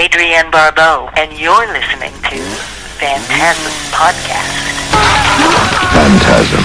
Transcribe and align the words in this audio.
Adrienne 0.00 0.50
Barbeau, 0.50 1.10
and 1.16 1.30
you're 1.38 1.66
listening 1.74 2.14
to 2.22 2.40
Phantasm 2.96 3.70
Podcast. 3.92 4.56
Phantasm. 5.92 6.64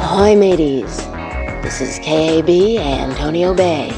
Hi, 0.00 0.34
mateys. 0.34 0.96
This 1.62 1.82
is 1.82 1.98
KAB 1.98 2.48
Antonio 2.80 3.52
Bay. 3.52 3.92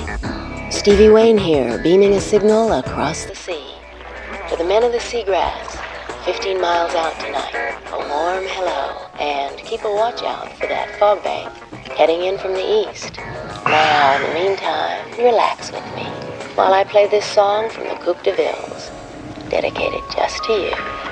Stevie 0.73 1.11
Wayne 1.11 1.39
here, 1.39 1.81
beaming 1.81 2.15
a 2.15 2.21
signal 2.21 2.73
across 2.73 3.27
the 3.27 3.37
sea. 3.37 3.77
To 4.51 4.57
the 4.57 4.65
men 4.65 4.83
of 4.83 4.91
the 4.91 4.99
seagrass, 4.99 5.79
15 6.25 6.61
miles 6.61 6.93
out 6.97 7.15
tonight, 7.21 7.79
a 7.93 7.99
warm 7.99 8.47
hello, 8.49 9.02
and 9.23 9.57
keep 9.59 9.84
a 9.84 9.93
watch 9.93 10.23
out 10.25 10.52
for 10.59 10.66
that 10.66 10.98
fog 10.98 11.23
bank 11.23 11.48
heading 11.96 12.23
in 12.23 12.36
from 12.38 12.52
the 12.52 12.91
east. 12.91 13.16
Now, 13.64 14.16
in 14.16 14.23
the 14.23 14.34
meantime, 14.34 15.10
relax 15.16 15.70
with 15.70 15.84
me 15.95 16.05
while 16.56 16.73
I 16.73 16.83
play 16.83 17.06
this 17.06 17.24
song 17.24 17.70
from 17.70 17.84
the 17.84 17.95
Coupe 17.95 18.23
de 18.24 18.34
Villes, 18.34 18.91
dedicated 19.48 20.02
just 20.12 20.42
to 20.45 20.52
you. 20.52 21.12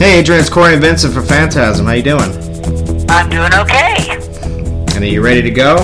Hey, 0.00 0.20
Adrienne, 0.20 0.40
it's 0.40 0.48
Corey 0.48 0.72
and 0.72 0.80
Vincent 0.82 1.12
for 1.12 1.20
Phantasm. 1.20 1.84
How 1.84 1.92
you 1.92 2.02
doing? 2.02 2.30
I'm 3.10 3.28
doing 3.28 3.52
okay. 3.52 4.08
And 4.96 5.04
are 5.04 5.06
you 5.06 5.20
ready 5.22 5.42
to 5.42 5.50
go? 5.50 5.76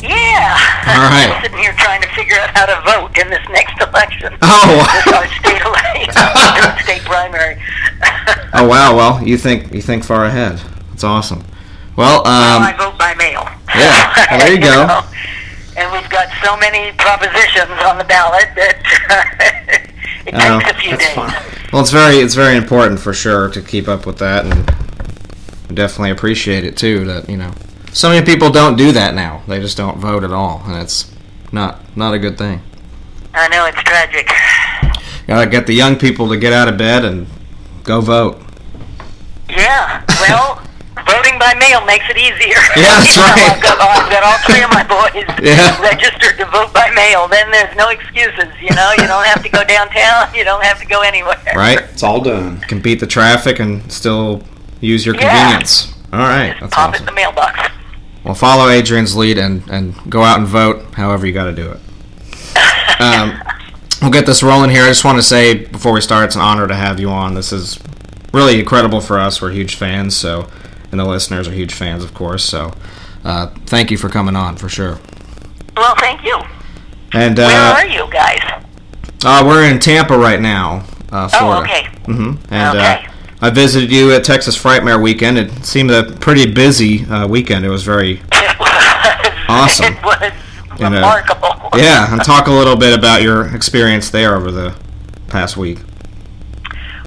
Yeah. 0.00 0.54
All 0.86 1.02
right. 1.10 1.26
I'm 1.34 1.42
sitting 1.42 1.58
here 1.58 1.72
trying 1.76 2.00
to 2.02 2.08
figure 2.14 2.36
out 2.38 2.56
how 2.56 2.66
to 2.66 2.80
vote 2.86 3.18
in 3.18 3.28
this 3.28 3.42
next 3.50 3.82
election. 3.88 4.32
Oh. 4.42 4.86
This 5.04 5.12
our 5.12 5.26
state 5.42 5.60
election, 5.66 6.84
state 6.84 7.02
primary. 7.02 7.60
Oh 8.54 8.66
wow. 8.68 8.94
Well, 8.96 9.26
you 9.26 9.36
think 9.36 9.72
you 9.72 9.82
think 9.82 10.04
far 10.04 10.26
ahead. 10.26 10.58
That's 10.90 11.02
awesome. 11.02 11.44
Well, 11.96 12.22
Well, 12.24 12.62
I 12.62 12.70
um, 12.70 12.78
vote 12.78 12.96
by 12.98 13.14
mail. 13.14 13.42
Yeah. 13.74 14.12
Well, 14.30 14.38
there 14.38 14.52
you 14.54 14.60
go. 14.60 14.86
know, 14.86 15.02
And 15.76 15.90
we've 15.92 16.08
got 16.10 16.28
so 16.44 16.56
many 16.58 16.92
propositions 16.96 17.82
on 17.82 17.98
the 17.98 18.04
ballot 18.04 18.46
that 18.54 19.90
it 20.26 20.34
oh, 20.34 20.60
takes 20.60 20.70
a 20.70 20.74
few 20.80 20.90
that's 20.92 21.06
days. 21.06 21.14
fine. 21.16 21.55
Well, 21.72 21.82
it's 21.82 21.90
very 21.90 22.16
it's 22.16 22.34
very 22.34 22.56
important 22.56 23.00
for 23.00 23.12
sure 23.12 23.48
to 23.50 23.60
keep 23.60 23.88
up 23.88 24.06
with 24.06 24.18
that, 24.18 24.44
and 24.46 24.66
definitely 25.74 26.10
appreciate 26.10 26.64
it 26.64 26.76
too. 26.76 27.04
That 27.04 27.28
you 27.28 27.36
know, 27.36 27.52
so 27.92 28.08
many 28.08 28.24
people 28.24 28.50
don't 28.50 28.76
do 28.76 28.92
that 28.92 29.14
now. 29.14 29.42
They 29.48 29.60
just 29.60 29.76
don't 29.76 29.98
vote 29.98 30.22
at 30.24 30.32
all, 30.32 30.62
and 30.64 30.80
it's 30.80 31.12
not 31.52 31.96
not 31.96 32.14
a 32.14 32.18
good 32.18 32.38
thing. 32.38 32.60
I 33.34 33.48
know 33.48 33.66
it's 33.66 33.82
tragic. 33.82 34.30
Gotta 35.26 35.50
get 35.50 35.66
the 35.66 35.74
young 35.74 35.96
people 35.96 36.28
to 36.28 36.36
get 36.36 36.52
out 36.52 36.68
of 36.68 36.78
bed 36.78 37.04
and 37.04 37.26
go 37.82 38.00
vote. 38.00 38.40
Yeah. 39.48 40.04
Well, 40.20 40.62
voting 41.06 41.38
by 41.38 41.54
mail 41.54 41.84
makes 41.86 42.04
it 42.10 42.18
easier. 42.18 42.58
Yeah, 42.76 43.00
that's 43.00 43.16
You 43.16 43.22
know, 43.22 43.28
right. 43.32 43.52
I've 43.56 43.62
got, 43.62 43.76
I've 43.80 44.10
got 44.10 44.22
all 44.26 44.38
three 44.44 44.62
of 44.62 44.70
my 44.70 44.84
boys 44.96 45.24
Yeah. 45.42 45.80
registered 45.80 46.36
to 46.38 46.44
vote 46.46 46.72
by 46.74 46.90
mail. 46.94 47.28
Then 47.28 47.50
there's 47.50 47.74
no 47.76 47.88
excuses. 47.88 48.52
You 48.60 48.74
know, 48.74 48.90
you 48.98 49.06
don't 49.06 49.24
have 49.26 49.42
to 49.42 49.48
go 49.48 49.64
downtown. 49.64 50.34
You 50.34 50.44
don't 50.44 50.62
have 50.64 50.80
to 50.80 50.86
go 50.86 51.00
anywhere. 51.02 51.40
Right? 51.54 51.78
It's 51.92 52.02
all 52.02 52.20
done. 52.20 52.60
Can 52.62 52.80
beat 52.80 53.00
the 53.00 53.06
traffic 53.06 53.58
and 53.60 53.90
still 53.90 54.42
use 54.80 55.06
your 55.06 55.14
Yeah. 55.14 55.28
convenience. 55.30 55.94
All 56.12 56.20
right, 56.20 56.54
that's 56.60 56.72
Pop 56.74 56.90
it 56.90 56.94
awesome. 57.00 57.02
in 57.02 57.06
the 57.06 57.12
mailbox. 57.20 57.70
Well, 58.24 58.34
follow 58.34 58.68
Adrienne's 58.68 59.14
lead 59.16 59.38
and, 59.38 59.62
and 59.70 59.94
go 60.10 60.22
out 60.22 60.38
and 60.38 60.46
vote 60.46 60.94
however 60.94 61.26
you 61.26 61.32
got 61.32 61.44
to 61.44 61.52
do 61.52 61.70
it. 61.72 61.80
Um, 63.00 63.40
we'll 64.02 64.10
get 64.10 64.26
this 64.26 64.42
rolling 64.42 64.70
here. 64.70 64.82
I 64.84 64.88
just 64.88 65.04
want 65.04 65.18
to 65.18 65.22
say 65.22 65.54
before 65.66 65.92
we 65.92 66.00
start, 66.00 66.26
it's 66.26 66.34
an 66.34 66.40
honor 66.40 66.66
to 66.66 66.74
have 66.74 66.98
you 66.98 67.10
on. 67.10 67.34
This 67.34 67.52
is 67.52 67.78
really 68.32 68.58
incredible 68.58 69.00
for 69.00 69.18
us. 69.18 69.40
We're 69.42 69.50
huge 69.52 69.74
fans, 69.76 70.16
so 70.16 70.48
and 70.98 71.06
the 71.06 71.10
listeners 71.10 71.46
are 71.46 71.52
huge 71.52 71.74
fans, 71.74 72.02
of 72.02 72.14
course. 72.14 72.42
So, 72.42 72.72
uh, 73.22 73.48
thank 73.66 73.90
you 73.90 73.98
for 73.98 74.08
coming 74.08 74.34
on 74.34 74.56
for 74.56 74.68
sure. 74.70 74.98
Well, 75.76 75.94
thank 75.96 76.24
you. 76.24 76.38
And 77.12 77.36
Where 77.36 77.46
uh, 77.50 77.74
are 77.74 77.86
you 77.86 78.06
guys? 78.10 78.40
uh, 79.24 79.44
we're 79.46 79.68
in 79.70 79.78
Tampa 79.78 80.16
right 80.16 80.40
now, 80.40 80.84
uh, 81.12 81.28
Oh, 81.34 81.38
Florida. 81.38 81.60
okay. 81.62 81.86
hmm 82.06 82.34
And 82.50 82.78
Okay. 82.78 83.04
uh, 83.06 83.10
I 83.42 83.50
visited 83.50 83.92
you 83.92 84.10
at 84.12 84.24
Texas 84.24 84.56
Frightmare 84.56 85.00
weekend. 85.02 85.36
It 85.36 85.66
seemed 85.66 85.90
a 85.90 86.04
pretty 86.12 86.50
busy 86.50 87.04
uh, 87.04 87.26
weekend. 87.26 87.66
It 87.66 87.68
was 87.68 87.82
very 87.82 88.22
It 88.32 88.58
was 88.58 89.44
Awesome. 89.48 89.92
It 89.94 90.02
was 90.02 90.32
And, 90.80 90.94
uh, 90.94 90.98
remarkable. 90.98 91.68
yeah. 91.78 92.10
And 92.10 92.24
talk 92.24 92.46
a 92.46 92.50
little 92.52 92.76
bit 92.76 92.98
about 92.98 93.20
your 93.20 93.54
experience 93.54 94.08
there 94.08 94.34
over 94.34 94.50
the 94.50 94.74
past 95.28 95.58
week. 95.58 95.78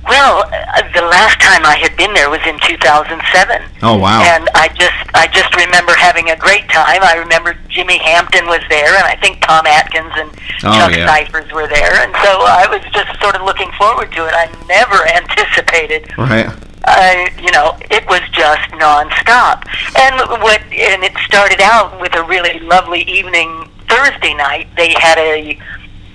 Well, 0.10 0.42
uh, 0.50 0.82
the 0.98 1.06
last 1.06 1.38
time 1.40 1.62
I 1.70 1.78
had 1.78 1.96
been 1.96 2.14
there 2.18 2.30
was 2.34 2.42
in 2.50 2.58
2007. 2.66 3.62
Oh 3.84 3.96
wow. 3.98 4.20
And 4.26 4.50
I 4.58 4.68
just 4.74 4.98
I 5.14 5.28
just 5.30 5.54
remember 5.56 5.94
having 5.94 6.32
a 6.32 6.36
great 6.36 6.66
time. 6.70 7.00
I 7.06 7.14
remember 7.22 7.54
Jimmy 7.70 8.00
Hampton 8.00 8.48
was 8.48 8.62
there, 8.70 8.90
and 8.98 9.06
I 9.06 9.16
think 9.22 9.40
Tom 9.46 9.66
Atkins 9.68 10.12
and 10.18 10.30
Oh, 10.66 10.76
Chuck 10.76 10.92
yeah. 10.98 11.08
Cyphers 11.08 11.50
were 11.54 11.68
there, 11.70 11.94
and 12.04 12.12
so 12.20 12.32
I 12.44 12.68
was 12.68 12.82
just 12.92 13.08
sort 13.22 13.36
of 13.38 13.44
looking 13.44 13.72
forward 13.80 14.12
to 14.12 14.26
it. 14.28 14.34
I 14.36 14.50
never 14.68 15.00
anticipated 15.16 16.10
right. 16.18 16.50
uh, 16.84 17.30
you 17.40 17.52
know, 17.52 17.78
it 17.90 18.04
was 18.10 18.20
just 18.34 18.68
nonstop. 18.76 19.64
And 19.96 20.20
what 20.44 20.60
and 20.74 21.04
it 21.06 21.14
started 21.24 21.62
out 21.62 22.02
with 22.02 22.14
a 22.16 22.24
really 22.24 22.60
lovely 22.60 23.04
evening 23.04 23.70
Thursday 23.88 24.34
night. 24.34 24.68
They 24.76 24.94
had 25.00 25.18
a, 25.18 25.58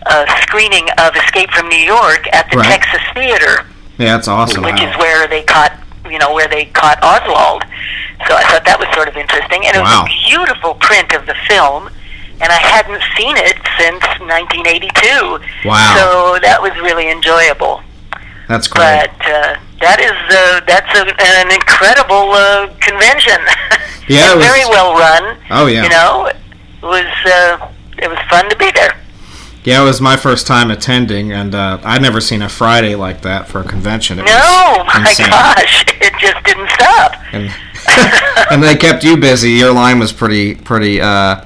a 0.06 0.26
screening 0.42 0.86
of 0.98 1.14
Escape 1.16 1.50
from 1.52 1.68
New 1.68 1.80
York 1.80 2.26
at 2.34 2.50
the 2.50 2.58
Right. 2.58 2.66
Texas 2.80 3.00
Theater, 3.14 3.64
Yeah, 3.98 4.16
that's 4.16 4.28
awesome. 4.28 4.62
which 4.64 4.80
is 4.82 4.94
where 4.96 5.26
they 5.28 5.42
caught 5.42 5.72
you 6.10 6.18
know 6.18 6.32
where 6.34 6.48
they 6.48 6.66
caught 6.66 6.98
Oswald. 7.02 7.62
So 8.28 8.34
I 8.36 8.42
thought 8.44 8.64
that 8.64 8.78
was 8.78 8.88
sort 8.94 9.08
of 9.08 9.16
interesting, 9.16 9.64
and 9.66 9.76
it 9.76 9.80
Wow. 9.82 10.02
was 10.04 10.10
a 10.10 10.28
beautiful 10.28 10.74
print 10.74 11.12
of 11.12 11.26
the 11.26 11.34
film. 11.48 11.90
And 12.40 12.50
I 12.50 12.58
hadn't 12.58 13.00
seen 13.16 13.36
it 13.38 13.56
since 13.78 14.02
1982. 14.18 15.38
Wow. 15.64 15.94
So 15.96 16.38
that 16.42 16.58
was 16.60 16.72
really 16.82 17.08
enjoyable 17.08 17.80
That's 18.48 18.66
great. 18.66 19.06
but 19.06 19.14
uh, 19.22 19.54
that 19.80 19.98
is 20.02 20.12
uh, 20.34 20.60
that's 20.66 20.90
a, 20.98 21.06
an 21.14 21.54
incredible 21.54 22.32
uh, 22.34 22.66
convention. 22.82 23.38
Yeah, 24.10 24.32
it 24.32 24.36
was- 24.36 24.44
very 24.46 24.66
well 24.66 24.92
run. 24.98 25.38
Oh, 25.50 25.66
yeah. 25.66 25.84
you 25.84 25.88
know, 25.90 26.26
it 26.26 26.36
was 26.82 27.06
uh, 27.24 27.70
it 28.02 28.10
was 28.10 28.18
fun 28.28 28.50
to 28.50 28.56
be 28.56 28.70
there. 28.74 28.98
Yeah, 29.64 29.80
it 29.82 29.84
was 29.86 30.00
my 30.00 30.16
first 30.16 30.46
time 30.46 30.70
attending, 30.70 31.32
and 31.32 31.54
uh, 31.54 31.78
I'd 31.82 32.02
never 32.02 32.20
seen 32.20 32.42
a 32.42 32.48
Friday 32.50 32.94
like 32.94 33.22
that 33.22 33.48
for 33.48 33.60
a 33.60 33.64
convention. 33.64 34.18
It 34.18 34.26
No, 34.26 34.84
my 34.86 35.06
insane. 35.08 35.30
gosh, 35.30 35.84
it 36.00 36.12
just 36.20 36.44
didn't 36.44 36.68
stop. 36.70 37.14
And, 37.32 37.50
and 38.50 38.62
they 38.62 38.76
kept 38.76 39.02
you 39.04 39.16
busy. 39.16 39.52
Your 39.52 39.72
line 39.72 39.98
was 39.98 40.12
pretty 40.12 40.54
pretty 40.54 41.00
uh, 41.00 41.44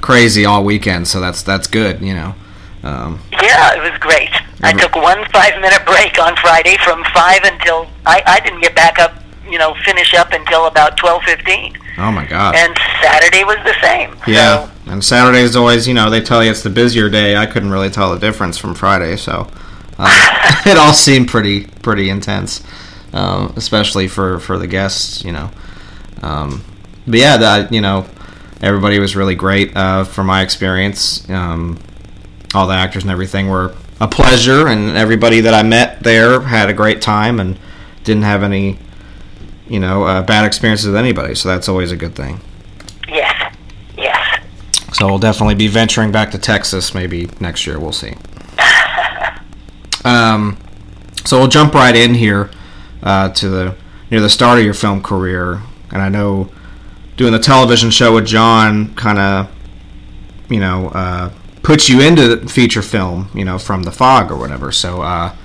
crazy 0.00 0.44
all 0.44 0.64
weekend, 0.64 1.08
so 1.08 1.20
that's 1.20 1.42
that's 1.42 1.66
good. 1.66 2.00
You 2.00 2.14
know. 2.14 2.34
Um, 2.82 3.20
Yeah, 3.32 3.74
it 3.74 3.90
was 3.90 3.98
great. 4.00 4.30
I 4.62 4.72
took 4.72 4.94
one 4.94 5.24
five 5.32 5.60
minute 5.60 5.84
break 5.86 6.18
on 6.18 6.36
Friday 6.36 6.76
from 6.84 7.02
five 7.12 7.40
until 7.44 7.88
I, 8.06 8.22
I 8.26 8.40
didn't 8.40 8.60
get 8.60 8.74
back 8.76 8.98
up. 8.98 9.14
You 9.50 9.58
know, 9.58 9.74
finish 9.84 10.14
up 10.14 10.32
until 10.32 10.66
about 10.66 10.96
twelve 10.96 11.22
fifteen. 11.24 11.76
Oh 11.98 12.10
my 12.10 12.24
God. 12.24 12.54
and 12.54 12.76
Saturday 13.02 13.44
was 13.44 13.58
the 13.64 13.74
same. 13.82 14.16
Yeah, 14.26 14.70
So, 15.00 15.16
and 15.26 15.36
is 15.36 15.54
always, 15.56 15.86
you 15.86 15.92
know, 15.94 16.08
they 16.08 16.20
tell 16.22 16.42
you 16.42 16.50
it's 16.50 16.62
the 16.62 16.70
busier 16.70 17.10
day. 17.10 17.36
I 17.36 17.44
couldn't 17.46 17.70
really 17.70 17.90
tell 17.90 18.12
the 18.12 18.18
difference 18.18 18.56
from 18.56 18.74
Friday, 18.74 19.16
so 19.16 19.48
uh, 19.98 20.62
it 20.66 20.78
all 20.78 20.92
seemed 20.92 21.28
pretty 21.28 21.66
pretty 21.82 22.08
intense. 22.08 22.62
um, 23.12 23.52
especially 23.56 24.08
for 24.08 24.38
for 24.38 24.58
the 24.58 24.66
guests. 24.66 25.24
You 25.24 25.32
know, 25.32 25.50
um, 26.22 26.64
but 27.06 27.18
yeah, 27.18 27.36
that 27.36 27.72
you 27.72 27.80
know, 27.80 28.06
everybody 28.62 28.98
was 28.98 29.14
really 29.16 29.34
great 29.34 29.76
uh, 29.76 30.04
from 30.04 30.26
my 30.26 30.42
experience. 30.42 31.28
Um, 31.28 31.78
all 32.54 32.66
the 32.66 32.74
actors 32.74 33.02
and 33.04 33.12
everything 33.12 33.48
were 33.48 33.74
a 34.00 34.08
pleasure, 34.08 34.66
and 34.68 34.96
everybody 34.96 35.40
that 35.42 35.54
I 35.54 35.62
met 35.62 36.02
there 36.02 36.40
had 36.40 36.68
a 36.70 36.72
great 36.72 37.02
time 37.02 37.38
and 37.38 37.58
didn't 38.02 38.22
have 38.22 38.42
any, 38.42 38.78
you 39.70 39.78
know, 39.78 40.02
uh, 40.02 40.22
bad 40.22 40.44
experiences 40.44 40.86
with 40.88 40.96
anybody. 40.96 41.34
So 41.34 41.48
that's 41.48 41.68
always 41.68 41.92
a 41.92 41.96
good 41.96 42.14
thing. 42.14 42.40
Yes, 43.08 43.54
yes. 43.96 44.44
So 44.92 45.06
we'll 45.06 45.18
definitely 45.18 45.54
be 45.54 45.68
venturing 45.68 46.10
back 46.10 46.32
to 46.32 46.38
Texas 46.38 46.92
maybe 46.92 47.30
next 47.38 47.66
year. 47.66 47.78
We'll 47.78 47.92
see. 47.92 48.14
Um, 50.02 50.56
so 51.26 51.38
we'll 51.38 51.48
jump 51.48 51.74
right 51.74 51.94
in 51.94 52.14
here 52.14 52.50
uh, 53.02 53.28
to 53.34 53.50
the 53.50 53.76
near 54.10 54.22
the 54.22 54.30
start 54.30 54.58
of 54.58 54.64
your 54.64 54.72
film 54.72 55.02
career, 55.02 55.60
and 55.92 56.00
I 56.00 56.08
know 56.08 56.48
doing 57.18 57.32
the 57.32 57.38
television 57.38 57.90
show 57.90 58.14
with 58.14 58.24
John 58.24 58.94
kind 58.94 59.18
of, 59.18 59.50
you 60.48 60.58
know, 60.58 60.88
uh, 60.88 61.30
puts 61.62 61.90
you 61.90 62.00
into 62.00 62.48
feature 62.48 62.80
film, 62.80 63.28
you 63.34 63.44
know, 63.44 63.58
from 63.58 63.82
The 63.82 63.92
Fog 63.92 64.30
or 64.30 64.38
whatever. 64.38 64.72
So, 64.72 65.02
uh, 65.02 65.36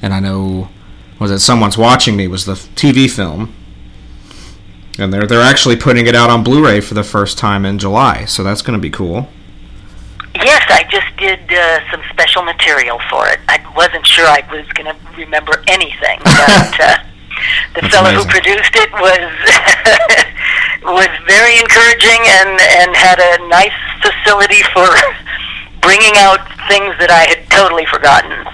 and 0.00 0.14
I 0.14 0.20
know 0.20 0.70
was 1.24 1.30
it 1.30 1.38
Someone's 1.38 1.78
Watching 1.78 2.16
Me 2.16 2.28
was 2.28 2.44
the 2.44 2.52
TV 2.52 3.10
film, 3.10 3.54
and 4.98 5.10
they're 5.10 5.26
they're 5.26 5.40
actually 5.40 5.74
putting 5.74 6.06
it 6.06 6.14
out 6.14 6.28
on 6.28 6.44
Blu-ray 6.44 6.80
for 6.82 6.92
the 6.92 7.02
first 7.02 7.38
time 7.38 7.64
in 7.64 7.78
July. 7.78 8.26
So 8.26 8.44
that's 8.44 8.60
going 8.60 8.78
to 8.78 8.82
be 8.82 8.90
cool. 8.90 9.28
Yes, 10.34 10.62
I 10.68 10.84
just 10.90 11.16
did 11.16 11.40
uh, 11.50 11.80
some 11.90 12.02
special 12.10 12.42
material 12.42 13.00
for 13.08 13.26
it. 13.28 13.40
I 13.48 13.56
wasn't 13.74 14.06
sure 14.06 14.26
I 14.26 14.44
was 14.52 14.68
going 14.76 14.84
to 14.92 14.96
remember 15.16 15.64
anything, 15.66 16.20
but 16.24 16.76
uh, 16.78 16.98
the 17.74 17.80
That's 17.80 17.94
fellow 17.94 18.10
amazing. 18.10 18.28
who 18.28 18.34
produced 18.36 18.76
it 18.76 18.92
was 18.92 19.32
was 21.00 21.08
very 21.26 21.56
encouraging 21.56 22.20
and 22.20 22.60
and 22.84 22.92
had 22.94 23.16
a 23.16 23.48
nice 23.48 23.72
facility 24.04 24.60
for 24.76 24.92
bringing 25.80 26.20
out 26.20 26.44
things 26.68 26.92
that 27.00 27.08
I 27.08 27.24
had 27.32 27.48
totally 27.48 27.86
forgotten. 27.86 28.44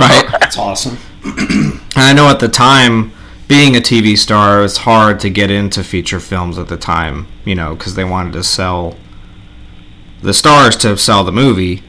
Right. 0.00 0.24
That's 0.40 0.56
awesome. 0.56 0.96
And 1.96 2.04
I 2.04 2.12
know 2.12 2.28
at 2.28 2.40
the 2.40 2.48
time, 2.48 3.12
being 3.46 3.76
a 3.76 3.80
TV 3.80 4.16
star, 4.16 4.58
it 4.58 4.62
was 4.62 4.78
hard 4.78 5.20
to 5.20 5.30
get 5.30 5.50
into 5.50 5.84
feature 5.84 6.18
films 6.20 6.58
at 6.58 6.68
the 6.68 6.76
time, 6.76 7.26
you 7.44 7.54
know, 7.54 7.74
because 7.74 7.94
they 7.94 8.04
wanted 8.04 8.32
to 8.32 8.42
sell 8.42 8.96
the 10.22 10.32
stars 10.34 10.76
to 10.78 10.96
sell 10.96 11.24
the 11.24 11.32
movie. 11.32 11.82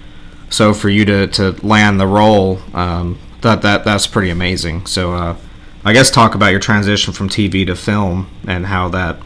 So 0.50 0.74
for 0.74 0.90
you 0.90 1.06
to, 1.06 1.28
to 1.28 1.52
land 1.66 2.00
the 2.00 2.08
role, 2.08 2.60
um, 2.74 3.18
that 3.42 3.62
that 3.62 3.84
that's 3.86 4.06
pretty 4.08 4.30
amazing. 4.30 4.86
So 4.86 5.14
uh, 5.14 5.38
I 5.84 5.94
guess 5.94 6.12
talk 6.12 6.36
about 6.36 6.48
your 6.52 6.60
transition 6.60 7.14
from 7.14 7.30
TV 7.30 7.66
to 7.68 7.76
film 7.76 8.30
and 8.48 8.66
how 8.68 8.90
that 8.90 9.18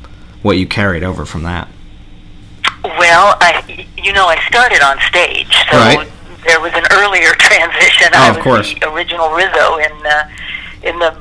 what 0.42 0.58
you 0.58 0.68
carried 0.68 1.04
over 1.04 1.26
from 1.26 1.44
that. 1.44 1.68
Well, 2.84 3.36
I, 3.42 3.86
you 3.98 4.14
know, 4.14 4.28
I 4.28 4.40
started 4.48 4.82
on 4.82 4.98
stage, 5.02 5.52
so 5.70 5.78
Right. 5.78 6.10
there 6.46 6.62
was 6.62 6.72
an 6.74 6.86
earlier 6.92 7.32
transition. 7.40 8.08
Oh, 8.14 8.20
I 8.24 8.30
of 8.30 8.36
was 8.38 8.44
course. 8.44 8.74
the 8.80 8.90
original 8.94 9.30
Rizzo 9.32 9.78
in 9.78 9.92
uh, 10.06 10.30
in 10.84 10.98
the 11.00 11.16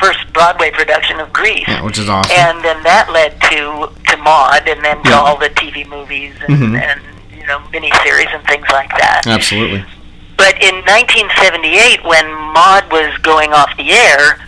first 0.00 0.20
Broadway 0.32 0.70
production 0.72 1.20
of 1.20 1.32
Grease, 1.32 1.64
Yeah, 1.68 1.82
which 1.82 1.98
is 1.98 2.08
awesome. 2.08 2.36
and 2.36 2.64
then 2.64 2.82
that 2.82 3.10
led 3.12 3.40
to 3.50 3.88
to 4.10 4.16
Maud, 4.18 4.66
and 4.68 4.84
then 4.84 5.02
to 5.04 5.10
Yeah. 5.10 5.20
all 5.20 5.36
the 5.36 5.48
TV 5.50 5.84
movies 5.84 6.34
and, 6.46 6.58
Mhm. 6.58 6.82
and 6.82 7.00
you 7.38 7.46
know 7.46 7.58
miniseries 7.72 8.32
and 8.34 8.44
things 8.46 8.66
like 8.70 8.90
that. 8.98 9.26
Absolutely. 9.26 9.84
But 10.36 10.60
in 10.62 10.82
1978, 10.84 12.04
when 12.04 12.26
Maud 12.52 12.90
was 12.90 13.16
going 13.18 13.52
off 13.52 13.70
the 13.76 13.92
air, 13.92 14.40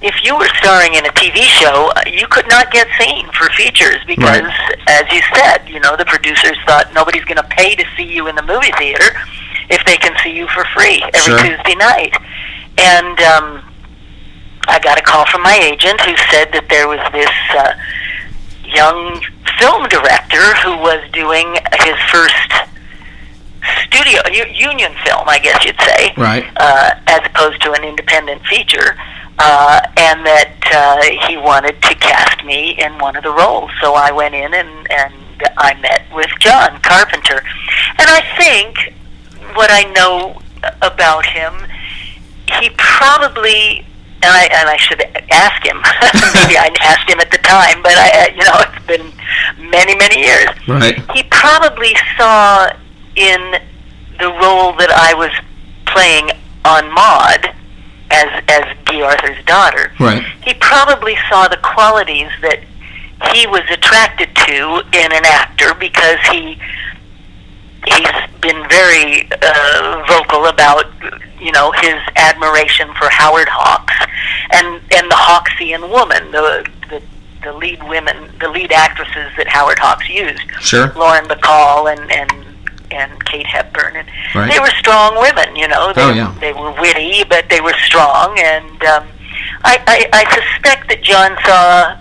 if 0.00 0.14
you 0.24 0.36
were 0.36 0.48
starring 0.58 0.94
in 0.94 1.04
a 1.04 1.10
TV 1.12 1.42
show, 1.42 1.92
you 2.06 2.26
could 2.28 2.48
not 2.48 2.70
get 2.70 2.86
seen 2.98 3.26
for 3.32 3.50
features 3.50 3.98
because, 4.06 4.42
as 4.86 5.02
you 5.12 5.20
said, 5.34 5.62
you 5.68 5.80
know, 5.80 5.96
the 5.96 6.04
producers 6.04 6.56
thought 6.66 6.92
nobody's 6.94 7.24
going 7.24 7.36
to 7.36 7.42
pay 7.44 7.74
to 7.74 7.84
see 7.96 8.04
you 8.04 8.28
in 8.28 8.36
the 8.36 8.42
movie 8.42 8.72
theater 8.78 9.20
if 9.68 9.84
they 9.84 9.96
can 9.96 10.16
see 10.22 10.30
you 10.30 10.46
for 10.48 10.64
free 10.66 11.02
every 11.12 11.20
Sure. 11.20 11.38
Tuesday 11.38 11.74
night. 11.74 12.14
And 12.78 13.20
um, 13.20 13.62
I 14.68 14.78
got 14.78 14.98
a 14.98 15.02
call 15.02 15.26
from 15.26 15.42
my 15.42 15.54
agent 15.56 16.00
who 16.00 16.16
said 16.30 16.52
that 16.52 16.66
there 16.68 16.86
was 16.88 17.00
this 17.12 17.30
uh, 17.56 17.74
young 18.64 19.20
film 19.58 19.88
director 19.88 20.54
who 20.62 20.76
was 20.78 21.02
doing 21.12 21.54
his 21.82 21.96
first 22.10 22.70
studio 23.86 24.20
union 24.50 24.92
film, 25.04 25.28
I 25.28 25.38
guess 25.38 25.64
you'd 25.64 25.80
say, 25.80 26.12
Right. 26.16 26.46
uh, 26.56 26.94
as 27.06 27.20
opposed 27.26 27.60
to 27.62 27.72
an 27.72 27.84
independent 27.84 28.42
feature, 28.46 28.96
uh, 29.38 29.80
and 29.96 30.24
that 30.26 30.58
uh, 30.72 31.26
he 31.28 31.36
wanted 31.36 31.80
to 31.82 31.94
cast 31.96 32.44
me 32.44 32.78
in 32.78 32.98
one 32.98 33.16
of 33.16 33.22
the 33.22 33.30
roles. 33.32 33.70
So 33.80 33.94
I 33.94 34.10
went 34.10 34.34
in 34.34 34.52
and 34.54 34.90
and 34.90 35.14
I 35.58 35.74
met 35.80 36.02
with 36.14 36.30
John 36.40 36.80
Carpenter, 36.82 37.42
and 37.98 38.08
I 38.08 38.22
think 38.38 38.94
what 39.56 39.70
I 39.70 39.84
know 39.92 40.40
about 40.82 41.26
him, 41.26 41.52
he 42.60 42.70
probably. 42.78 43.86
And 44.24 44.30
I, 44.30 44.44
and 44.54 44.68
I 44.68 44.76
should 44.76 45.00
ask 45.32 45.62
him. 45.66 45.76
Maybe 46.42 46.56
I 46.56 46.70
asked 46.82 47.10
him 47.10 47.18
at 47.20 47.30
the 47.30 47.38
time, 47.38 47.82
but 47.82 47.92
I, 47.96 48.08
uh, 48.22 48.34
you 48.34 48.44
know, 48.44 48.58
it's 48.62 48.86
been 48.86 49.70
many, 49.70 49.96
many 49.96 50.20
years 50.20 50.46
Right. 50.68 50.94
he 51.12 51.24
probably 51.24 51.94
saw 52.16 52.70
in 53.16 53.40
the 54.20 54.28
role 54.28 54.72
that 54.78 54.90
I 54.90 55.14
was 55.14 55.30
playing 55.86 56.30
on 56.64 56.92
Maud 56.94 57.52
as 58.10 58.42
as 58.48 58.64
Bea 58.86 59.02
Arthur's 59.02 59.44
daughter. 59.44 59.90
Right. 59.98 60.22
He 60.44 60.54
probably 60.54 61.16
saw 61.28 61.48
the 61.48 61.56
qualities 61.58 62.30
that 62.42 62.60
he 63.34 63.46
was 63.48 63.62
attracted 63.70 64.34
to 64.36 64.82
in 64.92 65.12
an 65.12 65.24
actor 65.26 65.74
because 65.74 66.18
he 66.30 66.60
he's 67.86 68.40
been 68.40 68.66
very 68.68 69.28
uh, 69.42 70.04
vocal 70.08 70.46
about 70.46 70.86
you 71.40 71.52
know 71.52 71.72
his 71.72 71.96
admiration 72.16 72.88
for 72.94 73.08
Howard 73.10 73.48
Hawks 73.48 73.94
and 74.52 74.80
and 74.94 75.10
the 75.10 75.16
Hawksian 75.16 75.90
woman, 75.90 76.30
the 76.30 76.66
the 76.88 77.02
the 77.42 77.52
lead 77.52 77.82
women, 77.88 78.30
the 78.40 78.48
lead 78.48 78.70
actresses 78.72 79.30
that 79.36 79.48
Howard 79.48 79.78
Hawks 79.78 80.08
used. 80.08 80.42
Sure. 80.60 80.92
Lauren 80.94 81.24
Bacall 81.24 81.92
and 81.92 82.10
and 82.12 82.46
and 82.92 83.24
Kate 83.24 83.46
Hepburn, 83.46 83.96
and 83.96 84.06
Right. 84.34 84.52
they 84.52 84.58
were 84.60 84.70
strong 84.78 85.16
women. 85.18 85.56
You 85.56 85.66
know, 85.66 85.92
they, 85.94 86.02
Oh, 86.02 86.12
yeah. 86.12 86.34
they 86.40 86.52
were 86.52 86.72
witty, 86.80 87.24
but 87.24 87.48
they 87.48 87.60
were 87.60 87.72
strong. 87.84 88.38
And 88.38 88.82
um, 88.84 89.08
I, 89.64 89.78
I 89.86 90.08
I 90.12 90.24
suspect 90.34 90.88
that 90.90 91.02
John 91.02 91.36
saw 91.44 91.96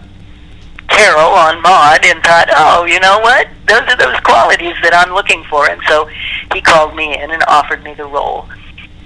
Carol 0.92 1.32
on 1.32 1.62
Maud 1.62 2.06
and 2.06 2.22
thought, 2.24 2.48
oh, 2.56 2.86
you 2.86 3.00
know 3.00 3.20
what? 3.20 3.48
Those 3.68 3.82
are 3.88 3.98
those 3.98 4.20
qualities 4.22 4.76
that 4.84 4.94
I'm 4.94 5.14
looking 5.14 5.44
for. 5.46 5.70
And 5.70 5.82
so 5.88 6.10
he 6.54 6.62
called 6.62 6.96
me 6.96 7.18
in 7.18 7.32
and 7.32 7.42
offered 7.48 7.84
me 7.84 7.94
the 7.94 8.06
role. 8.06 8.46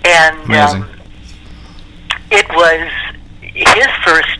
And 0.04 0.38
Amazing. 0.46 0.84
um, 0.84 0.90
it 2.32 2.48
was 2.50 2.90
his 3.42 3.88
first 4.04 4.40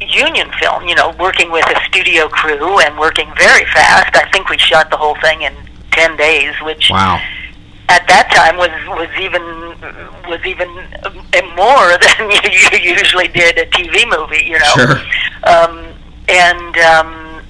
union 0.00 0.50
film, 0.60 0.86
you 0.88 0.94
know, 0.94 1.14
working 1.18 1.50
with 1.50 1.66
a 1.68 1.80
studio 1.84 2.28
crew 2.28 2.80
and 2.80 2.98
working 2.98 3.26
very 3.36 3.64
fast. 3.66 4.14
I 4.16 4.28
think 4.32 4.48
we 4.48 4.58
shot 4.58 4.90
the 4.90 4.96
whole 4.96 5.16
thing 5.20 5.42
in 5.42 5.54
10 5.92 6.16
days, 6.16 6.54
which 6.62 6.90
Wow. 6.90 7.20
at 7.88 8.06
that 8.08 8.30
time 8.32 8.56
was 8.56 8.70
was 8.88 9.08
even 9.20 9.42
was 10.28 10.40
even 10.46 10.68
uh, 11.02 11.10
more 11.56 11.98
than 12.00 12.30
you 12.52 12.92
usually 12.96 13.28
did 13.28 13.58
a 13.58 13.66
TV 13.66 14.08
movie, 14.08 14.44
you 14.44 14.58
know. 14.58 14.74
Sure. 14.74 15.00
Um, 15.44 15.86
and 16.30 16.76
um, 16.78 17.42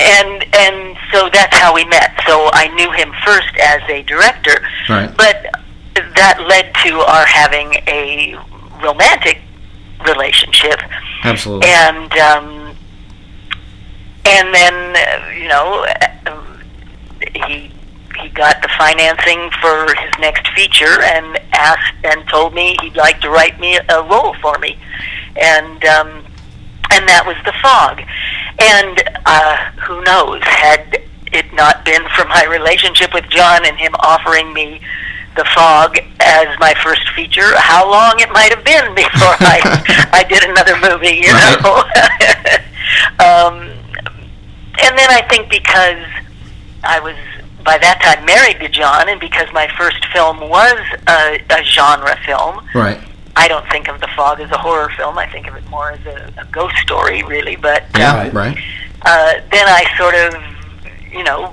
and 0.00 0.44
and 0.54 0.96
so 1.12 1.28
that's 1.32 1.56
how 1.56 1.74
we 1.74 1.84
met. 1.86 2.12
So 2.26 2.50
I 2.52 2.68
knew 2.74 2.90
him 2.92 3.12
first 3.24 3.56
as 3.62 3.80
a 3.88 4.02
director, 4.02 4.64
Right. 4.88 5.14
but 5.16 5.46
that 5.94 6.44
led 6.48 6.74
to 6.84 7.00
our 7.00 7.24
having 7.26 7.74
a 7.86 8.36
romantic 8.82 9.40
relationship 10.06 10.80
Absolutely. 11.22 11.68
and 11.70 12.12
um, 12.18 12.76
and 14.26 14.54
then 14.54 14.96
uh, 14.96 15.28
you 15.30 15.48
know 15.48 15.86
uh, 16.26 16.42
he 17.46 17.70
he 18.20 18.28
got 18.30 18.60
the 18.62 18.68
financing 18.76 19.50
for 19.60 19.86
his 19.94 20.10
next 20.20 20.46
feature 20.54 21.00
and 21.02 21.38
asked 21.52 21.94
and 22.04 22.28
told 22.28 22.52
me 22.54 22.76
he'd 22.82 22.96
like 22.96 23.20
to 23.20 23.30
write 23.30 23.58
me 23.60 23.78
a 23.88 24.02
role 24.02 24.34
for 24.42 24.58
me 24.58 24.76
and 25.36 25.84
um, 25.86 26.24
and 26.94 27.08
that 27.08 27.24
was 27.26 27.36
the 27.44 27.52
fog 27.62 28.00
and 28.62 29.02
uh, 29.26 29.56
who 29.82 30.00
knows 30.04 30.40
had 30.42 31.02
it 31.32 31.52
not 31.52 31.84
been 31.84 32.02
for 32.16 32.24
my 32.26 32.44
relationship 32.46 33.12
with 33.12 33.24
John 33.28 33.66
and 33.66 33.76
him 33.76 33.94
offering 34.00 34.52
me 34.52 34.80
the 35.36 35.44
fog 35.54 35.98
as 36.20 36.46
my 36.60 36.72
first 36.82 37.02
feature 37.16 37.50
how 37.58 37.90
long 37.90 38.14
it 38.20 38.30
might 38.30 38.54
have 38.54 38.64
been 38.64 38.94
before 39.04 39.34
I 39.42 39.58
I 40.12 40.22
did 40.24 40.44
another 40.44 40.76
movie 40.78 41.18
you 41.18 41.32
Right. 41.32 41.58
know 41.62 41.82
um, 43.24 43.54
and 44.82 44.98
then 44.98 45.10
I 45.10 45.26
think 45.28 45.50
because 45.50 46.04
I 46.84 47.00
was 47.00 47.16
by 47.64 47.78
that 47.78 47.98
time 48.02 48.26
married 48.26 48.60
to 48.60 48.68
John, 48.68 49.08
and 49.08 49.18
because 49.18 49.50
my 49.54 49.66
first 49.78 50.04
film 50.12 50.38
was 50.40 50.78
a, 51.08 51.40
a 51.48 51.64
genre 51.64 52.14
film, 52.26 52.60
right. 52.74 53.00
I 53.36 53.48
don't 53.48 53.66
think 53.70 53.88
of 53.88 54.00
The 54.00 54.08
Fog 54.16 54.40
as 54.40 54.50
a 54.50 54.58
horror 54.58 54.90
film. 54.96 55.18
I 55.18 55.26
think 55.26 55.46
of 55.48 55.56
it 55.56 55.68
more 55.68 55.90
as 55.92 56.04
a, 56.06 56.32
a 56.38 56.44
ghost 56.52 56.76
story, 56.78 57.22
really. 57.24 57.56
But 57.56 57.84
Yeah, 57.96 58.16
Right. 58.16 58.32
right. 58.32 58.58
uh, 59.02 59.34
then 59.50 59.66
I 59.68 59.84
sort 59.98 60.14
of, 60.14 60.34
you 61.12 61.24
know, 61.24 61.52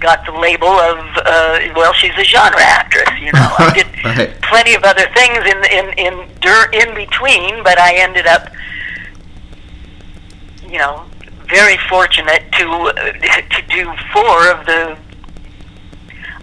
got 0.00 0.24
the 0.24 0.32
label 0.32 0.68
of 0.68 0.98
uh, 1.18 1.58
well, 1.76 1.92
she's 1.92 2.16
a 2.16 2.24
genre 2.24 2.60
actress. 2.62 3.10
You 3.20 3.32
know, 3.32 3.54
I 3.58 3.72
did 3.74 3.86
Right. 4.04 4.40
plenty 4.42 4.74
of 4.74 4.82
other 4.84 5.06
things 5.14 5.38
in 5.44 5.64
in 5.70 5.92
in 5.98 6.28
dur- 6.40 6.70
in 6.72 6.94
between, 6.94 7.62
but 7.62 7.78
I 7.78 7.94
ended 7.96 8.26
up, 8.26 8.48
you 10.66 10.78
know, 10.78 11.04
very 11.48 11.76
fortunate 11.88 12.44
to 12.52 12.66
uh, 12.70 12.92
to 13.56 13.62
do 13.68 13.92
four 14.12 14.48
of 14.50 14.64
the 14.64 14.96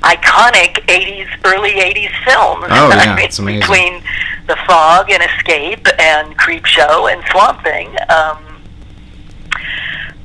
iconic 0.01 0.85
'80s, 0.87 1.27
early 1.45 1.71
'80s 1.71 2.11
films. 2.23 2.65
Oh, 2.69 2.89
yeah, 2.89 2.95
I 3.13 3.15
mean, 3.15 3.25
it's 3.25 3.39
amazing. 3.39 3.61
Between 3.61 4.03
The 4.47 4.57
Fog 4.67 5.09
and 5.11 5.23
Escape 5.23 5.87
and 5.99 6.37
Creepshow 6.37 7.11
and 7.11 7.23
Swamp 7.31 7.63
Thing. 7.63 7.89
Um, 8.09 8.43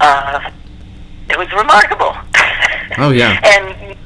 uh, 0.00 0.50
it 1.30 1.38
was 1.38 1.50
remarkable. 1.52 2.14
Oh, 2.98 3.10
yeah. 3.10 3.40
and 3.44 3.96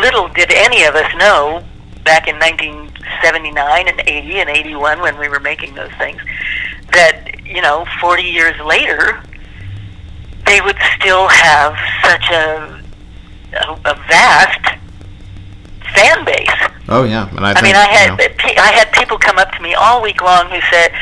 little 0.00 0.28
did 0.28 0.52
any 0.52 0.84
of 0.84 0.94
us 0.94 1.10
know 1.16 1.62
back 2.04 2.28
in 2.28 2.36
1979 2.36 3.88
and 3.88 4.00
80 4.06 4.38
and 4.40 4.50
81 4.50 5.00
when 5.00 5.18
we 5.18 5.28
were 5.28 5.40
making 5.40 5.74
those 5.74 5.92
things 5.98 6.20
that, 6.92 7.44
you 7.44 7.62
know, 7.62 7.84
40 8.00 8.22
years 8.22 8.58
later, 8.64 9.22
they 10.46 10.60
would 10.60 10.76
still 10.98 11.28
have 11.28 11.76
such 12.04 12.30
a, 12.30 12.82
a, 13.52 13.72
a 13.84 13.94
vast 14.08 14.78
fan 15.94 16.24
base. 16.24 16.48
Oh 16.88 17.04
yeah, 17.04 17.28
and 17.36 17.44
I, 17.44 17.50
I 17.50 17.54
think, 17.54 17.64
mean, 17.64 17.76
I 17.76 17.86
had 17.86 18.18
you 18.18 18.54
know, 18.54 18.62
I 18.62 18.70
had 18.72 18.92
people 18.92 19.18
come 19.18 19.38
up 19.38 19.50
to 19.52 19.62
me 19.62 19.74
all 19.74 20.02
week 20.02 20.22
long 20.22 20.48
who 20.50 20.60
said, 20.70 20.92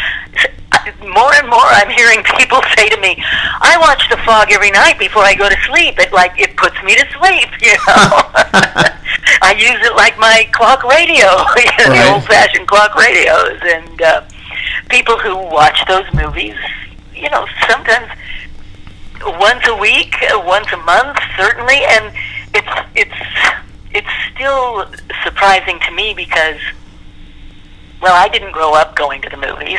more 1.00 1.32
and 1.34 1.48
more, 1.48 1.64
I'm 1.64 1.90
hearing 1.90 2.22
people 2.38 2.60
say 2.76 2.88
to 2.88 2.96
me, 3.00 3.16
"I 3.60 3.76
watch 3.80 4.08
The 4.10 4.16
Fog 4.18 4.50
every 4.52 4.70
night 4.70 4.98
before 4.98 5.22
I 5.22 5.34
go 5.34 5.48
to 5.48 5.56
sleep. 5.68 5.98
It 5.98 6.12
like 6.12 6.38
it 6.40 6.56
puts 6.56 6.76
me 6.82 6.94
to 6.96 7.06
sleep." 7.18 7.48
You 7.64 7.72
know, 7.86 8.10
I 9.42 9.52
use 9.56 9.80
it 9.86 9.94
like 9.96 10.18
my 10.18 10.48
clock 10.52 10.84
radio, 10.84 11.28
you 11.56 11.64
know, 11.64 11.84
the 11.84 11.90
Right. 11.90 12.12
old-fashioned 12.12 12.66
clock 12.68 12.94
radios, 12.94 13.60
and 13.64 14.02
uh, 14.02 14.22
people 14.90 15.18
who 15.18 15.36
watch 15.36 15.78
those 15.88 16.04
movies, 16.12 16.56
you 17.14 17.28
know, 17.30 17.46
sometimes 17.68 18.08
once 19.40 19.66
a 19.66 19.76
week, 19.76 20.14
uh, 20.30 20.40
once 20.44 20.70
a 20.72 20.76
month, 20.78 21.18
certainly, 21.36 21.80
and 21.88 22.12
it's 22.54 22.74
it's 22.94 23.63
it's 23.94 24.08
still 24.34 24.86
surprising 25.22 25.78
to 25.86 25.90
me 25.92 26.12
because, 26.14 26.60
well, 28.02 28.14
I 28.14 28.28
didn't 28.28 28.52
grow 28.52 28.74
up 28.74 28.96
going 28.96 29.22
to 29.22 29.28
the 29.30 29.36
movies, 29.36 29.78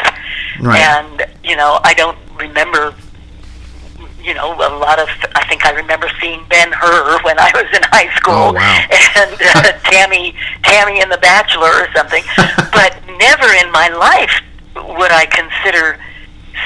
Right. 0.62 0.79
and 0.81 1.25
you 1.43 1.55
know, 1.55 1.79
I 1.84 1.93
don't 1.93 2.17
remember. 2.39 2.95
You 4.22 4.34
know, 4.34 4.53
a 4.55 4.74
lot 4.79 4.98
of. 4.98 5.07
I 5.36 5.45
think 5.48 5.67
I 5.67 5.72
remember 5.72 6.10
seeing 6.19 6.43
Ben 6.50 6.72
Hur 6.74 7.22
when 7.22 7.38
I 7.38 7.51
was 7.53 7.69
in 7.77 7.84
high 7.93 8.10
school, 8.17 8.34
Oh, 8.34 8.53
wow. 8.53 8.86
and 9.22 9.38
uh, 9.53 9.72
Tammy, 9.91 10.34
Tammy 10.63 11.00
and 11.00 11.12
the 11.12 11.19
Bachelor 11.19 11.69
or 11.69 11.88
something. 11.95 12.24
but 12.74 12.98
never 13.19 13.45
in 13.63 13.72
my 13.72 13.89
life 13.89 14.41
would 14.98 15.12
I 15.12 15.27
consider 15.27 16.00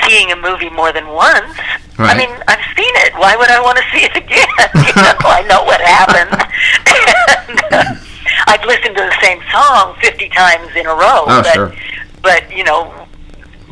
seeing 0.05 0.31
a 0.31 0.35
movie 0.35 0.69
more 0.69 0.91
than 0.91 1.07
once. 1.07 1.57
I 1.97 2.15
mean, 2.15 2.29
I've 2.47 2.63
seen 2.77 2.93
it. 3.03 3.13
Why 3.15 3.35
would 3.35 3.49
I 3.51 3.61
want 3.61 3.77
to 3.77 3.83
see 3.91 4.05
it 4.05 4.15
again? 4.15 4.47
you 4.87 4.95
know, 5.01 5.15
I 5.27 5.43
know 5.47 5.63
what 5.63 5.81
happens. 5.81 6.31
and, 7.49 7.59
uh, 7.73 8.05
I've 8.47 8.65
listened 8.65 8.95
to 8.95 9.03
the 9.03 9.17
same 9.21 9.41
song 9.51 9.95
fifty 10.01 10.29
times 10.29 10.75
in 10.75 10.85
a 10.85 10.95
row. 10.95 11.25
Oh, 11.27 11.41
but, 11.43 11.53
sure. 11.53 11.73
but 12.21 12.55
you 12.55 12.63
know, 12.63 13.07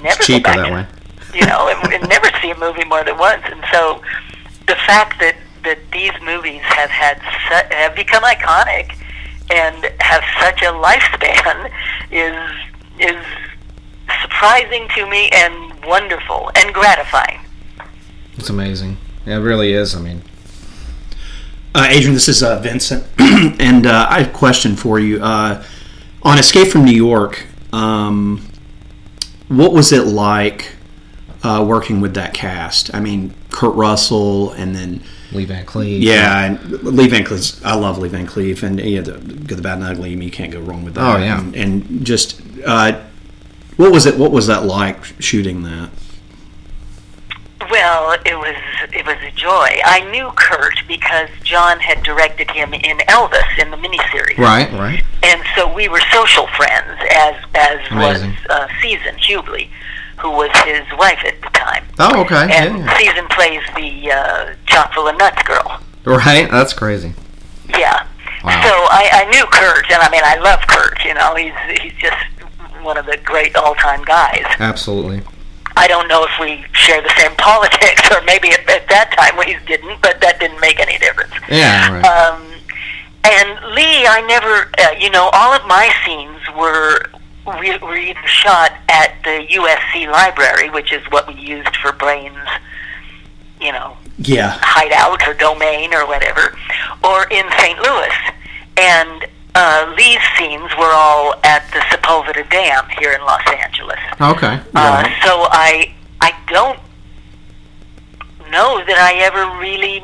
never 0.02 0.18
It's 0.18 0.26
cheaper 0.28 0.52
that 0.52 0.72
way. 0.72 0.86
You 1.34 1.46
know, 1.46 1.70
and, 1.70 1.94
and 1.94 2.10
never 2.10 2.30
see 2.42 2.52
a 2.52 2.58
movie 2.58 2.84
more 2.86 3.04
than 3.04 3.18
once. 3.18 3.44
And 3.46 3.64
so, 3.72 4.02
the 4.68 4.76
fact 4.88 5.20
that 5.20 5.36
that 5.64 5.80
these 5.92 6.14
movies 6.24 6.62
have 6.64 6.90
had 6.90 7.18
su- 7.48 7.76
have 7.76 7.96
become 7.96 8.24
iconic 8.24 8.96
and 9.50 9.92
have 10.00 10.24
such 10.42 10.62
a 10.62 10.72
lifespan 10.72 11.72
is 12.12 12.36
is 13.00 13.26
surprising 14.22 14.88
to 14.96 15.06
me 15.10 15.30
and 15.30 15.84
wonderful 15.86 16.52
and 16.56 16.74
gratifying. 16.74 17.40
it's 18.38 18.50
amazing. 18.50 18.98
Yeah, 19.26 19.38
it 19.38 19.42
really 19.42 19.74
is. 19.74 19.96
I 19.96 20.00
mean, 20.00 20.22
Uh, 21.76 21.88
Adrienne, 21.92 22.14
this 22.14 22.28
is 22.30 22.42
uh, 22.42 22.60
Vincent, 22.60 23.04
and 23.20 23.86
uh, 23.86 24.08
I 24.10 24.20
have 24.20 24.30
a 24.30 24.38
question 24.38 24.76
for 24.76 25.00
you. 25.00 25.22
Uh, 25.24 25.64
on 26.24 26.40
Escape 26.40 26.70
from 26.70 26.86
New 26.86 26.96
York, 26.96 27.46
um, 27.72 28.42
what 29.48 29.74
was 29.74 29.92
it 29.92 30.06
like 30.08 30.74
uh, 31.44 31.64
working 31.68 32.02
with 32.02 32.14
that 32.16 32.34
cast? 32.34 32.94
I 32.96 33.00
mean, 33.00 33.34
Kurt 33.52 33.76
Russell, 33.76 34.52
and 34.54 34.76
then 34.76 35.04
Lee 35.32 35.46
Van 35.46 35.66
Cleef. 35.66 36.02
yeah, 36.02 36.46
and 36.46 36.72
Lee 36.84 37.08
Van 37.08 37.24
Cleef. 37.24 37.64
I 37.64 37.76
love 37.76 37.98
Lee 38.00 38.10
Van 38.10 38.26
Cleef, 38.26 38.64
and 38.64 38.80
yeah, 38.80 39.02
the 39.02 39.12
Good, 39.12 39.58
the 39.58 39.62
Bad, 39.62 39.74
and 39.80 39.84
the 39.84 39.92
Ugly. 39.92 40.16
You 40.16 40.32
can't 40.32 40.52
go 40.52 40.62
wrong 40.62 40.84
with 40.84 40.96
that. 40.96 41.16
Oh, 41.16 41.20
yeah. 41.20 41.40
and, 41.40 41.56
and 41.56 42.06
just 42.06 42.42
uh, 42.66 43.04
what 43.78 43.92
was 43.92 44.06
it? 44.06 44.18
What 44.18 44.32
was 44.32 44.48
that 44.48 44.64
like 44.66 45.04
shooting 45.22 45.64
that? 45.64 45.90
Well, 47.70 48.14
it 48.26 48.36
was 48.38 48.56
it 48.94 49.06
was 49.06 49.18
a 49.24 49.32
joy. 49.32 49.70
I 49.84 50.08
knew 50.12 50.32
Kurt 50.36 50.76
because 50.88 51.30
John 51.44 51.80
had 51.80 52.02
directed 52.04 52.50
him 52.52 52.74
in 52.74 52.98
Elvis 53.10 53.58
in 53.60 53.72
the 53.72 53.78
miniseries. 53.78 54.38
Right, 54.38 54.72
right. 54.74 55.04
and 55.24 55.42
so 55.56 55.72
we 55.74 55.90
were 55.90 56.00
social 56.14 56.48
friends, 56.56 56.98
as 57.12 57.36
as 57.56 57.80
Amazing. 57.92 58.30
was 58.30 58.38
uh, 58.50 58.68
Season 58.82 59.16
Hubley, 59.16 59.70
who 60.20 60.32
was 60.32 60.52
his 60.66 60.86
wife 60.98 61.20
at 61.26 61.42
the 61.42 61.50
time. 61.50 61.84
Oh, 62.00 62.22
okay. 62.22 62.48
And 62.54 62.80
Yeah. 62.80 62.98
Season 62.98 63.28
plays 63.30 63.62
the 63.76 64.12
uh, 64.12 64.54
chock 64.68 64.94
full 64.94 65.08
of 65.08 65.18
nuts 65.18 65.42
girl. 65.44 65.82
Right. 66.06 66.50
That's 66.50 66.74
crazy. 66.74 67.14
Yeah. 67.68 68.08
Wow. 68.46 68.62
So 68.64 68.70
I, 68.70 69.10
I 69.26 69.30
knew 69.32 69.46
Kurt, 69.52 69.92
and 69.92 70.02
I 70.02 70.10
mean 70.10 70.22
I 70.24 70.38
love 70.38 70.62
Kurt. 70.68 71.04
You 71.04 71.16
know, 71.16 71.36
he's 71.36 71.82
he's 71.82 71.94
just 72.00 72.16
one 72.88 72.98
of 72.98 73.06
the 73.06 73.18
great 73.26 73.54
all-time 73.58 74.02
guys. 74.06 74.46
Absolutely. 74.60 75.22
I 75.76 75.88
don't 75.88 76.08
know 76.08 76.24
if 76.24 76.32
we 76.40 76.66
share 76.72 77.02
the 77.04 77.14
same 77.20 77.36
politics, 77.38 78.10
or 78.10 78.24
maybe 78.24 78.50
at, 78.50 78.68
at 78.70 78.88
that 78.88 79.14
time 79.16 79.38
we 79.38 79.60
didn't, 79.68 80.02
but 80.02 80.20
that 80.22 80.40
didn't 80.40 80.60
make 80.62 80.80
any 80.80 80.98
difference. 80.98 81.34
Yeah. 81.50 81.94
Right. 81.94 82.06
Um, 82.06 82.42
and 83.24 83.76
Lee, 83.76 84.08
I 84.08 84.24
never, 84.26 84.72
uh, 84.80 84.96
you 84.98 85.10
know, 85.12 85.30
all 85.34 85.54
of 85.54 85.68
my 85.68 85.92
scenes 86.06 86.40
were 86.58 87.04
we 87.60 87.78
were 87.78 87.96
either 87.96 88.28
shot 88.28 88.72
at 88.90 89.16
the 89.24 89.46
USC 89.52 90.10
library, 90.12 90.70
which 90.70 90.92
is 90.92 91.04
what 91.12 91.28
we 91.28 91.36
used 91.36 91.76
for 91.78 91.94
Brains, 91.94 92.48
you 93.62 93.72
know, 93.72 93.96
Yeah, 94.18 94.58
hideout 94.62 95.26
or 95.28 95.34
domain 95.34 95.94
or 95.94 96.06
whatever, 96.08 96.58
or 97.04 97.24
in 97.30 97.46
St. 97.60 97.80
Louis. 97.80 98.14
And 98.78 99.26
uh, 99.56 99.94
Lee's 99.98 100.20
scenes 100.38 100.70
were 100.78 100.92
all 100.92 101.34
at 101.44 101.64
the 101.74 101.80
Sepulveda 101.80 102.48
Dam 102.50 102.86
here 103.00 103.14
in 103.14 103.22
Los 103.22 103.42
Angeles. 103.64 104.00
okay. 104.22 104.60
Uh, 104.76 105.04
so 105.24 105.48
I 105.52 105.94
I 106.22 106.34
don't 106.48 106.80
know 108.52 108.84
that 108.86 108.98
I 108.98 109.16
ever 109.26 109.60
really 109.60 110.04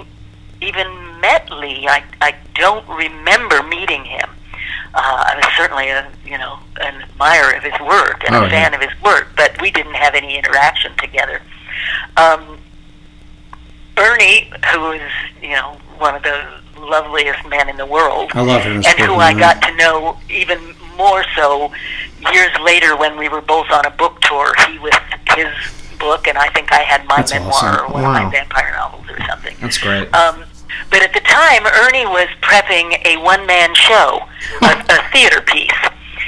even 0.61 0.87
met 1.21 1.49
Lee. 1.51 1.87
I 1.87 2.03
I 2.21 2.35
don't 2.55 2.87
remember 2.89 3.63
meeting 3.63 4.03
him. 4.05 4.29
Uh, 4.95 4.99
I 5.27 5.35
was 5.35 5.45
certainly 5.57 5.89
a 5.89 6.09
you 6.25 6.37
know 6.37 6.59
an 6.81 7.01
admirer 7.03 7.53
of 7.55 7.63
his 7.63 7.79
work 7.81 8.23
and 8.25 8.35
Oh, 8.35 8.45
a 8.45 8.49
fan 8.49 8.71
yeah. 8.73 8.77
of 8.77 8.89
his 8.89 9.01
work, 9.01 9.29
but 9.35 9.59
we 9.61 9.71
didn't 9.71 9.95
have 9.95 10.15
any 10.15 10.37
interaction 10.37 10.91
together. 10.97 11.41
Um, 12.17 12.57
Ernie, 13.97 14.51
who 14.73 14.91
is 14.91 15.11
you 15.41 15.49
know 15.51 15.77
one 15.97 16.15
of 16.15 16.23
the 16.23 16.43
loveliest 16.83 17.45
man 17.47 17.69
in 17.69 17.77
the 17.77 17.85
world, 17.85 18.31
I 18.33 18.41
love 18.41 18.61
him. 18.63 18.77
and 18.85 18.99
who 18.99 19.15
I 19.15 19.33
got 19.33 19.61
to 19.63 19.75
know 19.75 20.17
even 20.29 20.59
more 20.97 21.23
so 21.35 21.71
years 22.31 22.51
later 22.61 22.95
when 22.95 23.17
we 23.17 23.27
were 23.29 23.41
both 23.41 23.69
on 23.71 23.85
a 23.85 23.91
book 23.91 24.19
tour. 24.21 24.53
He 24.67 24.79
with 24.79 24.93
his 25.35 25.47
book, 25.99 26.27
and 26.27 26.37
I 26.37 26.47
think 26.49 26.71
I 26.71 26.79
had 26.81 27.05
my 27.07 27.17
That's 27.17 27.33
memoir 27.33 27.51
awesome. 27.53 27.85
or 27.85 27.93
one 27.93 28.03
Wow. 28.03 28.17
of 28.17 28.23
my 28.23 28.29
vampire 28.31 28.71
novels 28.75 29.05
or 29.09 29.19
something. 29.25 29.55
That's 29.61 29.77
great. 29.77 30.13
Um, 30.13 30.43
but 30.89 31.01
at 31.01 31.13
the 31.13 31.21
time, 31.21 31.65
Ernie 31.65 32.05
was 32.05 32.27
prepping 32.41 32.97
a 33.05 33.17
one-man 33.23 33.73
show, 33.75 34.21
a, 34.61 34.85
a 34.89 35.09
theater 35.11 35.41
piece. 35.41 35.71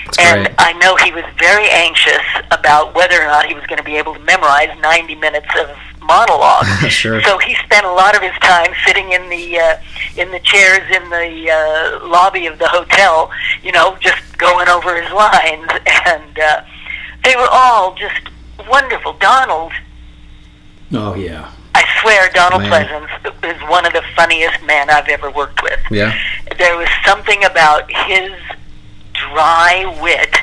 That's 0.05 0.19
and 0.19 0.45
great. 0.45 0.55
I 0.59 0.73
know 0.73 0.95
he 0.97 1.11
was 1.11 1.25
very 1.39 1.67
anxious 1.69 2.21
about 2.51 2.95
whether 2.95 3.21
or 3.21 3.25
not 3.27 3.45
he 3.47 3.53
was 3.55 3.65
going 3.65 3.77
to 3.77 3.83
be 3.83 3.95
able 3.97 4.13
to 4.13 4.19
memorize 4.21 4.69
90 4.79 5.15
minutes 5.15 5.47
of 5.59 5.69
monologue. 6.05 6.65
Sure. 6.89 7.21
So 7.23 7.37
he 7.39 7.55
spent 7.55 7.85
a 7.85 7.91
lot 7.91 8.15
of 8.15 8.21
his 8.21 8.33
time 8.41 8.71
sitting 8.85 9.11
in 9.11 9.27
the 9.29 9.59
uh, 9.59 9.77
in 10.15 10.31
the 10.31 10.39
chairs 10.39 10.83
in 10.95 11.09
the 11.09 11.49
uh, 11.51 12.07
lobby 12.07 12.45
of 12.45 12.59
the 12.59 12.67
hotel, 12.67 13.31
you 13.63 13.71
know, 13.71 13.97
just 13.99 14.21
going 14.37 14.69
over 14.69 15.01
his 15.01 15.11
lines, 15.11 15.67
and 16.05 16.39
uh, 16.39 16.61
they 17.23 17.35
were 17.35 17.49
all 17.51 17.95
just 17.95 18.29
wonderful. 18.67 19.13
Donald 19.19 19.71
Oh 20.93 21.15
yeah. 21.15 21.51
I 21.73 21.83
swear 22.01 22.29
Donald 22.33 22.61
Man. 22.61 22.71
Pleasence 22.71 23.55
is 23.55 23.61
one 23.69 23.85
of 23.85 23.93
the 23.93 24.03
funniest 24.15 24.63
men 24.63 24.89
I've 24.89 25.07
ever 25.07 25.29
worked 25.31 25.61
with. 25.61 25.79
Yeah. 25.91 26.17
There 26.57 26.77
was 26.77 26.87
something 27.05 27.43
about 27.43 27.91
his 27.91 28.31
dry 29.13 29.99
wit 30.01 30.35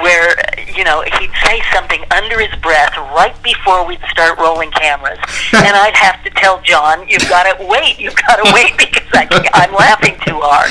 where 0.00 0.34
you 0.74 0.84
know 0.84 1.02
he'd 1.02 1.30
say 1.44 1.60
something 1.72 2.02
under 2.14 2.38
his 2.40 2.54
breath 2.60 2.96
right 3.16 3.34
before 3.42 3.86
we'd 3.86 4.00
start 4.10 4.38
rolling 4.38 4.70
cameras, 4.72 5.18
and 5.52 5.74
I'd 5.76 5.96
have 5.96 6.22
to 6.24 6.30
tell 6.30 6.60
John, 6.62 7.08
"You've 7.08 7.28
got 7.28 7.44
to 7.44 7.64
wait, 7.66 7.98
you've 7.98 8.16
got 8.16 8.36
to 8.36 8.50
wait," 8.54 8.76
because 8.78 9.06
I, 9.14 9.26
I'm 9.54 9.72
laughing 9.74 10.16
too 10.26 10.38
hard. 10.42 10.70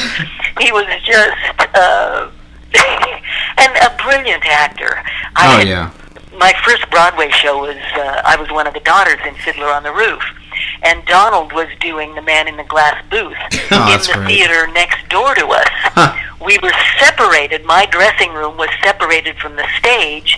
He 0.59 0.71
was 0.71 0.85
just 1.05 1.75
uh, 1.75 2.29
and 3.57 3.71
a 3.77 3.95
brilliant 4.03 4.45
actor. 4.45 5.01
I 5.35 5.53
Oh 5.53 5.57
had- 5.59 5.67
yeah. 5.67 5.91
my 6.38 6.53
first 6.65 6.89
Broadway 6.91 7.29
show 7.31 7.59
was 7.62 7.77
uh, 7.95 8.21
I 8.25 8.35
was 8.39 8.50
one 8.51 8.67
of 8.67 8.74
the 8.74 8.79
daughters 8.81 9.19
in 9.27 9.35
Fiddler 9.35 9.67
on 9.67 9.83
the 9.83 9.91
Roof, 9.93 10.24
and 10.83 11.03
Donald 11.05 11.51
was 11.53 11.67
doing 11.79 12.13
the 12.15 12.21
Man 12.21 12.47
in 12.47 12.57
the 12.57 12.63
Glass 12.63 13.03
booth 13.09 13.35
Oh, 13.71 13.93
in 13.93 14.00
the 14.00 14.12
great. 14.13 14.27
theater 14.27 14.67
next 14.67 15.07
door 15.09 15.33
to 15.35 15.47
us. 15.47 15.67
Huh. 15.69 16.15
We 16.45 16.57
were 16.62 16.74
separated. 17.00 17.65
My 17.65 17.85
dressing 17.88 18.33
room 18.33 18.57
was 18.57 18.69
separated 18.83 19.38
from 19.38 19.55
the 19.55 19.65
stage 19.79 20.38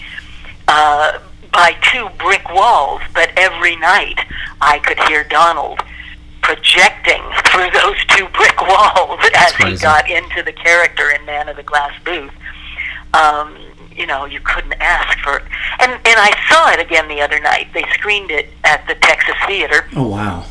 uh, 0.67 1.19
by 1.51 1.75
two 1.91 2.07
brick 2.17 2.50
walls, 2.50 3.01
but 3.13 3.31
every 3.36 3.75
night 3.77 4.19
I 4.62 4.79
could 4.79 5.00
hear 5.07 5.24
Donald 5.24 5.79
projecting 6.41 7.21
through 7.51 7.69
those 7.81 7.97
two 8.15 8.27
brick 8.29 8.62
walls 8.62 9.19
as 9.36 9.53
he 9.55 9.75
got 9.77 10.09
into 10.09 10.43
the 10.43 10.53
character 10.53 11.09
in 11.12 11.25
Man 11.25 11.50
of 11.50 11.55
the 11.57 11.63
Glass 11.63 11.91
Booth. 12.05 12.31
Um, 13.13 13.57
you 13.95 14.05
know, 14.05 14.25
you 14.25 14.39
couldn't 14.43 14.75
ask 14.79 15.17
for. 15.19 15.41
And, 15.79 15.91
and 15.91 16.01
I 16.19 16.31
saw 16.50 16.72
it 16.72 16.79
again 16.79 17.07
the 17.07 17.22
other 17.22 17.39
night. 17.39 17.67
They 17.74 17.84
screened 17.93 18.31
it 18.31 18.50
at 18.63 18.88
the 18.88 18.96
Texas 18.96 19.36
Theater 19.46 19.86
Oh 19.96 20.07
wow. 20.07 20.46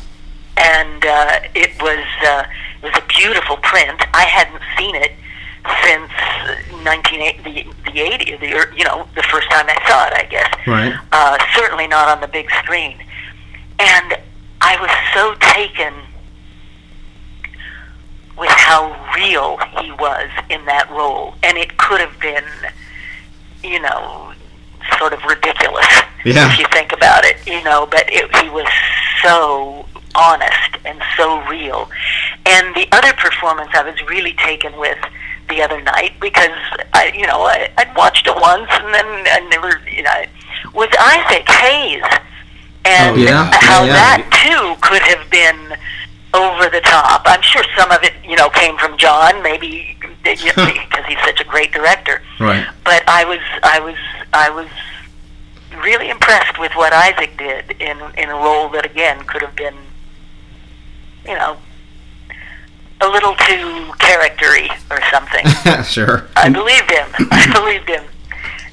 and 0.55 1.05
uh, 1.05 1.39
it 1.53 1.71
was 1.81 2.05
uh, 2.25 2.43
it 2.81 2.85
was 2.93 2.95
a 2.97 3.05
beautiful 3.07 3.57
print. 3.57 3.99
I 4.13 4.23
hadn't 4.23 4.61
seen 4.77 4.95
it 4.95 5.11
since 5.83 6.11
uh, 6.11 6.55
1980, 6.83 7.43
the 7.43 7.91
the 7.91 7.99
80, 8.01 8.37
the 8.37 8.53
er, 8.53 8.73
you 8.75 8.85
know 8.85 9.07
the 9.15 9.23
first 9.23 9.49
time 9.49 9.65
I 9.67 9.75
saw 9.87 10.07
it, 10.07 10.13
I 10.13 10.23
guess. 10.29 10.53
Right. 10.65 10.93
Uh, 11.11 11.37
certainly 11.55 11.87
not 11.87 12.07
on 12.07 12.21
the 12.21 12.27
big 12.27 12.49
screen, 12.63 12.95
and 13.79 14.17
I 14.61 14.77
was 14.79 14.91
so 15.13 15.35
taken 15.53 15.93
with 18.37 18.49
how 18.51 18.95
real 19.15 19.57
he 19.81 19.91
was 19.93 20.29
in 20.49 20.63
that 20.65 20.89
role, 20.91 21.33
and 21.43 21.57
it 21.57 21.77
could 21.77 21.99
have 21.99 22.19
been, 22.19 22.43
you 23.63 23.81
know, 23.81 24.31
sort 24.97 25.13
of 25.13 25.23
ridiculous 25.25 25.85
Yeah. 26.25 26.51
if 26.51 26.59
you 26.59 26.65
think 26.73 26.91
about 26.93 27.25
it, 27.25 27.37
you 27.47 27.63
know. 27.63 27.85
But 27.89 28.05
it, 28.07 28.33
he 28.43 28.49
was 28.49 28.67
so 29.23 29.85
honest 30.15 30.77
and 30.85 31.01
so 31.15 31.41
real. 31.47 31.89
And 32.45 32.73
the 32.75 32.87
other 32.91 33.13
performance 33.13 33.69
I 33.73 33.83
was 33.83 33.95
really 34.09 34.33
taken 34.33 34.77
with 34.79 34.97
the 35.49 35.61
other 35.61 35.81
night 35.81 36.13
because 36.19 36.49
I, 36.93 37.11
you 37.15 37.25
know, 37.27 37.41
I, 37.43 37.69
I'd 37.77 37.95
watched 37.95 38.27
it 38.27 38.35
once 38.35 38.67
and 38.71 38.93
then 38.93 39.05
I 39.05 39.47
never, 39.49 39.79
you 39.89 40.03
know, 40.03 40.23
was 40.73 40.89
Isaac 40.99 41.47
Hayes, 41.47 42.03
and 42.85 43.15
Oh, 43.17 43.19
yeah? 43.19 43.49
how 43.53 43.83
Yeah, 43.83 43.87
yeah. 43.87 43.93
that 43.93 44.21
too 44.43 44.75
could 44.81 45.01
have 45.03 45.29
been 45.29 45.77
over 46.33 46.69
the 46.69 46.81
top. 46.81 47.21
I'm 47.25 47.41
sure 47.41 47.63
some 47.77 47.91
of 47.91 48.03
it, 48.03 48.13
you 48.27 48.35
know, 48.35 48.49
came 48.49 48.77
from 48.77 48.97
John, 48.97 49.41
maybe 49.43 49.95
because 50.23 50.39
he's 51.07 51.19
such 51.25 51.39
a 51.39 51.45
great 51.45 51.71
director. 51.71 52.21
Right. 52.39 52.65
But 52.83 53.03
I 53.07 53.23
was, 53.25 53.39
I 53.63 53.79
was, 53.79 53.95
I 54.33 54.49
was 54.49 54.67
really 55.83 56.09
impressed 56.09 56.59
with 56.59 56.71
what 56.75 56.93
Isaac 56.93 57.37
did 57.37 57.71
in 57.81 57.97
in 58.17 58.29
a 58.29 58.35
role 58.35 58.69
that 58.69 58.85
again 58.85 59.23
could 59.25 59.41
have 59.41 59.55
been, 59.55 59.75
you 61.25 61.35
know, 61.35 61.57
a 63.01 63.07
little 63.07 63.35
too 63.35 63.93
charactery 63.99 64.69
or 64.89 64.99
something. 65.11 65.83
sure. 65.83 66.27
I 66.35 66.49
believed 66.49 66.89
him. 66.89 67.07
I 67.31 67.51
believed 67.53 67.89
him. 67.89 68.03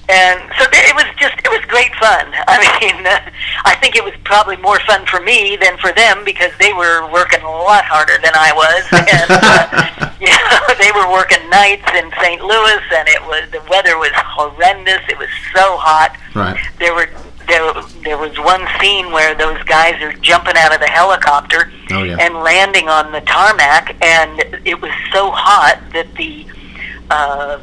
And 0.08 0.38
so 0.58 0.68
th- 0.68 0.84
it 0.84 0.94
was 0.94 1.06
just, 1.16 1.34
it 1.44 1.49
was 1.49 1.64
great 1.66 1.94
fun. 1.96 2.28
I 2.49 2.61
mean, 2.61 3.06
uh, 3.06 3.18
I 3.64 3.75
think 3.76 3.96
it 3.96 4.04
was 4.04 4.12
probably 4.25 4.56
more 4.58 4.78
fun 4.80 5.07
for 5.07 5.20
me 5.20 5.57
than 5.57 5.76
for 5.78 5.92
them 5.92 6.24
because 6.24 6.52
they 6.59 6.72
were 6.72 7.11
working 7.11 7.40
a 7.42 7.50
lot 7.50 7.85
harder 7.85 8.18
than 8.22 8.33
I 8.35 8.52
was. 8.52 8.85
And, 9.14 9.31
uh, 9.31 10.11
you 10.20 10.28
know, 10.28 10.62
they 10.81 10.90
were 10.92 11.11
working 11.12 11.40
nights 11.50 11.88
in 11.96 12.11
St. 12.20 12.42
Louis 12.42 12.83
and 12.94 13.09
it 13.09 13.22
was, 13.24 13.48
the 13.52 13.62
weather 13.70 13.96
was 13.98 14.12
horrendous. 14.14 15.00
It 15.09 15.18
was 15.18 15.28
so 15.55 15.76
hot. 15.78 16.16
Right. 16.35 16.59
There 16.78 16.94
were, 16.94 17.09
there, 17.48 17.72
there 18.05 18.18
was 18.18 18.37
one 18.38 18.66
scene 18.81 19.12
where 19.12 19.35
those 19.35 19.62
guys 19.64 20.00
are 20.02 20.12
jumping 20.20 20.55
out 20.57 20.72
of 20.74 20.81
the 20.81 20.87
helicopter 20.88 21.70
Oh, 21.90 22.02
yeah. 22.02 22.16
and 22.20 22.35
landing 22.35 22.88
on 22.88 23.12
the 23.12 23.20
tarmac, 23.22 23.94
and 24.02 24.40
it 24.66 24.81
was 24.81 24.90
so 25.12 25.31
hot 25.31 25.78
that 25.92 26.07
the 26.16 26.46
uh, 27.11 27.61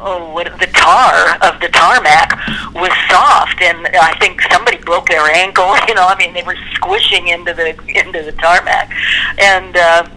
oh, 0.00 0.32
what 0.34 0.46
the 0.58 0.66
tar 0.88 1.36
of 1.42 1.60
the 1.60 1.68
tarmac 1.68 2.32
was 2.74 2.92
soft, 3.10 3.60
and 3.60 3.88
I 3.88 4.16
think 4.18 4.40
somebody 4.50 4.78
broke 4.78 5.08
their 5.08 5.26
ankle. 5.36 5.74
You 5.88 5.94
know, 5.94 6.06
I 6.06 6.18
mean, 6.18 6.34
they 6.34 6.42
were 6.42 6.56
squishing 6.74 7.28
into 7.28 7.54
the 7.54 7.70
into 7.88 8.22
the 8.22 8.32
tarmac, 8.32 8.92
and. 9.38 9.76
Uh, 9.76 10.08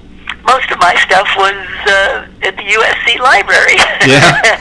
most 0.43 0.71
of 0.71 0.79
my 0.79 0.95
stuff 1.05 1.27
was 1.37 1.53
uh, 1.85 2.27
at 2.41 2.57
the 2.57 2.63
USC 2.63 3.19
library 3.19 3.75
Yeah. 4.07 4.59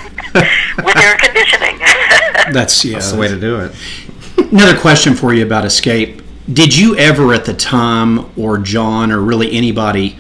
with 0.85 0.97
air 0.99 1.17
conditioning. 1.17 1.79
That's 2.53 2.85
yeah. 2.85 2.95
That's 2.95 3.13
the 3.13 3.19
way 3.19 3.29
to 3.29 3.41
do 3.41 3.61
it. 3.61 3.73
Another 4.53 4.79
question 4.79 5.15
for 5.15 5.33
you 5.33 5.43
about 5.43 5.65
Escape. 5.65 6.21
Did 6.53 6.77
you 6.77 6.97
ever 6.97 7.33
at 7.33 7.47
the 7.47 7.55
time, 7.55 8.31
or 8.39 8.59
John, 8.59 9.11
or 9.11 9.21
really 9.23 9.51
anybody, 9.53 10.19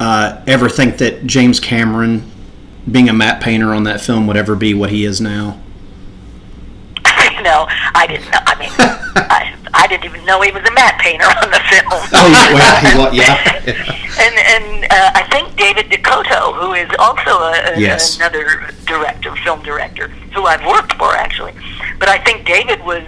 uh, 0.00 0.42
ever 0.48 0.68
think 0.68 0.98
that 0.98 1.26
James 1.26 1.60
Cameron, 1.60 2.28
being 2.90 3.08
a 3.08 3.12
matte 3.12 3.40
painter 3.42 3.72
on 3.74 3.84
that 3.84 4.00
film, 4.00 4.26
would 4.26 4.36
ever 4.36 4.56
be 4.56 4.74
what 4.74 4.90
he 4.90 5.04
is 5.04 5.20
now? 5.20 5.58
know, 7.42 7.66
I 7.94 8.06
didn't 8.06 8.30
know. 8.30 8.38
I 8.46 8.54
mean, 8.58 8.70
I, 9.28 9.54
I 9.74 9.86
didn't 9.88 10.04
even 10.04 10.24
know 10.24 10.40
he 10.40 10.52
was 10.52 10.62
a 10.62 10.72
matte 10.72 10.98
painter 11.00 11.26
on 11.26 11.50
the 11.50 11.60
film. 11.68 12.02
Oh, 12.14 12.28
yeah, 12.54 12.96
well, 12.96 13.14
yeah. 13.22 13.34
and 14.22 14.34
and 14.38 14.84
uh, 14.90 15.10
I 15.14 15.26
think 15.30 15.56
David 15.56 15.90
Dakota, 15.90 16.52
who 16.54 16.72
is 16.74 16.88
also 16.98 17.30
a, 17.30 17.74
a- 17.74 17.80
Yes. 17.80 18.16
another 18.16 18.70
director, 18.86 19.34
film 19.36 19.62
director, 19.62 20.08
who 20.34 20.44
I've 20.46 20.64
worked 20.64 20.94
for 20.94 21.14
actually. 21.16 21.52
But 21.98 22.08
I 22.08 22.18
think 22.18 22.46
David 22.46 22.82
was, 22.84 23.02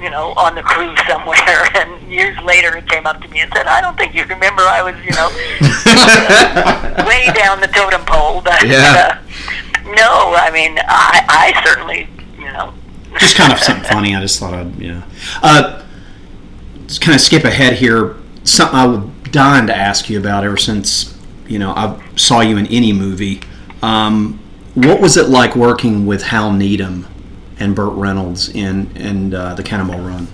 you 0.00 0.10
know, 0.10 0.32
on 0.36 0.54
the 0.54 0.62
cruise 0.62 0.98
somewhere, 1.08 1.66
and 1.74 2.10
years 2.10 2.38
later 2.44 2.74
he 2.76 2.82
came 2.88 3.06
up 3.06 3.20
to 3.22 3.28
me 3.28 3.40
and 3.40 3.52
said, 3.54 3.66
"I 3.66 3.80
don't 3.80 3.96
think 3.96 4.14
you 4.14 4.24
remember 4.24 4.62
I 4.62 4.82
was, 4.82 4.94
you 5.04 5.12
know, 5.12 5.28
way 7.06 7.26
down 7.34 7.60
the 7.60 7.68
totem 7.68 8.04
pole." 8.04 8.40
But 8.44 8.66
Yeah. 8.66 9.18
uh, 9.20 9.92
no, 9.94 10.34
I 10.36 10.50
mean, 10.52 10.78
I, 10.86 11.24
I 11.28 11.62
certainly, 11.64 12.08
you 12.38 12.44
know. 12.52 12.72
Just 13.18 13.36
kind 13.36 13.52
of 13.52 13.58
something 13.60 13.84
funny. 13.84 14.14
I 14.14 14.20
just 14.20 14.38
thought 14.38 14.52
I'd, 14.54 14.74
yeah. 14.78 15.02
Uh, 15.42 15.82
just 16.86 17.00
kind 17.00 17.14
of 17.14 17.20
skip 17.20 17.44
ahead 17.44 17.74
here. 17.74 18.16
Something 18.44 18.78
I 18.78 18.86
was 18.86 19.10
dying 19.30 19.66
to 19.68 19.76
ask 19.76 20.08
you 20.10 20.18
about 20.18 20.44
ever 20.44 20.56
since, 20.56 21.16
you 21.46 21.58
know, 21.58 21.70
I 21.70 22.00
saw 22.16 22.40
you 22.40 22.56
in 22.58 22.66
any 22.66 22.92
movie. 22.92 23.40
Um, 23.82 24.38
what 24.74 25.00
was 25.00 25.16
it 25.16 25.28
like 25.28 25.56
working 25.56 26.04
with 26.06 26.22
Hal 26.22 26.52
Needham 26.52 27.06
and 27.58 27.74
Burt 27.74 27.94
Reynolds 27.94 28.48
in, 28.48 28.94
in 28.96 29.34
uh, 29.34 29.54
The 29.54 29.62
Cannonball 29.62 30.00
Run? 30.00 30.28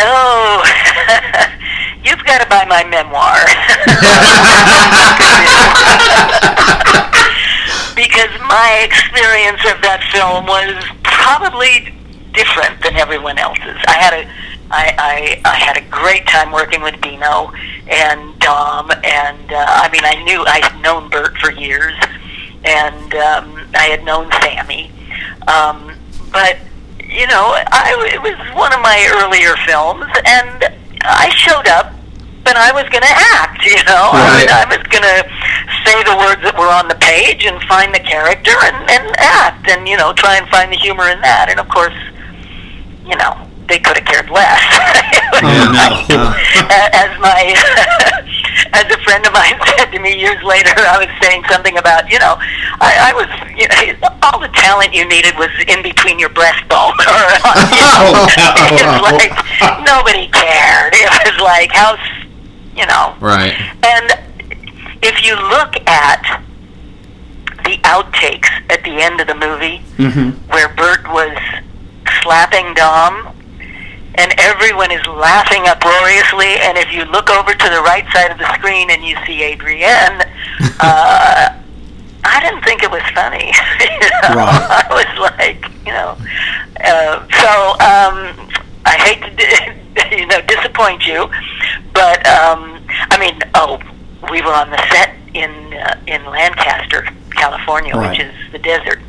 Oh, 0.00 0.64
you've 2.04 2.24
got 2.24 2.42
to 2.42 2.48
buy 2.48 2.64
my 2.66 2.84
memoir. 2.84 3.38
because 7.94 8.30
my 8.48 8.80
experience 8.84 9.60
of 9.70 9.80
that 9.82 10.02
film 10.10 10.46
was 10.46 10.82
probably 11.02 11.94
different 12.32 12.82
than 12.82 12.96
everyone 12.96 13.38
else's. 13.38 13.76
I 13.86 13.98
had 13.98 14.14
a 14.14 14.26
I, 14.72 15.40
I, 15.44 15.50
I 15.50 15.54
had 15.56 15.76
a 15.76 15.82
great 15.90 16.26
time 16.26 16.50
working 16.50 16.80
with 16.80 16.98
Dino 17.02 17.52
and 17.88 18.38
Dom, 18.40 18.90
and 18.90 19.52
uh, 19.52 19.66
I 19.68 19.90
mean, 19.92 20.02
I 20.02 20.22
knew 20.24 20.42
I'd 20.46 20.82
known 20.82 21.10
Burt 21.10 21.36
for 21.36 21.52
years, 21.52 21.94
and 22.64 23.14
um, 23.14 23.68
I 23.74 23.88
had 23.90 24.02
known 24.02 24.30
Sammy, 24.40 24.90
um, 25.46 25.92
but 26.32 26.58
you 27.12 27.26
know, 27.26 27.52
I, 27.68 27.92
it 28.08 28.22
was 28.22 28.34
one 28.56 28.72
of 28.72 28.80
my 28.80 28.96
earlier 29.20 29.54
films, 29.68 30.08
and 30.24 30.64
I 31.04 31.28
showed 31.28 31.68
up, 31.68 31.92
but 32.42 32.56
I 32.56 32.72
was 32.72 32.88
going 32.88 33.04
to 33.04 33.16
act. 33.36 33.60
You 33.62 33.78
know, 33.84 34.10
I, 34.10 34.42
was, 34.42 34.50
I 34.50 34.64
was 34.66 34.82
going 34.90 35.06
to 35.06 35.20
say 35.84 36.02
the 36.02 36.16
words 36.18 36.42
that 36.42 36.56
were 36.58 36.72
on 36.72 36.88
the 36.88 36.98
page 36.98 37.44
and 37.44 37.62
find 37.68 37.94
the 37.94 38.00
character 38.00 38.50
and, 38.64 38.76
and 38.90 39.14
act, 39.18 39.68
and 39.68 39.86
you 39.86 39.96
know, 39.96 40.12
try 40.12 40.36
and 40.36 40.48
find 40.48 40.72
the 40.72 40.76
humor 40.76 41.08
in 41.08 41.20
that. 41.20 41.46
And 41.48 41.60
of 41.60 41.68
course, 41.68 41.94
you 43.06 43.14
know, 43.16 43.36
they 43.68 43.78
could 43.78 43.96
have 43.96 44.06
cared 44.06 44.30
less. 44.30 44.60
Oh, 45.34 45.48
no. 45.48 46.04
A- 46.12 46.22
uh. 46.22 46.88
as 46.92 47.10
my 47.18 47.40
as 48.78 48.86
a 48.94 48.98
friend 49.02 49.26
of 49.26 49.32
mine 49.32 49.58
said 49.74 49.90
to 49.90 49.98
me 49.98 50.14
years 50.14 50.40
later, 50.44 50.70
I 50.76 51.02
was 51.02 51.08
saying 51.20 51.42
something 51.50 51.78
about 51.78 52.08
you 52.12 52.18
know, 52.20 52.36
I, 52.78 53.10
I 53.10 53.12
was 53.16 53.26
you 53.58 53.66
know, 53.66 54.08
all 54.22 54.38
the 54.38 54.52
talent 54.54 54.94
you 54.94 55.08
needed 55.08 55.34
was 55.38 55.50
in 55.66 55.82
between 55.82 56.20
your 56.20 56.28
breastbone. 56.28 56.94
Or, 56.94 57.24
you 57.74 57.82
know, 57.82 58.12
oh, 58.12 58.76
it 58.76 58.86
was 58.86 59.02
like 59.02 59.34
nobody 59.82 60.28
cared. 60.28 60.92
It 60.94 61.10
was 61.32 61.40
like 61.42 61.72
how 61.72 61.96
you 62.76 62.86
know. 62.86 63.16
Right. 63.18 63.56
And 63.82 64.12
if 65.02 65.24
you 65.24 65.34
look 65.34 65.74
at 65.88 66.44
the 67.64 67.78
outtakes 67.82 68.50
at 68.70 68.82
the 68.84 69.02
end 69.02 69.20
of 69.20 69.26
the 69.26 69.34
movie 69.34 69.82
mm-hmm. 69.96 70.30
where 70.52 70.68
Burt 70.74 71.06
was 71.10 71.36
slapping 72.22 72.74
Dom. 72.74 73.34
And 74.16 74.34
everyone 74.38 74.90
is 74.92 75.04
laughing 75.06 75.62
uproariously, 75.66 76.54
and 76.60 76.76
if 76.76 76.92
you 76.92 77.04
look 77.06 77.30
over 77.30 77.52
to 77.54 77.68
the 77.70 77.80
right 77.82 78.04
side 78.12 78.30
of 78.30 78.38
the 78.38 78.52
screen 78.54 78.90
and 78.90 79.02
you 79.04 79.16
see 79.26 79.42
Adrienne, 79.52 80.20
uh, 80.80 81.58
I 82.24 82.40
didn't 82.40 82.62
think 82.62 82.82
it 82.82 82.90
was 82.90 83.02
funny. 83.14 83.46
you 83.80 84.10
know? 84.10 84.36
Right. 84.36 84.84
I 84.84 84.86
was 84.90 85.32
like, 85.38 85.64
you 85.86 85.92
know, 85.92 86.16
uh, 86.84 87.26
so 87.40 87.70
um, 87.80 88.50
I 88.84 88.96
hate 88.98 89.22
to, 89.38 90.16
you 90.16 90.26
know, 90.26 90.40
disappoint 90.42 91.06
you, 91.06 91.28
but 91.94 92.24
um, 92.26 92.84
I 93.10 93.18
mean, 93.18 93.40
oh, 93.54 93.80
we 94.30 94.40
were 94.42 94.52
on 94.54 94.70
the 94.70 94.78
set 94.92 95.14
in 95.34 95.50
uh, 95.74 95.98
in 96.06 96.24
Lancaster, 96.26 97.08
California, 97.30 97.94
Right. 97.94 98.10
which 98.10 98.20
is 98.20 98.34
the 98.52 98.58
desert, 98.58 99.00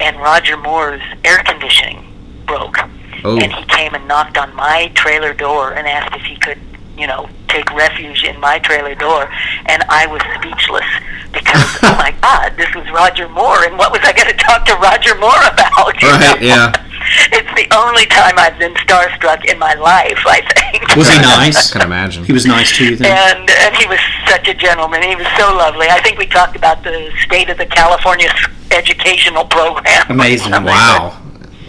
and 0.00 0.16
Roger 0.18 0.56
Moore's 0.56 1.02
air 1.24 1.38
conditioning 1.44 2.04
broke, 2.46 2.76
Oh. 3.24 3.38
and 3.38 3.52
he 3.52 3.64
came 3.64 3.94
and 3.94 4.06
knocked 4.08 4.36
on 4.36 4.54
my 4.54 4.90
trailer 4.94 5.32
door 5.32 5.74
and 5.74 5.86
asked 5.86 6.14
if 6.16 6.22
he 6.22 6.36
could, 6.36 6.58
you 6.98 7.06
know, 7.06 7.28
take 7.48 7.70
refuge 7.72 8.24
in 8.24 8.38
my 8.40 8.58
trailer 8.58 8.94
door, 8.94 9.30
and 9.66 9.82
I 9.88 10.06
was 10.06 10.22
speechless 10.38 10.86
because 11.32 11.78
oh 11.82 11.94
my 11.96 12.14
God, 12.20 12.56
this 12.56 12.72
was 12.74 12.88
Roger 12.90 13.28
Moore, 13.28 13.64
and 13.64 13.76
what 13.78 13.92
was 13.92 14.00
I 14.02 14.12
going 14.12 14.28
to 14.34 14.38
talk 14.42 14.64
to 14.66 14.74
Roger 14.76 15.14
Moore 15.16 15.42
about? 15.52 16.02
Right, 16.02 16.40
know? 16.40 16.46
yeah. 16.46 16.72
It's 17.32 17.50
the 17.56 17.66
only 17.76 18.06
time 18.06 18.38
I've 18.38 18.58
been 18.58 18.72
starstruck 18.74 19.44
in 19.44 19.58
my 19.58 19.74
life, 19.74 20.22
I 20.24 20.40
think. 20.54 20.96
Was 20.96 21.08
he 21.08 21.18
nice? 21.18 21.70
I 21.70 21.78
can 21.78 21.86
imagine. 21.86 22.24
He 22.24 22.32
was 22.32 22.46
nice 22.46 22.74
to 22.78 22.84
you 22.84 22.96
then. 22.96 23.10
And 23.10 23.50
and 23.50 23.76
he 23.76 23.86
was 23.86 23.98
such 24.28 24.48
a 24.48 24.54
gentleman. 24.54 25.02
He 25.02 25.16
was 25.16 25.26
so 25.36 25.54
lovely. 25.56 25.88
I 25.88 26.00
think 26.00 26.16
we 26.16 26.26
talked 26.26 26.56
about 26.56 26.82
the 26.84 27.10
state 27.26 27.50
of 27.50 27.58
the 27.58 27.66
California 27.66 28.30
educational 28.70 29.44
program. 29.44 30.06
Amazing. 30.08 30.52
Wow. 30.52 31.21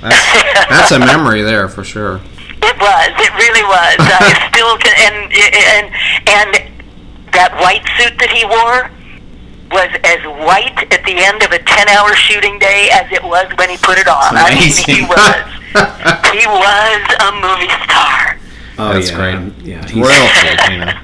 That's, 0.03 0.69
that's 0.69 0.91
a 0.91 0.99
memory 0.99 1.41
there 1.41 1.67
for 1.67 1.83
sure. 1.83 2.19
It 2.61 2.77
was. 2.79 3.11
It 3.19 3.33
really 3.35 3.63
was. 3.63 3.95
I 3.99 4.49
still 4.53 4.77
can, 4.77 4.95
and 5.03 5.17
and 5.33 5.85
and 6.29 6.73
that 7.33 7.51
white 7.59 7.83
suit 7.99 8.17
that 8.19 8.29
he 8.31 8.45
wore 8.45 8.91
was 9.71 9.89
as 10.05 10.21
white 10.45 10.77
at 10.93 11.03
the 11.03 11.17
end 11.17 11.41
of 11.43 11.51
a 11.51 11.59
ten-hour 11.59 12.13
shooting 12.15 12.59
day 12.59 12.89
as 12.93 13.11
it 13.11 13.23
was 13.23 13.47
when 13.57 13.69
he 13.69 13.77
put 13.77 13.97
it 13.97 14.07
on. 14.07 14.37
I 14.37 14.53
mean, 14.53 14.71
he 14.71 15.01
was. 15.03 15.43
he 16.31 16.45
was 16.45 17.03
a 17.19 17.31
movie 17.41 17.73
star. 17.83 18.37
Oh, 18.77 18.93
That's 18.93 19.09
yeah. 19.11 19.17
great. 19.17 19.65
Yeah, 19.65 19.87
he's- 19.87 20.05
Royalty, 20.05 20.73
you 20.73 20.85
know. 20.85 20.99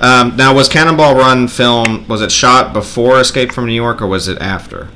Um, 0.00 0.36
now, 0.36 0.52
was 0.52 0.68
Cannonball 0.68 1.14
Run 1.14 1.46
film 1.48 2.06
was 2.08 2.20
it 2.22 2.32
shot 2.32 2.72
before 2.72 3.20
Escape 3.20 3.52
from 3.52 3.66
New 3.66 3.72
York 3.74 4.02
or 4.02 4.06
was 4.08 4.26
it 4.28 4.36
after? 4.42 4.88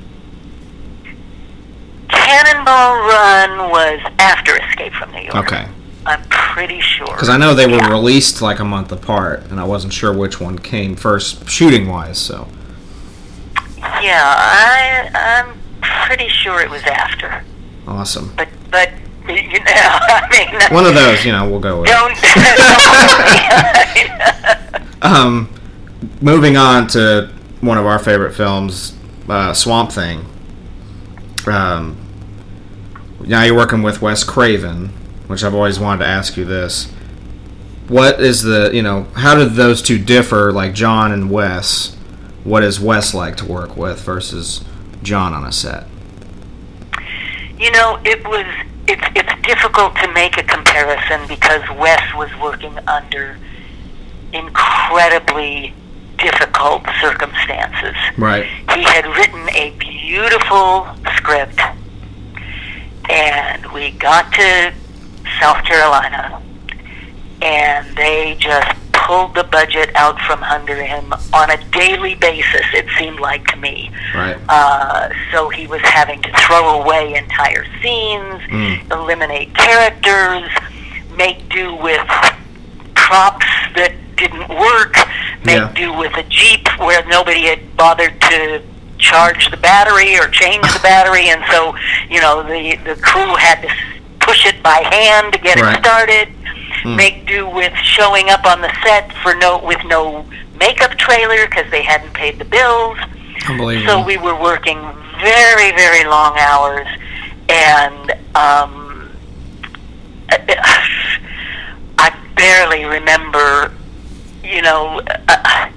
Cannonball 2.25 2.95
Run 2.97 3.69
was 3.69 3.99
after 4.19 4.57
Escape 4.57 4.93
from 4.93 5.11
New 5.11 5.21
York. 5.21 5.35
Okay, 5.35 5.67
I'm 6.05 6.21
pretty 6.29 6.81
sure. 6.81 7.07
because 7.07 7.29
I 7.29 7.37
know 7.37 7.53
they 7.53 7.67
were 7.67 7.77
Yeah. 7.77 7.89
released 7.91 8.41
like 8.41 8.59
a 8.59 8.65
month 8.65 8.91
apart, 8.91 9.43
and 9.49 9.59
I 9.59 9.63
wasn't 9.63 9.93
sure 9.93 10.11
which 10.13 10.39
one 10.41 10.57
came 10.59 10.95
first, 10.95 11.49
shooting 11.49 11.87
wise. 11.89 12.17
So 12.17 12.47
Yeah, 14.01 14.23
I 14.25 15.09
I'm 15.13 15.53
pretty 15.81 16.29
sure 16.29 16.61
it 16.61 16.69
was 16.69 16.83
after. 16.83 17.43
awesome. 17.87 18.33
But 18.35 18.47
but 18.71 18.91
you 19.29 19.59
know, 19.59 19.63
I 19.67 20.27
mean, 20.31 20.61
One 20.73 20.85
of 20.85 20.93
those, 20.95 21.25
you 21.25 21.31
know, 21.33 21.47
we'll 21.49 21.59
go 21.59 21.81
with. 21.81 21.89
don't. 21.89 22.15
don't 24.71 24.81
Um, 25.01 25.49
moving 26.21 26.57
on 26.57 26.87
to 26.87 27.29
one 27.61 27.77
of 27.77 27.85
our 27.85 27.99
favorite 27.99 28.33
films, 28.33 28.93
uh, 29.29 29.53
Swamp 29.53 29.91
Thing. 29.91 30.25
Um, 31.45 31.97
now 33.27 33.43
you're 33.43 33.55
working 33.55 33.83
with 33.83 34.01
Wes 34.01 34.23
Craven, 34.23 34.89
which 35.27 35.43
I've 35.43 35.53
always 35.53 35.79
wanted 35.79 36.03
to 36.03 36.09
ask 36.09 36.37
you 36.37 36.45
this. 36.45 36.91
What 37.87 38.19
is 38.19 38.43
the, 38.43 38.71
you 38.73 38.81
know, 38.81 39.07
how 39.15 39.35
did 39.35 39.53
those 39.53 39.81
two 39.81 39.97
differ, 39.97 40.51
like 40.51 40.73
John 40.73 41.11
and 41.11 41.29
Wes? 41.29 41.95
What 42.43 42.63
is 42.63 42.79
Wes 42.79 43.13
like 43.13 43.37
to 43.37 43.45
work 43.45 43.77
with 43.77 44.01
versus 44.01 44.63
John 45.03 45.33
on 45.33 45.45
a 45.45 45.51
set? 45.51 45.87
you 47.59 47.71
know, 47.71 47.99
it 48.05 48.23
was. 48.27 48.45
It's 48.87 49.03
it's 49.15 49.47
difficult 49.47 49.95
to 49.97 50.11
make 50.13 50.37
a 50.37 50.43
comparison 50.43 51.27
because 51.27 51.61
Wes 51.77 52.01
was 52.15 52.29
working 52.41 52.77
under 52.87 53.37
incredibly 54.31 55.73
difficult 56.17 56.83
circumstances. 57.01 57.95
Right. 58.17 58.45
he 58.45 58.83
had 58.83 59.05
written 59.07 59.49
a 59.49 59.71
beautiful 59.77 60.87
script 61.17 61.59
and 63.09 63.65
we 63.71 63.91
got 63.91 64.31
to 64.33 64.73
South 65.39 65.63
Carolina 65.65 66.41
and 67.41 67.95
they 67.95 68.35
just 68.39 68.75
pulled 68.93 69.35
the 69.35 69.43
budget 69.45 69.89
out 69.95 70.19
from 70.21 70.43
under 70.43 70.75
him 70.75 71.13
on 71.33 71.49
a 71.51 71.63
daily 71.71 72.15
basis 72.15 72.65
it 72.73 72.85
seemed 72.97 73.19
like 73.19 73.45
to 73.47 73.55
me 73.57 73.89
Right. 74.15 74.35
uh, 74.49 75.09
so 75.31 75.49
he 75.49 75.67
was 75.67 75.81
having 75.81 76.21
to 76.23 76.31
throw 76.45 76.81
away 76.81 77.13
entire 77.15 77.65
scenes, 77.81 78.41
Mm. 78.49 78.91
eliminate 78.91 79.53
characters, 79.53 80.49
make 81.15 81.47
do 81.49 81.75
with 81.75 82.05
props 82.95 83.45
that 83.75 83.93
didn't 84.17 84.49
work, 84.49 84.95
make 85.45 85.57
Yeah. 85.57 85.71
do 85.75 85.93
with 85.93 86.15
a 86.17 86.23
Jeep 86.23 86.67
where 86.79 87.03
nobody 87.05 87.45
had 87.47 87.77
bothered 87.77 88.19
to 88.21 88.61
charge 88.97 89.49
the 89.51 89.57
battery 89.57 90.17
or 90.17 90.27
change 90.29 90.63
the 90.73 90.79
battery, 90.83 91.29
and 91.29 91.43
so 91.51 91.75
you 92.09 92.19
know 92.21 92.43
the 92.43 92.75
the 92.83 92.95
crew 93.01 93.35
had 93.35 93.61
to 93.61 93.69
push 94.19 94.45
it 94.45 94.61
by 94.63 94.81
hand 94.91 95.33
to 95.33 95.39
get 95.39 95.59
Right. 95.59 95.75
it 95.77 95.79
started. 95.85 96.29
Mm. 96.83 96.95
Make 96.95 97.25
do 97.25 97.47
with 97.49 97.73
showing 97.77 98.29
up 98.29 98.45
on 98.45 98.61
the 98.61 98.71
set 98.83 99.11
for 99.23 99.33
no 99.35 99.57
with 99.59 99.83
no 99.85 100.25
makeup 100.59 100.91
trailer 100.97 101.45
because 101.47 101.69
they 101.71 101.81
hadn't 101.83 102.13
paid 102.13 102.37
the 102.39 102.45
bills. 102.45 102.97
So 103.85 104.03
we 104.03 104.17
were 104.17 104.35
working 104.41 104.77
very, 105.21 105.71
very 105.71 106.03
long 106.05 106.35
hours, 106.37 106.87
and 107.49 108.11
um, 108.35 109.09
I 111.99 112.13
barely 112.35 112.85
remember. 112.85 113.71
You 114.43 114.61
know, 114.61 115.01
uh, 115.27 115.69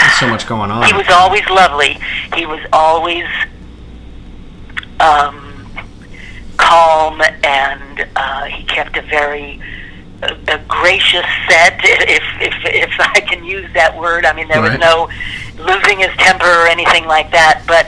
There's 0.00 0.18
so 0.20 0.28
much 0.28 0.46
going 0.46 0.70
on. 0.70 0.84
he 0.86 0.92
was 0.92 1.08
always 1.10 1.46
lovely. 1.48 1.98
He 2.36 2.46
was 2.46 2.60
always 2.72 3.26
um, 5.00 5.66
calm, 6.56 7.20
and 7.42 8.06
uh, 8.16 8.44
he 8.44 8.64
kept 8.64 8.96
a 8.96 9.02
very 9.02 9.60
a, 10.22 10.32
a 10.48 10.58
gracious 10.68 11.26
set, 11.48 11.80
if, 11.84 12.22
if 12.40 12.54
if 12.64 12.90
I 13.00 13.20
can 13.20 13.44
use 13.44 13.70
that 13.74 13.96
word. 13.96 14.24
I 14.24 14.32
mean, 14.32 14.48
there 14.48 14.60
Right. 14.62 14.78
was 14.78 14.80
no 14.80 15.08
losing 15.62 15.98
his 15.98 16.10
temper 16.18 16.46
or 16.46 16.66
anything 16.66 17.06
like 17.06 17.30
that. 17.32 17.62
But 17.66 17.86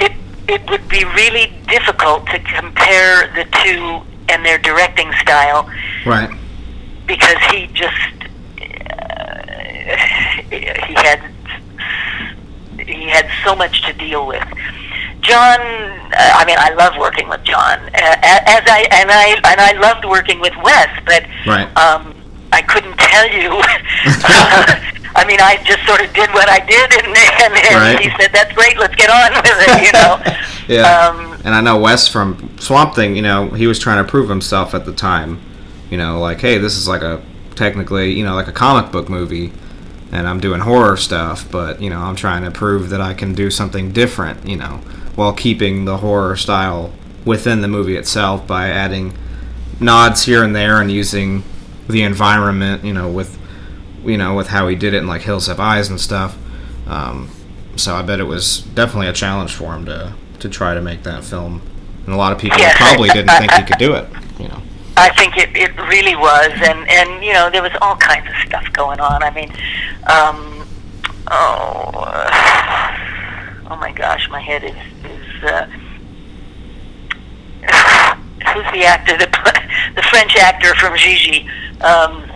it 0.00 0.12
it 0.48 0.68
would 0.70 0.88
be 0.88 1.04
really 1.04 1.52
difficult 1.68 2.26
to 2.26 2.38
compare 2.40 3.28
the 3.34 3.44
two 3.64 4.02
and 4.28 4.44
their 4.44 4.58
directing 4.58 5.12
style 5.20 5.68
right. 6.06 6.30
because 7.06 7.36
he 7.50 7.66
just 7.68 8.21
he 10.50 10.94
had 10.94 11.22
he 12.86 13.08
had 13.08 13.28
so 13.44 13.54
much 13.54 13.82
to 13.86 13.92
deal 13.92 14.26
with. 14.26 14.42
John, 15.20 15.60
uh, 15.60 16.32
I 16.34 16.44
mean, 16.46 16.56
I 16.58 16.74
love 16.74 16.94
working 16.98 17.28
with 17.28 17.44
John, 17.44 17.78
uh, 17.78 17.90
as 17.94 18.62
I 18.66 18.88
and 18.90 19.10
I 19.10 19.40
and 19.52 19.60
I 19.60 19.72
loved 19.80 20.04
working 20.04 20.40
with 20.40 20.52
Wes, 20.64 20.88
but 21.06 21.24
Right. 21.46 21.68
um, 21.76 22.14
I 22.52 22.62
couldn't 22.62 22.96
tell 22.98 23.28
you. 23.28 23.50
I 25.14 25.24
mean, 25.26 25.38
I 25.40 25.62
just 25.64 25.84
sort 25.86 26.00
of 26.02 26.12
did 26.14 26.30
what 26.32 26.48
I 26.48 26.58
did, 26.64 26.92
and, 26.92 27.06
and, 27.06 27.54
and 27.54 27.74
Right. 27.76 28.00
he 28.00 28.10
said, 28.20 28.32
"That's 28.32 28.52
great, 28.54 28.78
let's 28.78 28.94
get 28.96 29.10
on 29.10 29.32
with 29.42 29.44
it," 29.68 29.86
you 29.86 29.92
know. 29.92 30.38
Yeah. 30.68 30.82
Um, 31.08 31.32
and 31.44 31.56
I 31.56 31.60
know 31.60 31.76
Wes 31.76 32.06
from 32.06 32.48
Swamp 32.60 32.94
Thing, 32.94 33.16
you 33.16 33.20
know, 33.20 33.48
he 33.48 33.66
was 33.66 33.80
trying 33.80 34.02
to 34.02 34.08
prove 34.08 34.28
himself 34.28 34.74
at 34.76 34.84
the 34.86 34.92
time. 34.92 35.40
You 35.90 35.98
know, 35.98 36.20
like, 36.20 36.40
hey, 36.40 36.56
this 36.58 36.78
is 36.78 36.86
like 36.86 37.02
a 37.02 37.20
technically, 37.56 38.12
you 38.12 38.24
know, 38.24 38.34
like 38.36 38.46
a 38.46 38.52
comic 38.52 38.92
book 38.92 39.08
movie, 39.10 39.52
and 40.12 40.28
I'm 40.28 40.38
doing 40.40 40.60
horror 40.60 40.96
stuff, 40.96 41.50
but, 41.50 41.80
you 41.80 41.88
know, 41.90 41.98
I'm 42.00 42.14
trying 42.16 42.44
to 42.44 42.50
prove 42.50 42.90
that 42.90 43.00
I 43.00 43.14
can 43.14 43.34
do 43.34 43.50
something 43.50 43.92
different, 43.92 44.46
you 44.46 44.56
know, 44.56 44.80
while 45.16 45.32
keeping 45.32 45.84
the 45.86 45.96
horror 45.98 46.36
style 46.36 46.92
within 47.24 47.62
the 47.62 47.68
movie 47.68 47.96
itself 47.96 48.46
by 48.46 48.68
adding 48.68 49.14
nods 49.80 50.24
here 50.24 50.44
and 50.44 50.54
there 50.54 50.80
and 50.80 50.90
using 50.92 51.42
the 51.88 52.02
environment, 52.02 52.84
you 52.84 52.92
know, 52.92 53.08
with 53.08 53.38
you 54.04 54.16
know, 54.18 54.34
with 54.34 54.48
how 54.48 54.66
he 54.66 54.74
did 54.74 54.94
it 54.94 54.98
in 54.98 55.06
like 55.06 55.22
Hills 55.22 55.46
Have 55.46 55.60
Eyes 55.60 55.88
and 55.88 56.00
stuff. 56.00 56.36
Um, 56.88 57.30
so 57.76 57.94
I 57.94 58.02
bet 58.02 58.18
it 58.18 58.24
was 58.24 58.62
definitely 58.74 59.06
a 59.06 59.12
challenge 59.12 59.54
for 59.54 59.74
him 59.74 59.86
to 59.86 60.14
to 60.40 60.48
try 60.48 60.74
to 60.74 60.80
make 60.82 61.04
that 61.04 61.22
film. 61.24 61.62
And 62.04 62.12
a 62.14 62.16
lot 62.16 62.32
of 62.32 62.38
people 62.38 62.58
Yes. 62.58 62.76
probably 62.76 63.08
didn't 63.10 63.30
think 63.38 63.52
he 63.52 63.62
could 63.62 63.78
do 63.78 63.94
it. 63.94 64.08
You 64.40 64.48
know. 64.48 64.60
I 64.96 65.08
think 65.16 65.36
it, 65.38 65.50
it 65.56 65.74
really 65.88 66.14
was, 66.16 66.52
and 66.62 66.88
and 66.88 67.24
you 67.24 67.32
know 67.32 67.50
there 67.50 67.62
was 67.62 67.72
all 67.80 67.96
kinds 67.96 68.28
of 68.28 68.34
stuff 68.46 68.70
going 68.72 69.00
on. 69.00 69.22
I 69.22 69.30
mean, 69.30 69.50
um, 70.06 70.66
oh, 71.30 71.90
uh, 71.96 73.70
oh 73.70 73.76
my 73.76 73.92
gosh, 73.92 74.28
my 74.30 74.40
head 74.40 74.64
is 74.64 74.74
is. 75.10 75.44
Uh, 75.44 75.66
who's 78.52 78.70
the 78.72 78.84
actor? 78.84 79.16
The 79.16 79.26
the 79.96 80.02
French 80.02 80.36
actor 80.36 80.74
from 80.74 80.96
Gigi, 80.96 81.48
um, 81.80 82.28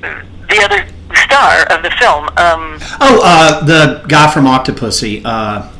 the 0.00 0.60
other 0.62 0.86
star 1.14 1.62
of 1.72 1.82
the 1.82 1.90
film. 1.98 2.24
Um, 2.36 2.78
Oh, 3.00 3.20
uh, 3.24 3.64
the 3.64 4.04
guy 4.08 4.30
from 4.30 4.44
Octopussy. 4.44 5.22
Uh, 5.24 5.70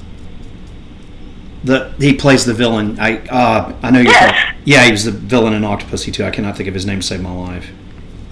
the 1.65 1.93
he 1.99 2.15
plays 2.15 2.45
the 2.45 2.55
villain. 2.55 2.99
I 3.01 3.19
uh, 3.29 3.73
I 3.83 3.91
know 3.91 4.01
you're. 4.01 4.13
Yes. 4.13 4.31
talking- 4.35 4.56
Yeah, 4.67 4.85
he 4.85 4.91
was 4.93 5.05
the 5.05 5.13
villain 5.13 5.55
in 5.55 5.63
Octopussy 5.63 6.13
too. 6.13 6.25
I 6.25 6.31
cannot 6.31 6.57
think 6.57 6.69
of 6.69 6.75
his 6.75 6.85
name. 6.85 7.01
to 7.01 7.07
Save 7.07 7.23
my 7.23 7.33
life. 7.33 7.71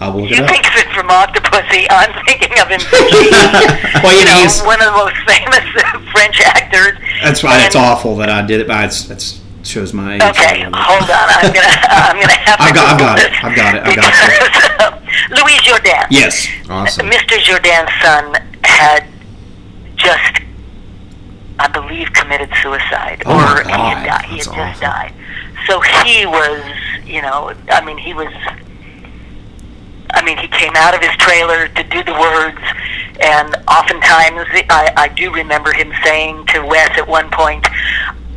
I 0.01 0.09
will 0.09 0.23
look 0.23 0.31
you 0.31 0.37
it 0.37 0.43
up. 0.43 0.51
think 0.51 0.67
of 0.67 0.75
it 0.77 0.89
from 0.93 1.07
Octopussy. 1.09 1.87
I'm 1.89 2.13
thinking 2.27 2.59
of 2.61 2.69
him. 2.69 2.81
Well, 4.03 4.13
you 4.13 4.19
you 4.21 4.25
know, 4.27 4.35
know, 4.35 4.41
he's- 4.43 4.61
one 4.67 4.83
of 4.83 4.87
the 4.93 4.99
most 4.99 5.17
famous 5.25 5.65
uh, 5.79 6.13
French 6.13 6.41
actors. 6.43 6.99
That's 7.23 7.43
why 7.43 7.65
it's 7.65 7.77
awful 7.77 8.17
that 8.17 8.29
I 8.29 8.45
did 8.45 8.61
it, 8.61 8.67
but 8.67 8.85
it's 8.85 9.05
that's 9.05 9.41
shows 9.63 9.95
my 9.95 10.17
age. 10.17 10.23
Okay, 10.23 10.61
hold 10.61 11.09
on. 11.09 11.29
I'm 11.41 11.49
gonna 11.55 11.73
I'm 11.89 12.21
gonna 12.21 12.37
have 12.37 12.59
to. 12.59 12.65
I've 12.65 12.75
got- 12.75 12.85
I've 12.85 12.99
Google 12.99 13.07
got 13.07 13.19
it. 13.19 13.45
I've 13.45 13.57
got 13.57 13.75
it. 13.77 13.83
I've 13.87 13.97
got 13.97 14.13
it. 14.13 15.01
because, 15.31 15.41
Louis 15.41 15.57
Jourdan. 15.63 16.07
Yes. 16.11 16.49
Awesome. 16.69 17.07
Mr. 17.09 17.39
Jourdan's 17.39 17.91
son 18.03 18.35
had 18.65 19.07
just, 19.97 20.43
I 21.59 21.69
believe, 21.69 22.13
committed 22.13 22.51
suicide, 22.63 23.23
Oh, 23.25 23.37
my 23.37 23.61
or 23.61 23.63
he 23.65 23.71
God. 23.71 23.97
had, 23.97 24.07
died. 24.07 24.25
He 24.27 24.37
That's 24.37 24.47
had 24.49 24.55
just 24.57 24.83
awful. 24.83 24.89
died. 24.89 25.13
So 25.67 25.81
he 25.81 26.27
was, 26.27 26.63
you 27.07 27.23
know, 27.23 27.53
I 27.71 27.85
mean, 27.85 27.99
he 27.99 28.15
was. 28.15 28.33
I 30.11 30.23
mean, 30.25 30.39
he 30.39 30.47
came 30.49 30.73
out 30.77 30.95
of 30.95 31.01
his 31.01 31.15
trailer 31.17 31.67
to 31.69 31.83
do 31.85 32.05
the 32.05 32.13
words, 32.13 32.61
and 33.21 33.57
oftentimes 33.67 34.47
I, 34.71 34.93
I 34.97 35.09
do 35.09 35.33
remember 35.33 35.73
him 35.73 35.93
saying 36.05 36.47
to 36.49 36.61
Wes 36.65 36.97
at 36.97 37.09
one 37.09 37.29
point, 37.31 37.67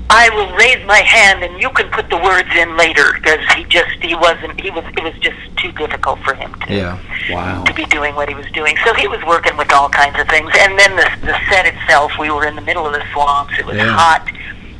"I 0.10 0.30
will 0.30 0.52
raise 0.56 0.84
my 0.88 0.98
hand, 1.00 1.44
and 1.44 1.62
you 1.62 1.70
can 1.70 1.88
put 1.92 2.10
the 2.10 2.18
words 2.18 2.50
in 2.56 2.76
later," 2.78 3.14
because 3.14 3.46
he 3.56 3.64
just 3.66 3.92
he 4.02 4.16
wasn't 4.16 4.60
he 4.60 4.72
was 4.72 4.86
it 4.98 5.04
was 5.04 5.14
just 5.20 5.38
too 5.58 5.72
difficult 5.74 6.18
for 6.22 6.34
him 6.34 6.56
to 6.66 6.74
Yeah. 6.74 6.98
Wow. 7.30 7.64
to 7.66 7.74
be 7.74 7.86
doing 7.86 8.16
what 8.16 8.28
he 8.30 8.34
was 8.36 8.50
doing. 8.54 8.76
So 8.86 8.94
he 8.96 9.08
was 9.08 9.22
working 9.26 9.56
with 9.58 9.72
all 9.72 9.90
kinds 9.90 10.18
of 10.20 10.28
things. 10.30 10.50
And 10.58 10.80
then 10.80 10.96
the, 10.96 11.12
the 11.28 11.38
set 11.50 11.66
itself, 11.68 12.14
we 12.18 12.32
were 12.32 12.48
in 12.48 12.56
the 12.56 12.62
middle 12.62 12.88
of 12.88 12.94
the 12.94 13.04
swamps. 13.14 13.54
It 13.60 13.66
was 13.66 13.76
Yeah. 13.78 13.90
hot. 13.94 14.28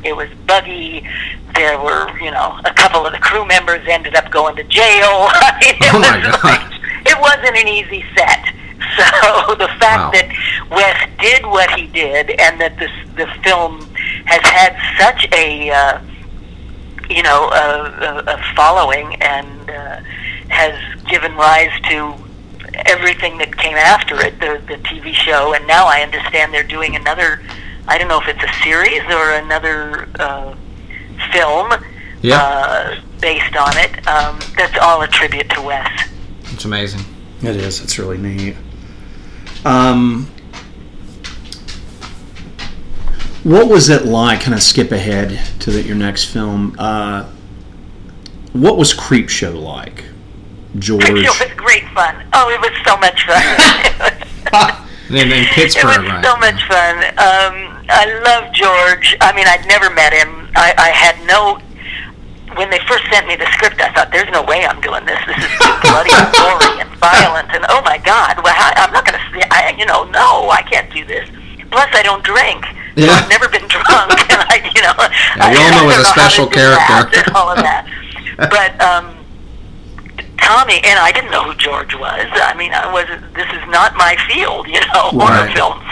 It 0.04 0.14
was 0.16 0.28
buggy. 0.46 1.06
There 1.54 1.78
were, 1.80 2.08
you 2.20 2.30
know, 2.30 2.58
a 2.64 2.72
couple 2.74 3.04
of 3.06 3.12
the 3.12 3.18
crew 3.18 3.44
members 3.46 3.84
ended 3.88 4.14
up 4.14 4.30
going 4.30 4.56
to 4.56 4.64
jail. 4.64 5.28
It, 5.60 5.76
Oh, 5.92 5.98
my 5.98 6.18
was, 6.18 6.36
God. 6.42 6.72
it 7.06 7.18
wasn't 7.20 7.56
an 7.56 7.68
easy 7.68 8.04
set. 8.16 8.54
So 8.98 9.54
the 9.54 9.68
fact 9.78 10.02
Wow. 10.02 10.10
that 10.12 10.28
Wes 10.70 11.08
did 11.20 11.46
what 11.46 11.70
he 11.78 11.86
did 11.88 12.30
and 12.30 12.60
that 12.60 12.78
this 12.78 12.90
the 13.16 13.26
film 13.44 13.80
has 14.24 14.40
had 14.42 14.74
such 14.98 15.28
a 15.32 15.70
uh, 15.70 16.00
you 17.10 17.22
know, 17.22 17.48
a, 17.50 18.24
a, 18.28 18.34
a 18.34 18.54
following 18.56 19.14
and 19.22 19.70
uh, 19.70 20.00
has 20.48 20.74
given 21.04 21.32
rise 21.36 21.70
to 21.90 22.14
everything 22.86 23.38
that 23.38 23.56
came 23.56 23.76
after 23.76 24.20
it, 24.20 24.38
the, 24.40 24.60
the 24.68 24.76
TV 24.82 25.12
show, 25.14 25.54
and 25.54 25.66
now 25.66 25.86
I 25.86 26.02
understand 26.02 26.52
they're 26.52 26.62
doing 26.62 26.96
another, 26.96 27.40
I 27.88 27.96
don't 27.96 28.08
know 28.08 28.20
if 28.20 28.28
it's 28.28 28.42
a 28.44 28.62
series 28.62 29.00
or 29.12 29.32
another 29.32 30.08
uh, 30.20 30.54
film 31.32 31.72
Yeah. 32.20 32.36
uh, 32.36 33.00
based 33.20 33.56
on 33.56 33.72
it. 33.78 34.06
Um, 34.06 34.38
that's 34.56 34.78
all 34.78 35.00
a 35.02 35.08
tribute 35.08 35.48
to 35.50 35.62
Wes. 35.62 35.88
It's 36.52 36.66
amazing. 36.66 37.00
It 37.42 37.56
is. 37.56 37.80
It's 37.80 37.98
really 37.98 38.18
neat. 38.18 38.56
Um, 39.64 40.30
what 43.42 43.68
was 43.68 43.88
it 43.88 44.04
like? 44.04 44.40
Kind 44.42 44.54
of 44.54 44.62
skip 44.62 44.92
ahead 44.92 45.40
to 45.60 45.70
the, 45.70 45.82
your 45.82 45.96
next 45.96 46.26
film. 46.26 46.76
Uh, 46.78 47.24
what 48.52 48.76
was 48.76 48.92
Creepshow 48.92 49.60
like, 49.60 50.04
George? 50.78 51.04
It 51.08 51.14
was 51.14 51.50
great 51.56 51.88
fun. 51.94 52.22
Oh, 52.34 52.50
it 52.50 52.60
was 52.60 52.70
so 52.86 52.96
much 52.98 53.24
fun. 53.26 54.84
In 55.10 55.44
Pittsburgh, 55.56 56.04
it 56.04 56.04
was 56.04 56.20
right? 56.20 56.24
so 56.24 56.36
much 56.36 56.60
fun. 56.68 56.96
Um, 57.16 57.54
I 57.88 58.04
love 58.24 58.52
George. 58.52 59.16
I 59.20 59.32
mean, 59.32 59.48
I'd 59.48 59.64
never 59.66 59.88
met 59.94 60.12
him. 60.12 60.48
I, 60.54 60.74
I 60.76 60.90
had 60.92 61.16
no. 61.26 61.58
When 62.56 62.68
they 62.70 62.80
first 62.88 63.04
sent 63.12 63.28
me 63.28 63.36
the 63.36 63.46
script, 63.56 63.80
I 63.80 63.92
thought, 63.92 64.10
"There's 64.12 64.28
no 64.32 64.42
way 64.44 64.64
I'm 64.66 64.80
doing 64.80 65.04
this. 65.06 65.20
This 65.24 65.36
is 65.40 65.52
too 65.60 65.74
bloody 65.84 66.12
and 66.12 66.28
gory 66.36 66.80
and 66.80 66.90
violent." 67.00 67.48
And 67.56 67.64
oh 67.68 67.80
my 67.84 67.96
God, 68.04 68.36
well, 68.44 68.52
I, 68.56 68.72
I'm 68.84 68.92
not 68.92 69.04
going 69.08 69.16
to. 69.16 69.24
I, 69.52 69.72
you 69.78 69.86
know, 69.86 70.04
no, 70.12 70.48
I 70.52 70.60
can't 70.68 70.92
do 70.92 71.04
this. 71.04 71.28
Plus, 71.70 71.88
I 71.92 72.02
don't 72.02 72.24
drink. 72.24 72.64
So 72.96 73.04
Yeah. 73.04 73.12
I've 73.16 73.28
never 73.28 73.48
been 73.48 73.64
drunk, 73.72 74.12
and 74.32 74.40
I, 74.48 74.60
you 74.74 74.80
know, 74.84 74.96
Yeah, 75.36 75.56
all 75.56 75.84
know 75.84 75.88
I 75.88 75.96
he's 75.96 76.04
a 76.04 76.10
special 76.12 76.46
that 76.52 76.84
character. 77.08 77.32
all 77.36 77.48
of 77.52 77.58
that. 77.64 77.84
But 78.38 78.78
um, 78.80 79.17
Tommy 80.40 80.80
and 80.84 80.98
I 80.98 81.12
didn't 81.12 81.30
know 81.30 81.44
who 81.44 81.54
George 81.54 81.94
was. 81.94 82.26
I 82.32 82.54
mean, 82.56 82.72
I 82.72 82.90
was 82.92 83.06
this 83.34 83.48
is 83.52 83.64
not 83.68 83.94
my 83.96 84.16
field, 84.28 84.66
you 84.68 84.80
know, 84.94 85.10
horror 85.16 85.44
Right. 85.46 85.54
films. 85.54 85.84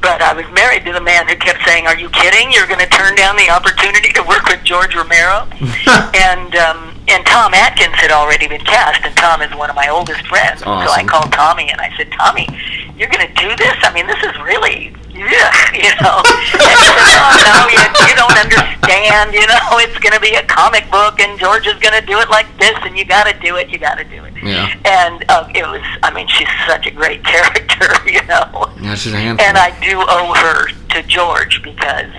But 0.00 0.22
I 0.22 0.32
was 0.32 0.46
married 0.56 0.86
to 0.86 0.92
the 0.94 1.00
man 1.04 1.28
who 1.28 1.36
kept 1.36 1.60
saying, 1.68 1.86
"Are 1.86 1.96
you 1.98 2.08
kidding? 2.08 2.50
You're 2.50 2.66
going 2.66 2.80
to 2.80 2.88
turn 2.88 3.14
down 3.16 3.36
the 3.36 3.50
opportunity 3.50 4.08
to 4.16 4.22
work 4.24 4.46
with 4.48 4.64
George 4.64 4.94
Romero?" 4.96 5.44
and 6.16 6.56
um, 6.56 6.96
and 7.08 7.20
Tom 7.26 7.52
Atkins 7.52 7.94
had 7.96 8.10
already 8.10 8.48
been 8.48 8.64
cast, 8.64 9.04
and 9.04 9.14
Tom 9.16 9.42
is 9.42 9.54
one 9.54 9.68
of 9.68 9.76
my 9.76 9.88
oldest 9.88 10.26
friends. 10.26 10.60
So 10.60 10.70
I 10.70 11.04
called 11.04 11.30
Tommy 11.32 11.68
and 11.70 11.80
I 11.80 11.92
said, 11.98 12.10
"Tommy, 12.12 12.48
you're 12.96 13.08
going 13.12 13.26
to 13.28 13.34
do 13.34 13.54
this? 13.56 13.76
I 13.82 13.92
mean, 13.92 14.06
this 14.06 14.22
is 14.24 14.32
really." 14.40 14.94
Yeah, 15.20 15.52
you 15.84 15.92
know. 16.00 16.24
And 16.24 16.76
said, 16.80 17.20
oh, 17.20 17.36
no, 17.44 17.56
you, 17.68 17.84
you 18.08 18.14
don't 18.16 18.32
understand. 18.32 19.34
You 19.36 19.46
know, 19.46 19.76
it's 19.84 19.98
going 19.98 20.14
to 20.14 20.20
be 20.20 20.34
a 20.34 20.42
comic 20.44 20.90
book, 20.90 21.20
and 21.20 21.38
George 21.38 21.66
is 21.66 21.78
going 21.78 21.98
to 21.98 22.04
do 22.06 22.18
it 22.20 22.30
like 22.30 22.48
this, 22.58 22.76
and 22.82 22.96
you 22.96 23.04
got 23.04 23.24
to 23.26 23.38
do 23.40 23.56
it. 23.56 23.68
You 23.68 23.78
got 23.78 23.98
to 23.98 24.04
do 24.04 24.24
it. 24.24 24.32
Yeah. 24.42 24.72
And 24.84 25.24
uh, 25.28 25.48
it 25.54 25.64
was. 25.68 25.82
I 26.02 26.10
mean, 26.12 26.26
she's 26.28 26.48
such 26.66 26.86
a 26.86 26.90
great 26.90 27.22
character. 27.32 27.92
You 28.08 28.24
know. 28.26 28.72
Yeah, 28.80 28.94
she's 28.94 29.12
a 29.12 29.16
handful. 29.18 29.46
And 29.46 29.58
I 29.58 29.78
do 29.80 30.00
owe 30.00 30.32
her 30.34 30.68
to 30.68 31.02
George 31.06 31.62
because 31.62 32.10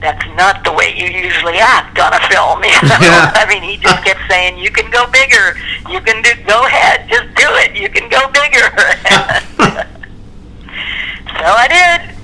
that's 0.00 0.26
not 0.36 0.64
the 0.64 0.72
way 0.72 0.94
you 0.96 1.06
usually 1.06 1.58
act 1.58 1.98
on 1.98 2.12
a 2.12 2.20
film. 2.28 2.62
You 2.64 2.88
know? 2.88 2.98
Yeah. 3.00 3.32
I 3.34 3.46
mean, 3.48 3.62
he 3.62 3.76
just 3.76 4.02
kept 4.04 4.20
saying, 4.28 4.58
"You 4.58 4.70
can 4.70 4.90
go 4.90 5.06
bigger. 5.10 5.56
You 5.90 6.00
can 6.00 6.22
do. 6.22 6.30
Go 6.46 6.64
ahead. 6.66 7.08
Just 7.08 7.28
do 7.36 7.48
it. 7.64 7.76
You 7.76 7.88
can 7.88 8.08
go 8.08 8.26
bigger." 8.32 8.66
so 11.36 11.44
I 11.44 11.68
did. 11.68 12.16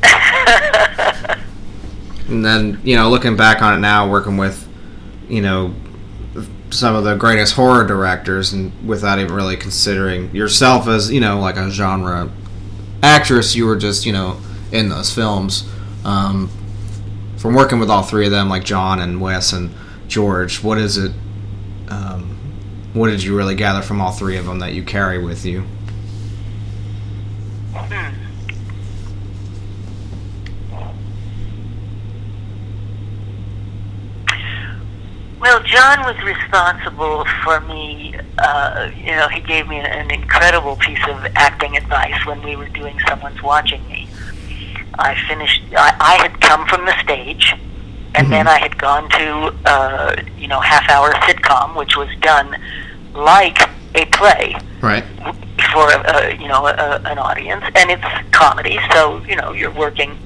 And 2.52 2.86
you 2.86 2.96
know, 2.96 3.10
looking 3.10 3.36
back 3.36 3.62
on 3.62 3.74
it 3.74 3.78
now, 3.78 4.08
working 4.08 4.36
with, 4.36 4.68
you 5.28 5.40
know, 5.40 5.74
some 6.70 6.94
of 6.94 7.04
the 7.04 7.16
greatest 7.16 7.54
horror 7.54 7.86
directors, 7.86 8.52
and 8.52 8.72
without 8.86 9.18
even 9.18 9.34
really 9.34 9.56
considering 9.56 10.34
yourself 10.34 10.88
as, 10.88 11.10
you 11.10 11.20
know, 11.20 11.38
like 11.40 11.56
a 11.56 11.70
genre 11.70 12.30
actress, 13.02 13.54
you 13.54 13.66
were 13.66 13.76
just, 13.76 14.06
you 14.06 14.12
know, 14.12 14.40
in 14.70 14.88
those 14.88 15.12
films. 15.12 15.68
Um, 16.04 16.50
from 17.36 17.54
working 17.54 17.78
with 17.80 17.90
all 17.90 18.02
three 18.02 18.24
of 18.24 18.30
them, 18.30 18.48
like 18.48 18.64
John 18.64 19.00
and 19.00 19.20
Wes 19.20 19.52
and 19.52 19.74
George, 20.08 20.62
what 20.62 20.78
is 20.78 20.96
it? 20.96 21.12
Um, 21.88 22.38
what 22.92 23.08
did 23.08 23.22
you 23.22 23.36
really 23.36 23.54
gather 23.54 23.82
from 23.82 24.00
all 24.00 24.12
three 24.12 24.36
of 24.36 24.46
them 24.46 24.60
that 24.60 24.74
you 24.74 24.82
carry 24.82 25.18
with 25.18 25.44
you? 25.44 25.64
Well, 35.42 35.60
John 35.64 35.98
was 36.04 36.16
responsible 36.22 37.24
for 37.42 37.58
me. 37.62 38.14
Uh, 38.38 38.92
you 38.96 39.06
know, 39.10 39.26
he 39.26 39.40
gave 39.40 39.66
me 39.66 39.76
an, 39.76 39.86
an 39.86 40.12
incredible 40.12 40.76
piece 40.76 41.02
of 41.08 41.26
acting 41.34 41.76
advice 41.76 42.24
when 42.24 42.40
we 42.42 42.54
were 42.54 42.68
doing 42.68 42.96
Someone's 43.08 43.42
Watching 43.42 43.84
Me. 43.88 44.08
I 45.00 45.16
finished. 45.26 45.60
I, 45.76 45.96
I 45.98 46.22
had 46.22 46.40
come 46.40 46.64
from 46.68 46.84
the 46.86 46.96
stage, 47.02 47.54
and 48.14 48.30
then 48.30 48.46
I 48.46 48.58
had 48.60 48.78
gone 48.78 49.10
to 49.10 49.54
uh, 49.64 50.16
you 50.38 50.46
know 50.46 50.60
half-hour 50.60 51.12
sitcom, 51.26 51.76
which 51.76 51.96
was 51.96 52.08
done 52.20 52.54
like 53.12 53.58
a 53.96 54.06
play 54.06 54.54
Right. 54.80 55.02
for 55.72 55.90
a, 55.90 55.98
a 56.06 56.36
you 56.36 56.46
know 56.46 56.66
a, 56.68 57.00
an 57.04 57.18
audience, 57.18 57.64
and 57.74 57.90
it's 57.90 58.30
comedy. 58.30 58.78
So 58.92 59.24
you 59.24 59.34
know 59.34 59.50
you're 59.50 59.72
working 59.74 60.16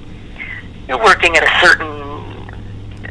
you're 0.89 1.03
working 1.03 1.37
at 1.39 1.43
a 1.43 1.67
certain 1.67 2.06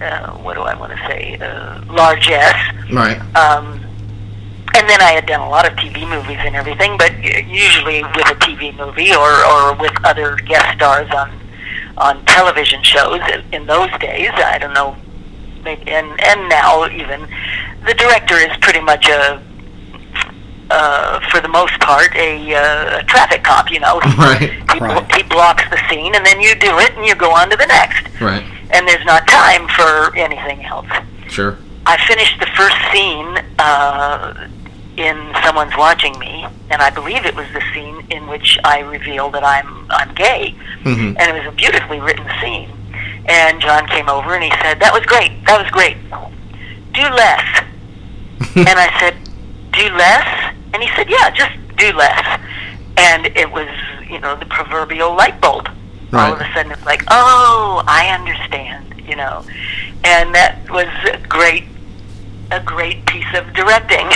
uh, 0.02 0.32
what 0.38 0.56
do 0.56 0.62
I 0.62 0.76
want 0.76 0.92
to 0.92 0.98
say 1.08 1.38
uh, 1.40 1.82
largesse. 1.92 2.74
Right. 2.92 3.20
Um, 3.36 3.82
and 4.76 4.90
then 4.90 5.02
I 5.02 5.12
had 5.12 5.26
done 5.26 5.40
a 5.40 5.50
lot 5.50 5.66
of 5.66 5.78
TV 5.78 6.08
movies 6.08 6.38
and 6.42 6.56
everything, 6.56 6.98
but 6.98 7.12
usually 7.48 8.04
with 8.04 8.28
a 8.28 8.36
TV 8.44 8.76
movie 8.76 9.14
or, 9.16 9.46
or 9.46 9.74
with 9.76 9.94
other 10.04 10.36
guest 10.38 10.76
stars 10.78 11.10
on 11.16 11.32
on 11.98 12.26
television 12.26 12.84
shows 12.84 13.22
in, 13.34 13.42
in 13.54 13.66
those 13.68 13.90
days. 14.00 14.30
I 14.34 14.58
don't 14.58 14.74
know, 14.74 14.98
maybe, 15.64 15.90
and 15.92 16.08
and 16.22 16.50
now 16.50 16.86
even 16.90 17.22
the 17.86 17.94
director 17.94 18.36
is 18.36 18.56
pretty 18.62 18.82
much 18.82 19.08
a 19.08 19.42
uh, 20.72 21.20
for 21.30 21.40
the 21.42 21.48
most 21.48 21.80
part, 21.80 22.14
a, 22.16 22.54
uh, 22.56 23.00
a 23.00 23.04
traffic 23.04 23.44
cop. 23.44 23.72
You 23.72 23.80
know, 23.80 24.00
Right. 24.18 24.52
he, 24.74 24.80
Right. 24.80 25.16
he 25.16 25.24
blocks 25.24 25.64
the 25.70 25.80
scene, 25.90 26.16
and 26.16 26.26
then 26.26 26.42
you 26.42 26.54
do 26.56 26.78
it, 26.80 26.96
and 26.98 27.06
you 27.06 27.16
go 27.16 27.32
on 27.32 27.50
to 27.50 27.56
the 27.56 27.68
next. 27.68 28.10
Right. 28.20 28.44
And 28.76 28.88
there's 28.88 29.06
not 29.06 29.26
time 29.28 29.68
for 29.70 30.16
anything 30.18 30.66
else. 30.66 30.88
Sure. 31.30 31.58
I 31.86 31.96
finished 32.08 32.40
the 32.40 32.48
first 32.58 32.76
scene 32.92 33.38
uh, 33.58 34.50
in 34.98 35.16
Someone's 35.44 35.76
Watching 35.78 36.18
Me, 36.20 36.46
and 36.70 36.82
I 36.82 36.90
believe 36.90 37.26
it 37.26 37.36
was 37.36 37.48
the 37.54 37.62
scene 37.74 38.06
in 38.12 38.28
which 38.28 38.58
I 38.66 38.80
reveal 38.82 39.30
that 39.32 39.44
I'm 39.46 39.88
I'm 39.92 40.14
gay, 40.16 40.54
Mhm. 40.84 41.16
and 41.20 41.22
it 41.22 41.34
was 41.46 41.48
a 41.54 41.56
beautifully 41.56 42.00
written 42.02 42.28
scene. 42.42 42.70
And 43.28 43.62
John 43.62 43.88
came 43.88 44.10
over 44.10 44.34
and 44.36 44.44
he 44.44 44.52
said, 44.62 44.80
"That 44.82 44.94
was 44.94 45.06
great. 45.06 45.32
That 45.46 45.62
was 45.62 45.72
great. 45.72 45.98
Do 46.94 47.02
less." 47.02 47.64
and 48.56 48.78
I 48.80 48.90
said, 49.00 49.16
"Do 49.72 49.90
less?" 49.96 50.54
And 50.74 50.84
he 50.84 50.90
said, 50.96 51.10
"Yeah, 51.10 51.30
just 51.32 51.54
do 51.78 51.92
less." 51.94 52.40
And 52.98 53.28
it 53.38 53.52
was, 53.52 53.70
you 54.10 54.20
know, 54.20 54.36
the 54.36 54.46
proverbial 54.46 55.16
light 55.16 55.40
bulb. 55.42 55.70
All 56.16 56.34
of 56.34 56.42
a 56.42 56.48
sudden, 56.54 56.72
it's 56.72 56.86
like, 56.86 57.04
"Oh, 57.10 57.84
I 57.88 58.08
understand," 58.10 59.02
you 59.08 59.16
know. 59.16 59.44
And 60.04 60.34
that 60.36 60.58
was 60.70 60.88
a 61.12 61.18
great, 61.28 61.66
a 62.52 62.60
great 62.60 63.06
piece 63.06 63.26
of 63.36 63.52
directing 63.54 64.08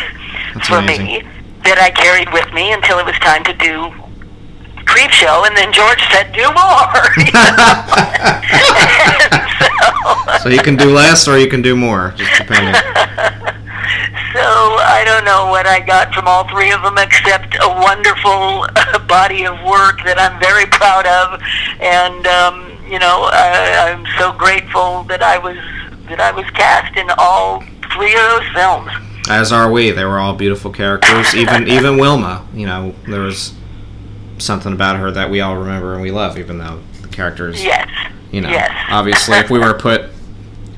That's 0.53 0.67
for 0.67 0.77
amazing. 0.77 1.05
me 1.05 1.23
that 1.63 1.77
I 1.79 1.89
carried 1.91 2.31
with 2.31 2.51
me 2.53 2.71
until 2.71 2.99
it 2.99 3.05
was 3.05 3.15
time 3.19 3.43
to 3.45 3.53
do 3.53 3.91
Creepshow, 4.85 5.45
and 5.47 5.55
then 5.57 5.71
George 5.71 6.01
said, 6.12 6.31
"Do 6.33 6.43
more." 6.53 7.03
you 7.17 7.31
know? 7.33 7.73
So, 9.59 10.43
So 10.43 10.49
you 10.49 10.62
can 10.62 10.75
do 10.75 10.89
less 10.93 11.27
or 11.27 11.38
you 11.38 11.47
can 11.47 11.62
do 11.62 11.75
more, 11.75 12.13
just 12.17 12.31
depending. 12.38 12.73
so 14.34 14.41
I 14.43 15.04
don't 15.06 15.25
know 15.25 15.47
what 15.47 15.65
I 15.67 15.80
got 15.80 16.13
from 16.13 16.28
all 16.28 16.47
three 16.47 16.71
of 16.71 16.82
them, 16.82 16.97
except 16.97 17.56
a 17.62 17.67
wonderful 17.69 18.65
uh, 18.75 18.99
body 19.08 19.45
of 19.45 19.54
work 19.63 20.04
that 20.06 20.17
I'm 20.19 20.39
very 20.39 20.65
proud 20.67 21.06
of, 21.08 21.41
and 21.82 22.25
um, 22.28 22.78
you 22.91 22.99
know 22.99 23.30
I, 23.32 23.89
I'm 23.91 24.06
so 24.17 24.32
grateful 24.38 25.04
that 25.04 25.21
I 25.23 25.38
was 25.38 25.58
that 26.10 26.19
I 26.19 26.32
was 26.32 26.45
cast 26.52 26.97
in 26.97 27.08
all 27.17 27.62
three 27.93 28.13
of 28.13 28.21
those 28.30 28.47
films. 28.54 28.91
As 29.30 29.52
are 29.52 29.71
we. 29.71 29.91
They 29.91 30.06
were 30.06 30.17
all 30.17 30.34
beautiful 30.34 30.71
characters. 30.71 31.36
Even 31.36 31.67
even 31.78 31.97
Wilma. 31.97 32.47
You 32.54 32.65
know, 32.65 32.95
there 33.08 33.21
was 33.21 33.54
something 34.38 34.73
about 34.73 34.95
her 34.97 35.12
that 35.12 35.30
we 35.30 35.41
all 35.41 35.58
remember 35.58 35.93
and 35.93 36.02
we 36.02 36.12
love, 36.12 36.38
even 36.38 36.58
though 36.58 36.82
the 37.02 37.08
characters. 37.10 37.63
Yes. 37.63 37.88
You 38.32 38.41
know, 38.41 38.49
Yes. 38.49 38.71
obviously, 38.89 39.38
if 39.38 39.49
we 39.49 39.60
were 39.65 39.73
put 39.73 40.06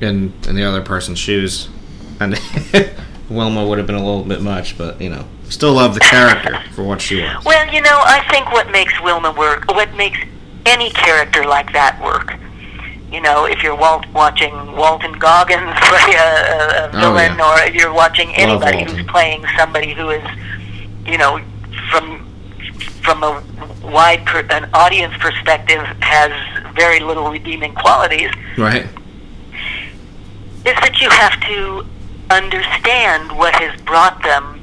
in 0.00 0.32
in 0.48 0.56
the 0.56 0.64
other 0.64 0.82
person's 0.82 1.18
shoes, 1.18 1.68
and 2.22 2.90
Wilma 3.30 3.66
would 3.66 3.78
have 3.78 3.86
been 3.86 3.96
a 3.96 4.04
little 4.04 4.24
bit 4.24 4.42
much, 4.42 4.76
but 4.78 5.00
you 5.00 5.08
know, 5.10 5.24
still 5.48 5.74
love 5.74 5.94
the 5.94 6.00
character 6.00 6.58
for 6.72 6.82
what 6.84 7.00
she 7.00 7.20
was. 7.22 7.44
Well, 7.44 7.72
you 7.72 7.80
know, 7.80 7.98
I 8.04 8.26
think 8.30 8.50
what 8.52 8.70
makes 8.70 8.98
Wilma 9.02 9.32
work, 9.32 9.70
what 9.72 9.92
makes 9.94 10.18
any 10.66 10.90
character 10.90 11.44
like 11.44 11.72
that 11.72 12.00
work, 12.02 12.34
you 13.10 13.20
know, 13.20 13.46
if 13.46 13.62
you're 13.62 13.74
Walt, 13.76 14.06
watching 14.14 14.52
Walton 14.76 15.12
Goggins 15.12 15.60
play 15.82 16.14
a, 16.14 16.86
a, 16.86 16.90
Oh, 16.94 17.00
villain, 17.00 17.36
yeah. 17.38 17.66
or 17.68 17.70
you're 17.72 17.92
watching 17.92 18.34
anybody 18.34 18.84
who's 18.84 19.04
playing 19.06 19.44
somebody 19.58 19.92
who 19.92 20.10
is, 20.10 20.24
you 21.06 21.18
know, 21.18 21.40
from 21.90 22.28
from 23.02 23.22
a 23.24 23.42
wide 23.82 24.24
per, 24.24 24.40
an 24.50 24.70
audience 24.72 25.12
perspective 25.18 25.80
has 26.00 26.30
very 26.74 27.00
little 27.00 27.30
redeeming 27.32 27.74
qualities, 27.74 28.30
Right. 28.56 28.86
is 30.64 30.74
that 30.76 31.00
you 31.00 31.10
have 31.10 31.38
to 31.48 31.84
understand 32.30 33.36
what 33.36 33.54
has 33.54 33.78
brought 33.82 34.22
them 34.22 34.60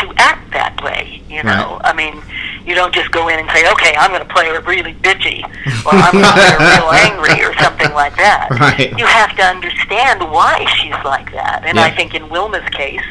to 0.00 0.12
act 0.16 0.52
that 0.52 0.82
way. 0.82 1.22
You 1.28 1.42
know, 1.42 1.80
I 1.82 1.92
mean, 1.92 2.22
you 2.66 2.74
don't 2.74 2.94
just 2.94 3.10
go 3.10 3.28
in 3.28 3.38
and 3.38 3.48
say, 3.50 3.70
"Okay, 3.72 3.94
I'm 3.96 4.10
going 4.10 4.26
to 4.26 4.32
play 4.32 4.48
her 4.48 4.60
really 4.60 4.94
bitchy," 4.94 5.42
or 5.84 5.92
"I'm 5.94 6.12
going 6.12 6.24
to 6.24 6.32
play 6.32 6.56
real 6.76 6.90
angry," 6.90 7.44
or 7.44 7.54
something 7.58 7.92
like 7.92 8.16
that. 8.16 8.50
Right. 8.50 8.96
You 8.98 9.06
have 9.06 9.36
to 9.36 9.42
understand 9.42 10.20
why 10.30 10.64
she's 10.76 10.98
like 11.04 11.32
that, 11.32 11.62
and 11.64 11.78
I 11.78 11.90
think 11.90 12.14
in 12.14 12.28
Wilma's 12.28 12.68
case, 12.70 13.04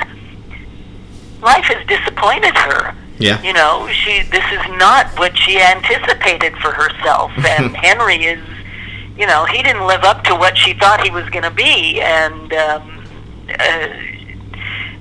life 1.41 1.65
has 1.65 1.85
disappointed 1.87 2.55
her. 2.55 2.95
Yeah. 3.19 3.41
You 3.43 3.53
know, 3.53 3.87
she 3.89 4.23
this 4.31 4.45
is 4.51 4.65
not 4.77 5.07
what 5.19 5.37
she 5.37 5.59
anticipated 5.59 6.57
for 6.57 6.71
herself, 6.71 7.31
and 7.37 7.75
Henry 7.75 8.25
is, 8.25 8.43
you 9.17 9.27
know, 9.27 9.45
he 9.45 9.61
didn't 9.61 9.85
live 9.85 10.03
up 10.03 10.23
to 10.25 10.35
what 10.35 10.57
she 10.57 10.73
thought 10.73 11.01
he 11.01 11.11
was 11.11 11.27
going 11.29 11.43
to 11.43 11.51
be, 11.51 12.01
and 12.01 12.53
um, 12.53 13.05
uh, 13.49 13.87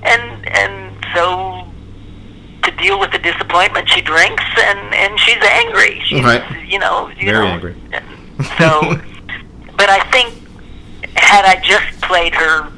and 0.03 0.48
and 0.48 1.07
so 1.14 1.66
to 2.64 2.70
deal 2.77 3.01
with 3.01 3.11
the 3.12 3.18
disappointment, 3.18 3.88
she 3.88 4.01
drinks 4.03 4.44
and 4.59 4.94
and 4.94 5.18
she's 5.20 5.42
angry. 5.42 6.01
She's, 6.05 6.22
Right. 6.22 6.42
You 6.68 6.79
know, 6.79 7.09
you 7.11 7.27
Very 7.33 7.46
know, 7.46 7.53
angry. 7.53 7.77
So, 8.59 8.81
but 9.77 9.88
I 9.88 10.01
think 10.11 10.35
had 11.14 11.44
I 11.44 11.61
just 11.62 12.01
played 12.03 12.35
her 12.35 12.72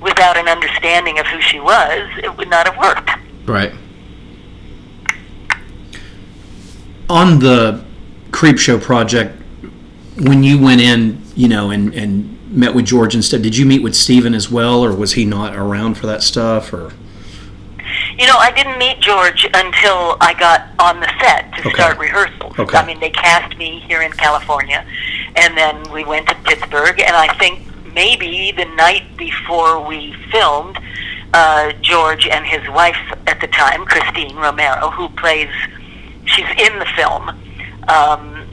without 0.00 0.36
an 0.36 0.48
understanding 0.48 1.18
of 1.18 1.26
who 1.26 1.40
she 1.40 1.58
was, 1.58 2.08
it 2.22 2.36
would 2.36 2.48
not 2.48 2.68
have 2.68 2.78
worked. 2.78 3.10
Right. 3.48 3.72
on 7.08 7.40
the 7.40 7.84
Creepshow 8.30 8.80
project 8.80 9.39
when 10.20 10.42
you 10.42 10.58
went 10.58 10.80
in 10.80 11.22
you 11.34 11.48
know 11.48 11.70
and 11.70 11.94
and 11.94 12.36
met 12.50 12.74
with 12.74 12.84
george 12.84 13.14
and 13.14 13.24
stuff 13.24 13.40
did 13.42 13.56
you 13.56 13.64
meet 13.64 13.82
with 13.82 13.94
Stephen 13.94 14.34
as 14.34 14.50
well 14.50 14.84
or 14.84 14.94
was 14.94 15.12
he 15.12 15.24
not 15.24 15.54
around 15.56 15.94
for 15.94 16.06
that 16.06 16.22
stuff 16.22 16.72
or 16.72 16.92
You 18.18 18.26
know, 18.26 18.36
I 18.36 18.50
didn't 18.50 18.76
meet 18.78 19.00
George 19.00 19.44
until 19.44 20.18
I 20.20 20.34
got 20.38 20.68
on 20.78 21.00
the 21.00 21.10
set 21.20 21.54
to 21.54 21.60
Okay. 21.60 21.70
start 21.72 21.98
rehearsals. 21.98 22.52
Okay. 22.58 22.76
I 22.76 22.84
mean, 22.84 23.00
they 23.00 23.08
cast 23.08 23.56
me 23.56 23.80
here 23.88 24.02
in 24.02 24.12
California, 24.12 24.84
and 25.36 25.56
then 25.56 25.74
we 25.90 26.04
went 26.04 26.28
to 26.28 26.34
Pittsburgh, 26.44 27.00
and 27.00 27.16
I 27.16 27.28
think 27.38 27.60
maybe 27.94 28.52
the 28.54 28.66
night 28.76 29.04
before 29.16 29.80
we 29.90 30.12
filmed, 30.30 30.76
uh, 31.32 31.72
George 31.80 32.26
and 32.26 32.44
his 32.44 32.60
wife 32.68 33.00
at 33.26 33.40
the 33.40 33.46
time, 33.48 33.86
Christine 33.86 34.36
Romero, 34.36 34.90
who 34.90 35.08
plays, 35.22 35.48
she's 36.26 36.50
in 36.66 36.78
the 36.78 36.88
film. 36.98 37.30
Um, 37.88 38.44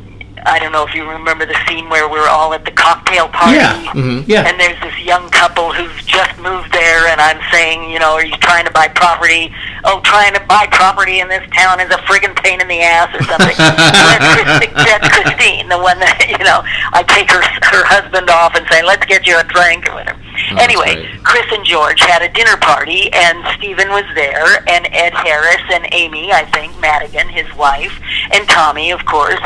I 0.48 0.60
don't 0.60 0.72
know 0.72 0.86
if 0.88 0.94
you 0.96 1.04
remember 1.10 1.46
the 1.46 1.58
scene 1.68 1.90
where 1.90 2.08
we're 2.10 2.28
all 2.28 2.54
at 2.54 2.64
the 2.66 2.72
cocktail 2.72 3.28
party. 3.30 3.58
yeah 3.58 3.84
Mhm. 3.94 4.24
yeah 4.28 4.48
And 4.48 4.60
there's 4.60 4.80
this 4.82 4.98
young 5.00 5.30
couple 5.30 5.72
who's 5.74 6.04
just 6.06 6.38
moved 6.40 6.72
there, 6.72 7.08
and 7.08 7.20
I'm 7.20 7.40
saying, 7.52 7.90
you 7.92 8.00
know, 8.00 8.14
are 8.14 8.26
you 8.26 8.36
trying 8.38 8.66
to 8.66 8.72
buy 8.72 8.88
property? 8.88 9.54
Oh, 9.84 10.00
trying 10.04 10.34
to 10.34 10.40
buy 10.48 10.68
property 10.72 11.20
in 11.20 11.28
this 11.28 11.44
town 11.56 11.80
is 11.80 11.90
a 11.94 11.98
friggin' 12.08 12.36
pain 12.44 12.62
in 12.62 12.68
the 12.68 12.82
ass 12.82 13.14
or 13.14 13.24
something. 13.24 13.56
that's, 13.58 14.28
Christi- 14.34 14.74
that's 14.74 15.08
Christine, 15.14 15.68
the 15.70 15.78
one 15.80 16.00
that, 16.00 16.26
you 16.30 16.38
know, 16.44 16.64
I 16.94 17.04
take 17.04 17.30
her 17.32 17.42
her 17.68 17.84
husband 17.86 18.30
off 18.30 18.56
and 18.56 18.66
say, 18.72 18.82
let's 18.84 19.06
get 19.06 19.28
you 19.28 19.38
a 19.38 19.44
drink 19.44 19.88
or 19.90 19.96
whatever. 19.96 20.20
that's 20.52 20.64
anyway, 20.64 20.96
great. 20.96 21.24
Chris 21.24 21.46
and 21.52 21.66
George 21.66 22.00
had 22.02 22.22
a 22.22 22.30
dinner 22.30 22.56
party, 22.58 23.12
and 23.14 23.44
Stephen 23.58 23.90
was 23.90 24.06
there, 24.16 24.64
and 24.70 24.88
Ed 24.94 25.14
Harris 25.14 25.62
and 25.74 25.88
Amy, 25.92 26.32
I 26.32 26.46
think, 26.46 26.72
Madigan, 26.80 27.28
his 27.28 27.48
wife, 27.56 28.00
and 28.32 28.48
Tommy, 28.48 28.92
of 28.92 29.04
course, 29.06 29.40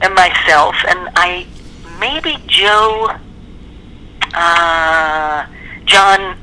and 0.00 0.14
myself, 0.14 0.74
and 0.88 1.10
I 1.14 1.46
maybe 1.98 2.36
Joe, 2.46 3.10
uh, 4.34 5.46
John. 5.84 6.36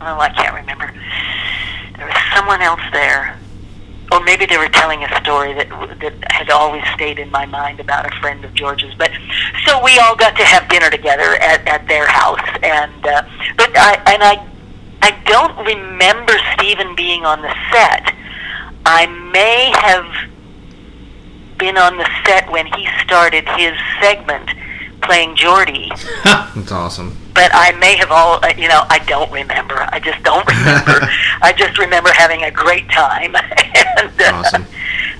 Oh, 0.00 0.18
I 0.18 0.30
can't 0.30 0.54
remember. 0.54 0.92
There 1.96 2.06
was 2.06 2.16
someone 2.34 2.62
else 2.62 2.80
there, 2.92 3.38
or 4.10 4.20
maybe 4.24 4.46
they 4.46 4.58
were 4.58 4.68
telling 4.68 5.04
a 5.04 5.20
story 5.20 5.52
that 5.54 5.68
that 6.00 6.32
had 6.32 6.50
always 6.50 6.82
stayed 6.94 7.18
in 7.18 7.30
my 7.30 7.46
mind 7.46 7.80
about 7.80 8.06
a 8.06 8.16
friend 8.20 8.44
of 8.44 8.54
George's. 8.54 8.94
But 8.94 9.10
so 9.66 9.82
we 9.84 9.98
all 9.98 10.16
got 10.16 10.36
to 10.36 10.44
have 10.44 10.68
dinner 10.68 10.90
together 10.90 11.36
at, 11.40 11.66
at 11.68 11.86
their 11.86 12.06
house, 12.06 12.40
and 12.62 13.06
uh, 13.06 13.22
but 13.56 13.70
I 13.76 14.02
and 14.06 14.22
I 14.22 14.48
I 15.02 15.10
don't 15.26 15.66
remember 15.66 16.34
Stephen 16.54 16.94
being 16.96 17.24
on 17.24 17.42
the 17.42 17.54
set. 17.70 18.14
I 18.84 19.06
may 19.06 19.70
have 19.76 20.31
been 21.58 21.76
on 21.78 21.96
the 21.96 22.08
set 22.26 22.50
when 22.50 22.66
he 22.66 22.88
started 23.04 23.46
his 23.56 23.74
segment 24.00 24.50
playing 25.02 25.34
Jordy, 25.34 25.90
That's 26.24 26.70
awesome. 26.70 27.16
but 27.34 27.50
I 27.52 27.72
may 27.72 27.96
have 27.96 28.12
all, 28.12 28.38
uh, 28.44 28.52
you 28.56 28.68
know, 28.68 28.84
I 28.88 29.00
don't 29.08 29.30
remember. 29.32 29.74
I 29.90 29.98
just 29.98 30.22
don't 30.22 30.46
remember. 30.46 31.00
I 31.42 31.52
just 31.56 31.76
remember 31.78 32.10
having 32.12 32.44
a 32.44 32.50
great 32.52 32.88
time. 32.90 33.34
and 33.96 34.20
uh, 34.20 34.30
Awesome. 34.32 34.64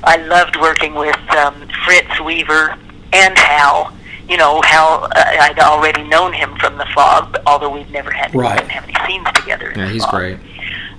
I 0.05 0.17
loved 0.17 0.57
working 0.61 0.95
with 0.95 1.17
um, 1.31 1.69
Fritz 1.85 2.21
Weaver 2.21 2.77
and 3.13 3.37
Hal. 3.37 3.93
You 4.29 4.37
know, 4.37 4.61
Hal, 4.63 5.05
uh, 5.05 5.11
I'd 5.17 5.59
already 5.59 6.05
known 6.05 6.33
him 6.33 6.55
from 6.57 6.79
The 6.79 6.87
Fog, 6.95 7.37
although 7.47 7.71
we've 7.71 7.91
never 7.91 8.13
had 8.13 8.33
Right. 8.35 8.57
didn't 8.59 8.71
have 8.71 8.85
any 8.85 8.95
scenes 9.07 9.27
together. 9.35 9.73
Yeah, 9.77 9.89
he's 9.89 10.05
Fog. 10.05 10.11
great. 10.15 10.39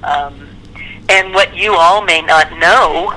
Um, 0.03 0.49
and 1.07 1.33
what 1.33 1.55
you 1.55 1.73
all 1.73 2.01
may 2.03 2.21
not 2.21 2.51
know, 2.59 3.15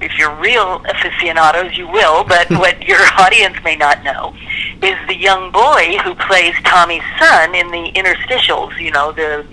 if 0.00 0.18
you're 0.18 0.34
real 0.36 0.82
aficionados, 0.88 1.76
you 1.76 1.88
will, 1.88 2.24
but 2.24 2.48
what 2.58 2.82
your 2.86 3.00
audience 3.18 3.56
may 3.64 3.76
not 3.76 4.02
know 4.04 4.34
is 4.82 4.96
the 5.08 5.16
young 5.16 5.50
boy 5.52 5.96
who 6.04 6.14
plays 6.14 6.54
Tommy's 6.64 7.02
son 7.18 7.54
in 7.54 7.70
the 7.70 7.90
interstitials, 7.92 8.78
you 8.78 8.90
know, 8.90 9.12
the 9.12 9.44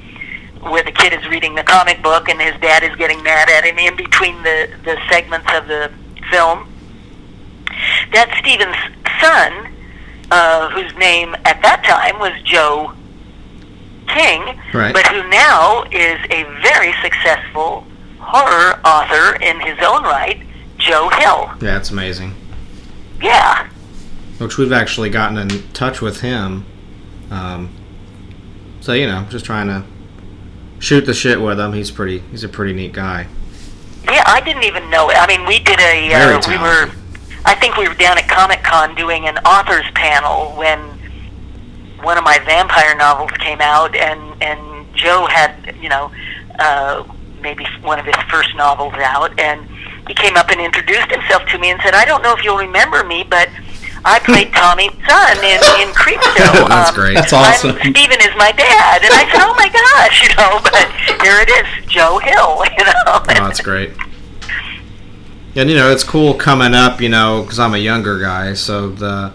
where 0.62 0.84
the 0.84 0.92
kid 0.92 1.12
is 1.12 1.28
reading 1.28 1.56
the 1.56 1.64
comic 1.64 2.02
book 2.02 2.30
and 2.30 2.40
his 2.42 2.56
dad 2.62 2.84
is 2.84 2.96
getting 2.96 3.22
mad 3.22 3.50
at 3.50 3.66
him 3.66 3.78
in 3.78 3.96
between 3.98 4.42
the 4.44 4.70
the 4.86 4.98
segments 5.10 5.48
of 5.54 5.68
the 5.68 5.92
film. 6.32 6.68
That's 8.14 8.36
Stephen's 8.38 8.76
son, 9.20 9.74
uh, 10.32 10.70
whose 10.70 10.94
name 10.98 11.36
at 11.46 11.62
that 11.64 11.84
time 11.84 12.20
was 12.20 12.32
Joe 12.44 12.94
King, 14.08 14.58
Right. 14.74 14.94
but 14.94 15.06
who 15.08 15.28
now 15.30 15.84
is 15.92 16.20
a 16.30 16.44
very 16.62 16.94
successful 17.02 17.86
horror 18.24 18.80
author 18.86 19.36
in 19.42 19.60
his 19.60 19.78
own 19.86 20.04
right, 20.04 20.42
Joe 20.78 21.10
Hill. 21.10 21.52
Yeah, 21.62 21.78
it's 21.78 21.92
amazing. 21.92 22.34
Yeah. 23.22 23.70
Which 24.40 24.58
we've 24.58 24.72
actually 24.74 25.10
gotten 25.10 25.38
in 25.38 25.50
touch 25.74 26.02
with 26.02 26.22
him. 26.22 26.66
Um, 27.32 27.70
so 28.82 28.94
you 28.94 29.08
know, 29.08 29.26
just 29.30 29.46
trying 29.46 29.68
to 29.68 29.84
shoot 30.80 31.06
the 31.06 31.14
shit 31.14 31.40
with 31.42 31.60
him. 31.60 31.74
He's 31.74 31.92
pretty. 31.92 32.20
He's 32.32 32.44
a 32.44 32.50
pretty 32.50 32.74
neat 32.74 32.94
guy. 32.94 33.28
Yeah, 34.06 34.24
I 34.26 34.42
didn't 34.42 34.64
even 34.64 34.90
know. 34.90 35.10
it. 35.10 35.16
I 35.18 35.28
mean, 35.28 35.48
we 35.48 35.60
did 35.60 35.80
a. 35.80 36.10
Very 36.10 36.36
Uh, 36.36 36.42
we 36.50 36.58
were. 36.58 36.92
I 37.46 37.56
think 37.56 37.78
we 37.78 37.88
were 37.88 37.94
down 37.94 38.18
at 38.18 38.28
Comic 38.28 38.64
Con 38.64 38.96
doing 38.96 39.28
an 39.28 39.38
authors 39.40 39.86
panel 39.96 40.52
when 40.58 40.80
one 42.02 42.18
of 42.18 42.24
my 42.24 42.40
vampire 42.40 42.96
novels 42.96 43.32
came 43.40 43.62
out, 43.62 43.96
and 43.96 44.44
and 44.44 44.86
Joe 44.94 45.26
had 45.28 45.76
you 45.82 45.88
know 45.90 46.12
uh, 46.60 47.04
maybe 47.44 47.68
one 47.82 48.00
of 48.00 48.06
his 48.06 48.16
first 48.32 48.56
novels 48.56 48.94
out, 48.96 49.38
and 49.40 49.68
he 50.08 50.16
came 50.16 50.36
up 50.36 50.50
and 50.50 50.60
introduced 50.60 51.12
himself 51.12 51.46
to 51.52 51.60
me 51.60 51.70
and 51.70 51.80
said, 51.82 51.94
"I 51.94 52.06
don't 52.06 52.24
know 52.24 52.34
if 52.34 52.44
you'll 52.44 52.58
remember 52.58 53.04
me, 53.04 53.24
but." 53.30 53.50
I 54.06 54.20
played 54.20 54.52
Tommy's 54.60 54.92
son 55.08 55.38
in, 55.38 55.64
in 55.80 55.96
Creepshow. 55.96 56.68
That's 56.68 56.90
um, 56.90 56.96
great. 56.96 57.16
That's 57.16 57.32
awesome. 57.32 57.72
I'm, 57.72 57.96
Stephen 57.96 58.20
is 58.20 58.36
my 58.36 58.52
dad. 58.52 59.02
And 59.02 59.14
I 59.14 59.24
said, 59.32 59.40
oh 59.40 59.56
my 59.56 59.70
gosh, 59.72 60.24
you 60.28 60.36
know, 60.36 60.60
but 60.60 60.92
here 61.24 61.40
it 61.40 61.48
is, 61.48 61.90
Joe 61.90 62.20
Hill, 62.20 62.66
you 62.78 62.84
know. 62.84 62.92
Oh, 63.08 63.24
that's 63.26 63.62
great. 63.62 63.92
And 65.56 65.70
you 65.70 65.76
know, 65.78 65.90
it's 65.90 66.04
cool 66.04 66.34
coming 66.34 66.74
up. 66.74 67.00
You 67.00 67.08
know, 67.08 67.44
because 67.44 67.60
I'm 67.60 67.74
a 67.74 67.78
younger 67.78 68.20
guy, 68.20 68.56
so 68.56 68.90
the 68.90 69.32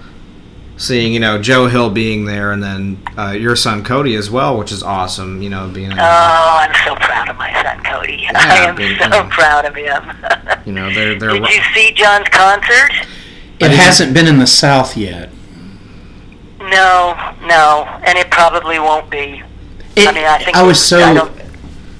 seeing 0.79 1.13
you 1.13 1.21
know 1.21 1.41
Joe 1.43 1.67
Hill 1.67 1.91
being 1.91 2.25
there, 2.25 2.51
and 2.53 2.63
then 2.63 3.03
uh, 3.19 3.31
your 3.33 3.55
son 3.57 3.85
Cody 3.85 4.15
as 4.15 4.31
well, 4.31 4.57
which 4.59 4.73
is 4.73 4.83
awesome. 4.83 5.43
You 5.43 5.51
know, 5.51 5.69
being 5.69 5.93
Oh, 5.93 5.97
I'm 5.99 6.75
so 6.87 6.95
proud 6.97 7.29
of 7.29 7.37
my 7.37 7.53
son 7.63 7.83
Cody. 7.85 8.27
I 8.35 8.67
am 8.69 8.77
big 8.77 8.99
so 8.99 9.09
time. 9.09 9.29
proud 9.31 9.65
of 9.67 9.75
him. 9.75 10.63
you 10.67 10.73
know 10.73 10.91
they're 10.95 11.19
they're 11.19 11.31
Did 11.39 11.49
you 11.49 11.63
see 11.75 11.93
John's 11.93 12.29
concert? 12.29 12.91
It 13.61 13.73
hasn't 13.73 14.15
been 14.15 14.27
in 14.27 14.39
the 14.39 14.47
South 14.47 14.97
yet. 14.97 15.31
No, 16.61 17.15
no, 17.47 17.85
and 18.05 18.19
it 18.19 18.31
probably 18.31 18.79
won't 18.79 19.11
be. 19.11 19.43
It, 19.97 20.09
I 20.09 20.13
mean, 20.13 20.25
I 20.25 20.39
think 20.39 20.57
I 20.57 20.63
was 20.63 20.77
I 20.93 21.13
so 21.13 21.15
don't- 21.15 21.43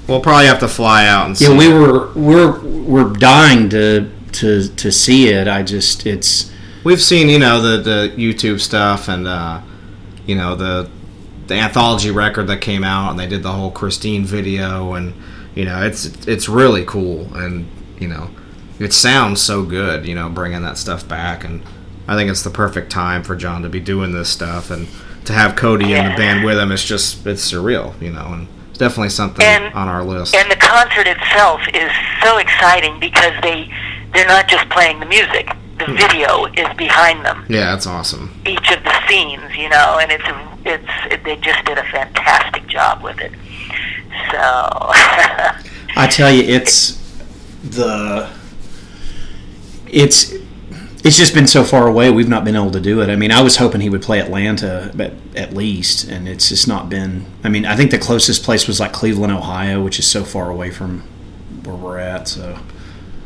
we'll 0.07 0.21
probably 0.21 0.45
have 0.47 0.59
to 0.59 0.67
fly 0.67 1.05
out 1.07 1.25
and 1.27 1.37
see. 1.37 1.45
yeah. 1.51 1.57
We 1.57 1.73
were 1.73 2.11
we're 2.13 2.59
we're 2.61 3.13
dying 3.13 3.69
to 3.69 4.09
to 4.33 4.67
to 4.69 4.91
see 4.91 5.29
it. 5.29 5.47
I 5.47 5.63
just 5.63 6.05
it's 6.05 6.51
We've 6.83 7.01
seen, 7.01 7.27
you 7.29 7.39
know, 7.39 7.61
the 7.61 7.77
the 7.81 8.13
YouTube 8.15 8.59
stuff 8.61 9.07
and 9.09 9.27
uh, 9.27 9.61
you 10.25 10.35
know 10.35 10.55
the 10.55 10.89
the 11.47 11.55
anthology 11.55 12.11
record 12.11 12.47
that 12.47 12.61
came 12.61 12.83
out, 12.83 13.09
and 13.11 13.19
they 13.19 13.27
did 13.27 13.43
the 13.43 13.51
whole 13.51 13.71
Christine 13.71 14.23
video, 14.23 14.93
and 14.93 15.13
you 15.55 15.65
know, 15.65 15.81
it's 15.83 16.05
it's 16.27 16.47
really 16.47 16.85
cool, 16.85 17.33
and 17.35 17.67
you 17.99 18.07
know, 18.07 18.29
it 18.79 18.93
sounds 18.93 19.41
so 19.41 19.63
good, 19.63 20.05
you 20.07 20.15
know, 20.15 20.29
bringing 20.29 20.61
that 20.61 20.77
stuff 20.77 21.05
back, 21.07 21.43
and 21.43 21.61
I 22.07 22.15
think 22.15 22.29
it's 22.29 22.43
the 22.43 22.49
perfect 22.49 22.91
time 22.91 23.23
for 23.23 23.35
John 23.35 23.61
to 23.63 23.69
be 23.69 23.79
doing 23.81 24.13
this 24.13 24.29
stuff, 24.29 24.71
and 24.71 24.87
to 25.25 25.33
have 25.33 25.55
Cody 25.57 25.85
in 25.85 25.89
Yeah. 25.91 26.11
the 26.11 26.15
band 26.17 26.45
with 26.45 26.57
him, 26.57 26.71
it's 26.71 26.85
just 26.85 27.25
it's 27.27 27.51
surreal, 27.51 27.99
you 28.01 28.11
know, 28.11 28.27
and 28.31 28.47
it's 28.69 28.79
definitely 28.79 29.09
something 29.09 29.45
And- 29.45 29.73
on 29.73 29.89
our 29.89 30.03
list. 30.03 30.33
And 30.33 30.49
the 30.49 30.55
concert 30.55 31.07
itself 31.07 31.61
is 31.73 31.91
so 32.23 32.37
exciting 32.37 32.99
because 33.01 33.33
they 33.41 33.69
they're 34.13 34.27
not 34.27 34.47
just 34.47 34.67
playing 34.69 34.99
the 35.01 35.05
music. 35.05 35.49
The 35.79 35.93
video 35.93 36.45
is 36.45 36.67
behind 36.77 37.25
them. 37.25 37.45
yeah, 37.49 37.73
it's 37.73 37.87
awesome. 37.87 38.39
Each 38.45 38.71
of 38.71 38.83
the 38.83 39.07
scenes, 39.07 39.55
you 39.55 39.69
know, 39.69 39.99
and 40.01 40.11
it's 40.11 40.23
it's 40.65 41.13
it, 41.13 41.23
they 41.23 41.37
just 41.37 41.63
did 41.65 41.77
a 41.77 41.83
fantastic 41.83 42.67
job 42.67 43.01
with 43.01 43.19
it. 43.19 43.31
So 44.31 44.37
I 45.95 46.07
tell 46.11 46.31
you, 46.31 46.43
it's 46.43 46.97
the 47.63 48.29
it's 49.87 50.33
it's 51.03 51.17
just 51.17 51.33
been 51.33 51.47
so 51.47 51.63
far 51.63 51.87
away. 51.87 52.11
We've 52.11 52.27
not 52.27 52.43
been 52.43 52.55
able 52.55 52.71
to 52.71 52.81
do 52.81 53.01
it. 53.01 53.09
I 53.09 53.15
mean, 53.15 53.31
I 53.31 53.41
was 53.41 53.55
hoping 53.55 53.79
he 53.81 53.89
would 53.89 54.01
play 54.01 54.19
Atlanta, 54.19 54.91
but 54.93 55.13
at 55.35 55.53
least, 55.53 56.09
and 56.09 56.27
it's 56.27 56.49
just 56.49 56.67
not 56.67 56.89
been. 56.89 57.25
I 57.43 57.49
mean, 57.49 57.65
I 57.65 57.75
think 57.75 57.91
the 57.91 57.97
closest 57.97 58.43
place 58.43 58.67
was 58.67 58.79
like 58.79 58.91
Cleveland, 58.91 59.31
Ohio, 59.31 59.81
which 59.81 59.97
is 59.97 60.05
so 60.05 60.23
far 60.25 60.49
away 60.49 60.71
from 60.71 61.03
where 61.63 61.75
we're 61.75 61.99
at. 61.99 62.27
So 62.27 62.59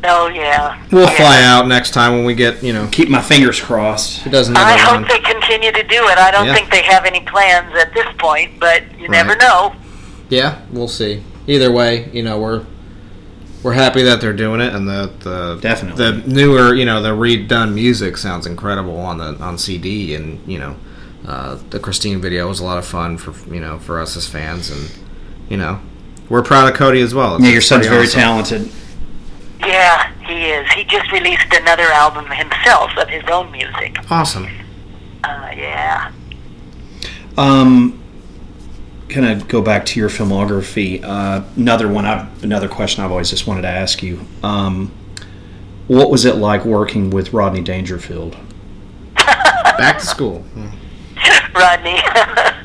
Oh 0.05 0.27
yeah. 0.27 0.81
We'll 0.91 1.03
yeah. 1.09 1.15
fly 1.17 1.41
out 1.43 1.67
next 1.67 1.91
time 1.91 2.13
when 2.13 2.25
we 2.25 2.33
get, 2.35 2.61
you 2.61 2.73
know, 2.73 2.87
keep 2.91 3.09
my 3.09 3.21
fingers 3.21 3.59
crossed. 3.59 4.25
it 4.25 4.29
doesn't 4.31 4.55
I 4.57 4.75
never 4.75 4.83
run. 4.91 5.03
hope 5.03 5.11
they 5.11 5.19
continue 5.19 5.71
to 5.71 5.83
do 5.83 5.95
it. 6.07 6.17
I 6.17 6.29
don't 6.31 6.45
Yeah. 6.47 6.53
think 6.55 6.69
they 6.71 6.81
have 6.83 7.05
any 7.05 7.21
plans 7.21 7.73
at 7.77 7.93
this 7.93 8.07
point, 8.17 8.59
but 8.59 8.83
you 8.99 9.07
never 9.09 9.35
know. 9.35 9.73
Yeah, 10.29 10.59
we'll 10.71 10.87
see. 10.87 11.23
Either 11.47 11.71
way, 11.71 12.09
you 12.13 12.23
know, 12.23 12.37
we're 12.39 12.63
we're 13.61 13.73
happy 13.73 14.03
that 14.03 14.19
they're 14.19 14.33
doing 14.33 14.59
it, 14.59 14.73
and 14.73 14.87
the 14.87 15.09
the 15.19 15.57
Definitely. 15.61 16.03
the 16.21 16.27
newer, 16.27 16.73
you 16.73 16.83
know, 16.85 17.01
the 17.01 17.11
redone 17.11 17.73
music 17.73 18.17
sounds 18.17 18.45
incredible 18.45 18.97
on 18.97 19.17
the 19.19 19.35
on 19.41 19.57
CD, 19.57 20.15
and 20.15 20.41
you 20.45 20.59
know, 20.59 20.75
uh, 21.27 21.57
the 21.69 21.79
Christine 21.79 22.19
video 22.19 22.47
was 22.49 22.59
a 22.59 22.65
lot 22.65 22.77
of 22.77 22.85
fun 22.85 23.17
for 23.17 23.33
you 23.53 23.61
know 23.61 23.79
for 23.79 24.01
us 24.01 24.17
as 24.17 24.27
fans, 24.27 24.69
and 24.69 24.91
you 25.49 25.55
know, 25.55 25.79
we're 26.27 26.41
proud 26.41 26.67
of 26.69 26.73
Cody 26.77 26.99
as 27.01 27.13
well. 27.13 27.35
It's- 27.35 27.45
Yeah, 27.47 27.53
your 27.53 27.61
son's 27.61 27.87
very 27.87 28.03
awesome. 28.05 28.19
talented. 28.19 28.71
Yeah, 29.65 30.11
he 30.25 30.45
is. 30.45 30.71
He 30.73 30.83
just 30.83 31.11
released 31.11 31.53
another 31.53 31.83
album 31.83 32.25
himself 32.27 32.91
of 32.97 33.07
his 33.09 33.23
own 33.31 33.51
music. 33.51 33.97
Awesome. 34.09 34.47
Uh, 35.23 35.51
yeah. 35.55 36.11
Um, 37.37 38.01
kind 39.09 39.25
of 39.25 39.47
go 39.47 39.61
back 39.61 39.85
to 39.87 39.99
your 39.99 40.09
filmography. 40.09 41.03
Uh, 41.03 41.43
another 41.55 41.87
one. 41.87 42.05
I've, 42.05 42.43
another 42.43 42.67
question 42.67 43.03
I've 43.03 43.11
always 43.11 43.29
just 43.29 43.47
wanted 43.47 43.61
to 43.63 43.69
ask 43.69 44.03
you. 44.03 44.25
Um, 44.41 44.91
what 45.87 46.09
was 46.09 46.25
it 46.25 46.35
like 46.35 46.65
working 46.65 47.09
with 47.09 47.33
Rodney 47.33 47.61
Dangerfield? 47.61 48.37
Back 49.15 49.99
to 49.99 50.05
school. 50.05 50.45
Rodney. 51.53 51.99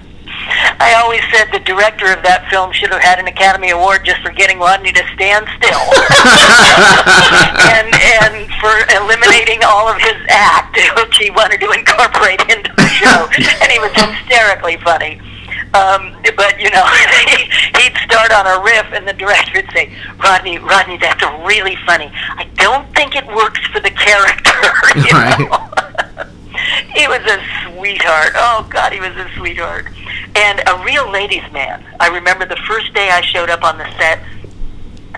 I 0.81 0.95
always 1.03 1.21
said 1.35 1.51
the 1.53 1.59
director 1.61 2.07
of 2.13 2.23
that 2.23 2.47
film 2.51 2.71
should 2.73 2.91
have 2.95 3.03
had 3.03 3.19
an 3.19 3.27
Academy 3.27 3.71
Award 3.71 4.05
just 4.07 4.23
for 4.23 4.31
getting 4.31 4.59
Rodney 4.63 4.93
to 4.95 5.05
stand 5.15 5.47
still, 5.59 5.75
and 7.75 7.91
and 7.91 8.47
for 8.63 8.73
eliminating 8.95 9.63
all 9.67 9.89
of 9.91 9.99
his 9.99 10.15
act, 10.31 10.79
which 10.97 11.17
he 11.19 11.31
wanted 11.35 11.59
to 11.61 11.71
incorporate 11.75 12.41
into 12.47 12.71
the 12.79 12.87
show, 12.95 13.27
and 13.63 13.69
he 13.73 13.79
was 13.83 13.91
hysterically 13.93 14.77
funny. 14.87 15.19
Um, 15.75 16.17
but 16.39 16.57
you 16.63 16.71
know, 16.71 16.87
he'd 17.83 17.97
start 18.07 18.31
on 18.33 18.47
a 18.47 18.63
riff, 18.65 18.87
and 18.95 19.07
the 19.07 19.13
director 19.19 19.61
would 19.61 19.71
say, 19.75 19.91
"Rodney, 20.23 20.59
Rodney, 20.59 20.97
that's 20.97 21.23
really 21.45 21.77
funny. 21.87 22.11
I 22.15 22.47
don't 22.55 22.87
think 22.95 23.17
it 23.17 23.27
works 23.27 23.61
for 23.75 23.81
the 23.81 23.91
character." 23.91 24.55
You 24.97 25.11
Right. 25.13 25.39
know? 25.51 25.88
He 26.95 27.07
was 27.09 27.21
a 27.27 27.39
sweetheart. 27.65 28.33
Oh 28.35 28.67
God, 28.71 28.93
he 28.93 29.01
was 29.01 29.17
a 29.17 29.29
sweetheart, 29.37 29.87
and 30.35 30.63
a 30.67 30.83
real 30.85 31.11
ladies' 31.11 31.51
man. 31.53 31.85
I 32.01 32.09
remember 32.09 32.47
the 32.47 32.61
first 32.69 32.93
day 32.95 33.11
I 33.11 33.21
showed 33.21 33.51
up 33.51 33.63
on 33.65 33.79
the 33.79 33.89
set. 33.99 34.21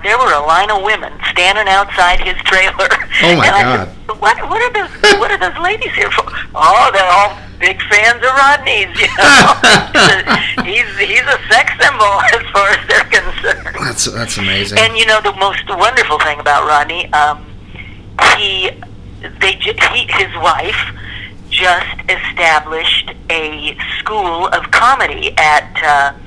There 0.03 0.17
were 0.17 0.33
a 0.33 0.47
line 0.47 0.71
of 0.71 0.83
women 0.83 1.13
standing 1.31 1.69
outside 1.69 2.21
his 2.21 2.37
trailer. 2.45 2.89
Oh, 3.23 3.37
my 3.37 3.47
and 3.47 3.55
I 3.55 3.63
God. 3.63 3.89
Said, 3.89 4.21
what 4.21 4.37
what 4.49 4.63
are 4.63 4.73
those 4.73 5.19
what 5.21 5.31
are 5.31 5.39
those 5.39 5.59
ladies 5.63 5.93
here 5.95 6.11
for? 6.11 6.25
Oh, 6.55 6.91
they're 6.93 7.05
all 7.05 7.37
big 7.61 7.81
fans 7.83 8.17
of 8.25 8.33
Rodney's. 8.33 8.89
You 8.99 9.07
know, 9.19 10.65
he's 10.65 10.89
he's 10.99 11.27
a 11.29 11.39
sex 11.53 11.73
symbol 11.79 12.13
as 12.35 12.43
far 12.51 12.69
as 12.71 12.89
they're 12.89 13.05
concerned. 13.05 13.77
That's 13.85 14.05
that's 14.07 14.39
amazing. 14.39 14.79
And 14.79 14.97
you 14.97 15.07
know 15.07 15.21
the 15.21 15.35
most 15.35 15.69
wonderful 15.69 16.19
thing 16.21 16.41
about 16.41 16.67
Rodney, 16.67 17.13
um, 17.13 17.45
he, 18.37 18.71
they, 19.41 19.53
he, 19.53 20.07
his 20.09 20.35
wife, 20.37 20.81
just 21.61 22.01
established 22.09 23.13
a 23.29 23.77
school 23.99 24.47
of 24.49 24.71
comedy 24.71 25.35
at 25.37 25.71
uh, 25.85 26.19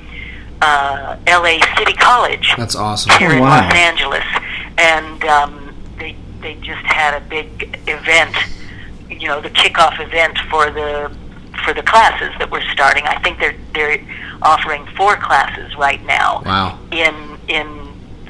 uh, 0.61 1.17
L.A. 1.27 1.59
City 1.77 1.93
College 1.93 2.53
that's 2.57 2.75
awesome. 2.75 3.11
here 3.17 3.31
Oh, 3.31 3.33
in 3.35 3.39
wow. 3.41 3.61
Los 3.65 3.73
Angeles, 3.73 4.23
and 4.77 5.23
um, 5.25 5.75
they 5.97 6.15
they 6.41 6.53
just 6.55 6.85
had 6.85 7.15
a 7.19 7.25
big 7.25 7.79
event, 7.87 8.35
you 9.09 9.27
know, 9.27 9.41
the 9.41 9.49
kickoff 9.49 9.99
event 9.99 10.37
for 10.49 10.69
the 10.71 11.11
for 11.65 11.73
the 11.73 11.83
classes 11.83 12.31
that 12.39 12.49
were 12.51 12.61
starting. 12.71 13.03
I 13.05 13.19
think 13.23 13.39
they're 13.39 13.55
they're 13.73 13.99
offering 14.41 14.85
four 14.97 15.15
classes 15.17 15.75
right 15.77 16.03
now 16.05 16.41
Wow. 16.45 16.79
in 16.91 17.37
in 17.47 17.67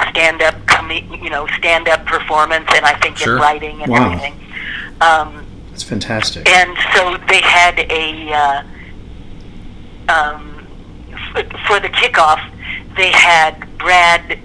stand 0.10 0.42
up 0.42 0.56
com- 0.68 0.92
you 0.92 1.30
know 1.30 1.48
stand 1.58 1.88
up 1.88 2.06
performance 2.06 2.68
and 2.76 2.86
I 2.86 2.94
think 3.00 3.18
Sure. 3.18 3.36
in 3.36 3.42
writing 3.42 3.82
and 3.84 3.92
Wow. 3.92 4.06
everything. 4.06 4.34
Um, 5.02 5.43
That's 5.74 5.82
fantastic. 5.84 6.48
and 6.48 6.78
so 6.96 7.18
they 7.28 7.42
had 7.42 7.80
a 7.90 8.32
uh, 8.32 8.64
um, 10.08 10.68
f- 11.12 11.48
for 11.66 11.80
the 11.80 11.90
kickoff. 11.90 12.40
they 12.96 13.12
had 13.12 13.66
Brad. 13.80 14.38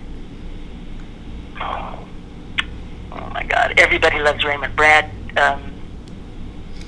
Oh 1.61 3.31
my 3.35 3.43
God! 3.45 3.75
Everybody 3.79 4.21
loves 4.21 4.43
Raymond. 4.45 4.75
Brad. 4.75 5.11
Um, 5.37 5.63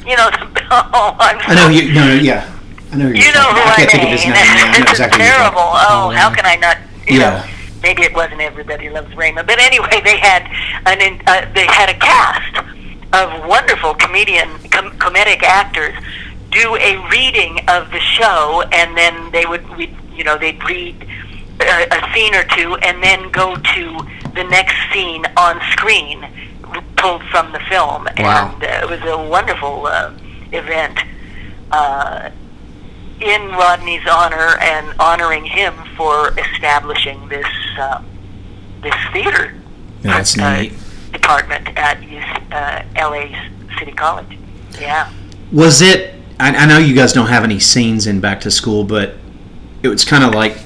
you 0.07 0.17
know. 0.17 0.31
Oh, 0.73 1.17
I'm 1.19 1.37
I 1.51 1.55
know 1.57 1.69
you. 1.69 1.93
No, 1.93 2.07
no, 2.07 2.15
yeah. 2.15 2.47
I 2.93 2.97
know 2.97 3.07
you're 3.09 3.17
you 3.17 3.33
know 3.35 3.43
who. 3.43 3.59
I 3.59 3.73
I 3.73 3.87
can't 3.87 3.93
mean. 3.93 4.01
think 4.01 4.03
of 4.05 4.11
his 4.11 4.25
name. 4.25 4.35
Yeah, 4.35 4.71
this 4.79 4.91
exactly 4.93 5.21
is 5.25 5.29
terrible. 5.31 5.59
about. 5.59 5.87
Oh, 5.91 6.11
how 6.11 6.33
can 6.33 6.47
I 6.47 6.55
not? 6.55 6.79
You 7.09 7.19
Yeah. 7.19 7.43
know, 7.43 7.53
maybe 7.83 8.03
it 8.03 8.15
wasn't 8.15 8.41
everybody 8.41 8.89
loves 8.89 9.13
Raymond, 9.17 9.49
but 9.49 9.59
anyway, 9.59 10.01
they 10.05 10.17
had 10.17 10.47
an 10.87 11.21
uh, 11.27 11.53
they 11.57 11.67
had 11.67 11.91
a 11.91 11.95
cast 11.99 12.55
of 13.13 13.47
wonderful 13.49 13.95
comedian 13.95 14.49
com- 14.71 14.93
comedic 14.99 15.43
actors 15.43 15.95
do 16.51 16.77
a 16.77 16.97
reading 17.11 17.59
of 17.69 17.91
the 17.91 18.01
show, 18.01 18.63
and 18.73 18.97
then 18.97 19.31
they 19.33 19.47
would 19.47 19.69
read, 19.71 19.95
you 20.13 20.25
know 20.25 20.37
they'd 20.39 20.63
read 20.65 20.97
a, 21.61 21.87
a 21.95 22.13
scene 22.15 22.35
or 22.35 22.45
two, 22.45 22.75
and 22.83 23.03
then 23.03 23.31
go 23.31 23.55
to 23.57 23.99
the 24.35 24.45
next 24.45 24.75
scene 24.93 25.25
on 25.37 25.61
screen 25.73 26.27
pulled 26.97 27.23
from 27.25 27.51
the 27.53 27.61
film, 27.69 28.07
Wow. 28.19 28.53
and 28.55 28.63
uh, 28.65 28.81
it 28.83 28.89
was 28.91 29.01
a 29.09 29.17
wonderful 29.29 29.87
uh, 29.87 30.13
event. 30.53 30.99
Uh, 31.73 32.31
in 33.21 33.49
Rodney's 33.51 34.07
honor 34.11 34.57
and 34.63 34.95
honoring 34.99 35.45
him 35.45 35.75
for 35.95 36.33
establishing 36.39 37.29
this 37.29 37.47
uh, 37.79 38.03
this 38.83 38.95
theater 39.13 39.53
Yeah, 40.03 40.17
that's 40.17 40.39
uh, 40.39 40.59
neat. 40.59 40.73
Department 41.13 41.69
at 41.77 41.99
uh, 42.53 42.85
LA 42.97 43.29
City 43.79 43.93
College. 43.93 44.39
Yeah. 44.79 45.13
Was 45.53 45.83
it? 45.83 46.15
I, 46.39 46.55
I 46.55 46.67
know 46.67 46.79
you 46.79 46.95
guys 46.95 47.13
don't 47.13 47.29
have 47.29 47.45
any 47.45 47.59
scenes 47.59 48.07
in 48.07 48.21
Back 48.21 48.41
to 48.43 48.51
School, 48.51 48.85
but 48.85 49.15
it 49.83 49.89
was 49.89 50.05
kind 50.05 50.25
of 50.25 50.35
like 50.35 50.57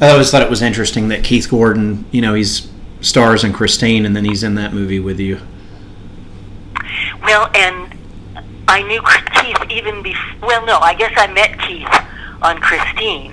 I 0.00 0.10
always 0.10 0.30
thought 0.30 0.42
it 0.42 0.50
was 0.50 0.62
interesting 0.62 1.08
that 1.08 1.22
Keith 1.22 1.48
Gordon, 1.48 2.04
you 2.10 2.20
know, 2.20 2.34
he's 2.34 2.70
stars 3.00 3.44
in 3.44 3.52
Christine, 3.52 4.04
and 4.04 4.16
then 4.16 4.24
he's 4.24 4.42
in 4.42 4.54
that 4.56 4.72
movie 4.72 5.00
with 5.00 5.20
you. 5.20 5.40
Well, 7.22 7.50
and 7.54 7.96
I 8.66 8.82
knew 8.82 9.00
Keith 9.40 9.70
even 9.70 10.02
before. 10.02 10.48
Well, 10.48 10.66
no, 10.66 10.78
I 10.78 10.94
guess 10.94 11.12
I 11.16 11.26
met 11.28 11.58
Keith 11.60 11.88
on 12.42 12.60
Christine, 12.60 13.32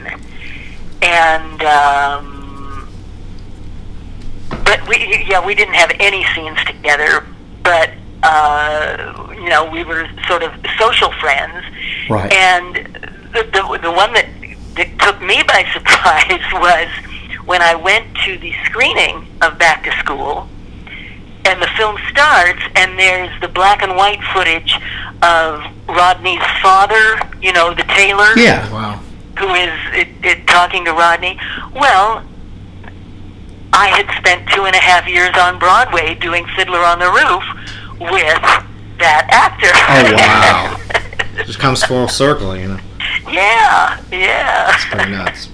and 1.02 1.64
um, 1.64 2.41
but 4.72 4.88
we 4.88 4.96
yeah 5.28 5.46
we 5.46 5.54
didn't 5.54 5.74
have 5.74 5.92
any 6.00 6.24
scenes 6.34 6.58
together, 6.66 7.26
but 7.64 7.90
uh, 8.24 9.28
you 9.36 9.50
know 9.50 9.70
we 9.70 9.84
were 9.84 10.08
sort 10.28 10.44
of 10.44 10.52
social 10.80 11.12
friends, 11.20 11.66
Right. 12.10 12.32
and 12.32 12.76
the 13.34 13.44
the, 13.56 13.80
the 13.82 13.92
one 13.92 14.14
that, 14.14 14.28
that 14.78 14.90
took 15.00 15.22
me 15.22 15.44
by 15.48 15.66
surprise 15.74 16.46
was 16.54 16.88
when 17.46 17.62
I 17.62 17.76
went 17.76 18.06
to 18.26 18.38
the 18.38 18.54
screening 18.66 19.28
of 19.42 19.58
Back 19.58 19.84
to 19.84 19.92
School 20.04 20.48
and 21.44 21.60
the 21.62 21.68
film 21.76 21.98
starts, 22.10 22.62
and 22.76 22.98
there's 23.00 23.34
the 23.42 23.48
black 23.48 23.82
and 23.82 23.96
white 23.98 24.22
footage 24.34 24.76
of 25.24 25.64
Rodney's 25.90 26.46
father, 26.62 27.20
you 27.42 27.52
know, 27.52 27.74
the 27.74 27.84
tailor, 28.00 28.38
Yeah. 28.38 28.72
Wow. 28.72 29.00
who 29.40 29.50
is 29.56 29.74
it, 29.94 30.08
it, 30.24 30.48
talking 30.48 30.86
to 30.86 30.92
Rodney. 30.94 31.40
Well, 31.74 32.24
I 33.74 33.88
had 33.88 34.10
spent 34.18 34.50
two 34.50 34.66
and 34.66 34.76
a 34.76 34.80
half 34.80 35.08
years 35.08 35.36
on 35.38 35.58
Broadway 35.58 36.16
doing 36.16 36.46
Fiddler 36.56 36.80
on 36.80 37.00
the 37.00 37.10
Roof 37.10 37.44
with 38.00 38.42
that 39.00 39.28
actor. 39.32 39.72
Oh, 39.74 41.38
wow. 41.38 41.44
Just 41.46 41.60
comes 41.60 41.84
full 41.84 42.08
circle, 42.08 42.56
you 42.56 42.68
know. 42.68 42.80
yeah, 43.32 44.04
yeah. 44.12 44.68
That's 44.68 44.86
pretty 44.86 45.12
nuts. 45.12 45.50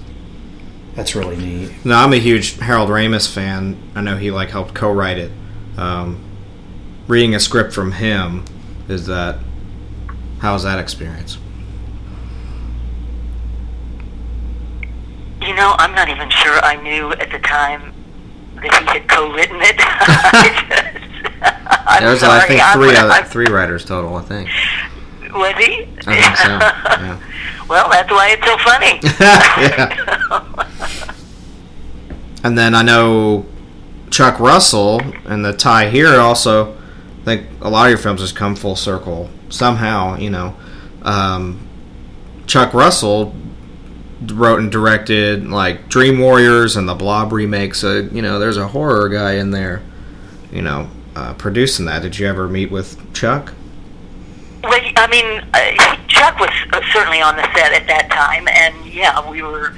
That's 0.94 1.14
really 1.14 1.36
neat. 1.36 1.84
No, 1.84 1.94
I'm 1.94 2.12
a 2.12 2.16
huge 2.16 2.58
Harold 2.58 2.90
Ramis 2.90 3.32
fan. 3.32 3.80
I 3.94 4.00
know 4.00 4.16
he 4.16 4.32
like 4.32 4.50
helped 4.50 4.74
co-write 4.74 5.18
it. 5.18 5.30
Um, 5.76 6.20
reading 7.06 7.36
a 7.36 7.40
script 7.40 7.72
from 7.72 7.92
him 7.92 8.44
is 8.88 9.06
that. 9.06 9.38
How 10.40 10.52
was 10.52 10.62
that 10.64 10.78
experience? 10.78 11.38
You 15.40 15.54
know, 15.54 15.74
I'm 15.78 15.94
not 15.94 16.08
even 16.08 16.30
sure 16.30 16.60
I 16.64 16.80
knew 16.82 17.12
at 17.12 17.30
the 17.30 17.38
time 17.40 17.92
that 18.62 18.80
he 18.80 18.86
had 18.98 19.08
co-written 19.08 19.56
it. 19.60 19.76
I 19.80 20.50
just- 20.70 21.86
I'm 21.86 22.02
There's 22.04 22.20
sorry. 22.20 22.40
I 22.40 22.46
think 22.46 22.62
three 22.74 22.96
I'm- 22.96 23.10
other, 23.10 23.24
three 23.28 23.46
writers 23.46 23.84
total. 23.84 24.16
I 24.16 24.22
think. 24.22 24.48
Was 25.34 25.54
he? 25.56 25.86
I 26.06 26.22
think 26.22 26.36
so. 26.36 26.48
Yeah. 26.48 27.18
well, 27.68 27.88
that's 27.90 28.10
why 28.10 28.30
it's 28.30 28.46
so 28.46 28.56
funny. 28.58 29.00
yeah. 29.20 31.04
And 32.44 32.56
then 32.56 32.74
I 32.74 32.82
know 32.82 33.44
Chuck 34.10 34.38
Russell 34.40 35.00
and 35.26 35.44
the 35.44 35.52
tie 35.52 35.90
here 35.90 36.18
also. 36.20 36.74
I 36.74 37.24
think 37.24 37.46
a 37.60 37.68
lot 37.68 37.86
of 37.86 37.90
your 37.90 37.98
films 37.98 38.20
has 38.20 38.32
come 38.32 38.54
full 38.56 38.76
circle 38.76 39.28
somehow. 39.50 40.16
You 40.16 40.30
know, 40.30 40.56
um, 41.02 41.66
Chuck 42.46 42.72
Russell 42.72 43.34
wrote 44.26 44.60
and 44.60 44.70
directed 44.72 45.48
like 45.48 45.88
Dream 45.88 46.18
Warriors 46.18 46.76
and 46.76 46.88
the 46.88 46.94
Blob 46.94 47.32
remakes. 47.32 47.84
Uh, 47.84 48.08
you 48.12 48.22
know, 48.22 48.38
there's 48.38 48.56
a 48.56 48.68
horror 48.68 49.08
guy 49.08 49.34
in 49.34 49.50
there. 49.50 49.82
You 50.52 50.62
know, 50.62 50.88
uh, 51.14 51.34
producing 51.34 51.84
that. 51.86 52.02
Did 52.02 52.18
you 52.18 52.26
ever 52.26 52.48
meet 52.48 52.70
with 52.70 53.12
Chuck? 53.12 53.52
Well, 54.62 54.80
I 54.96 55.06
mean, 55.06 55.44
uh, 55.54 55.96
Chuck 56.08 56.38
was 56.40 56.50
uh, 56.72 56.80
certainly 56.92 57.20
on 57.20 57.36
the 57.36 57.42
set 57.54 57.72
at 57.72 57.86
that 57.86 58.10
time, 58.10 58.48
and 58.48 58.92
yeah, 58.92 59.30
we 59.30 59.42
were, 59.42 59.72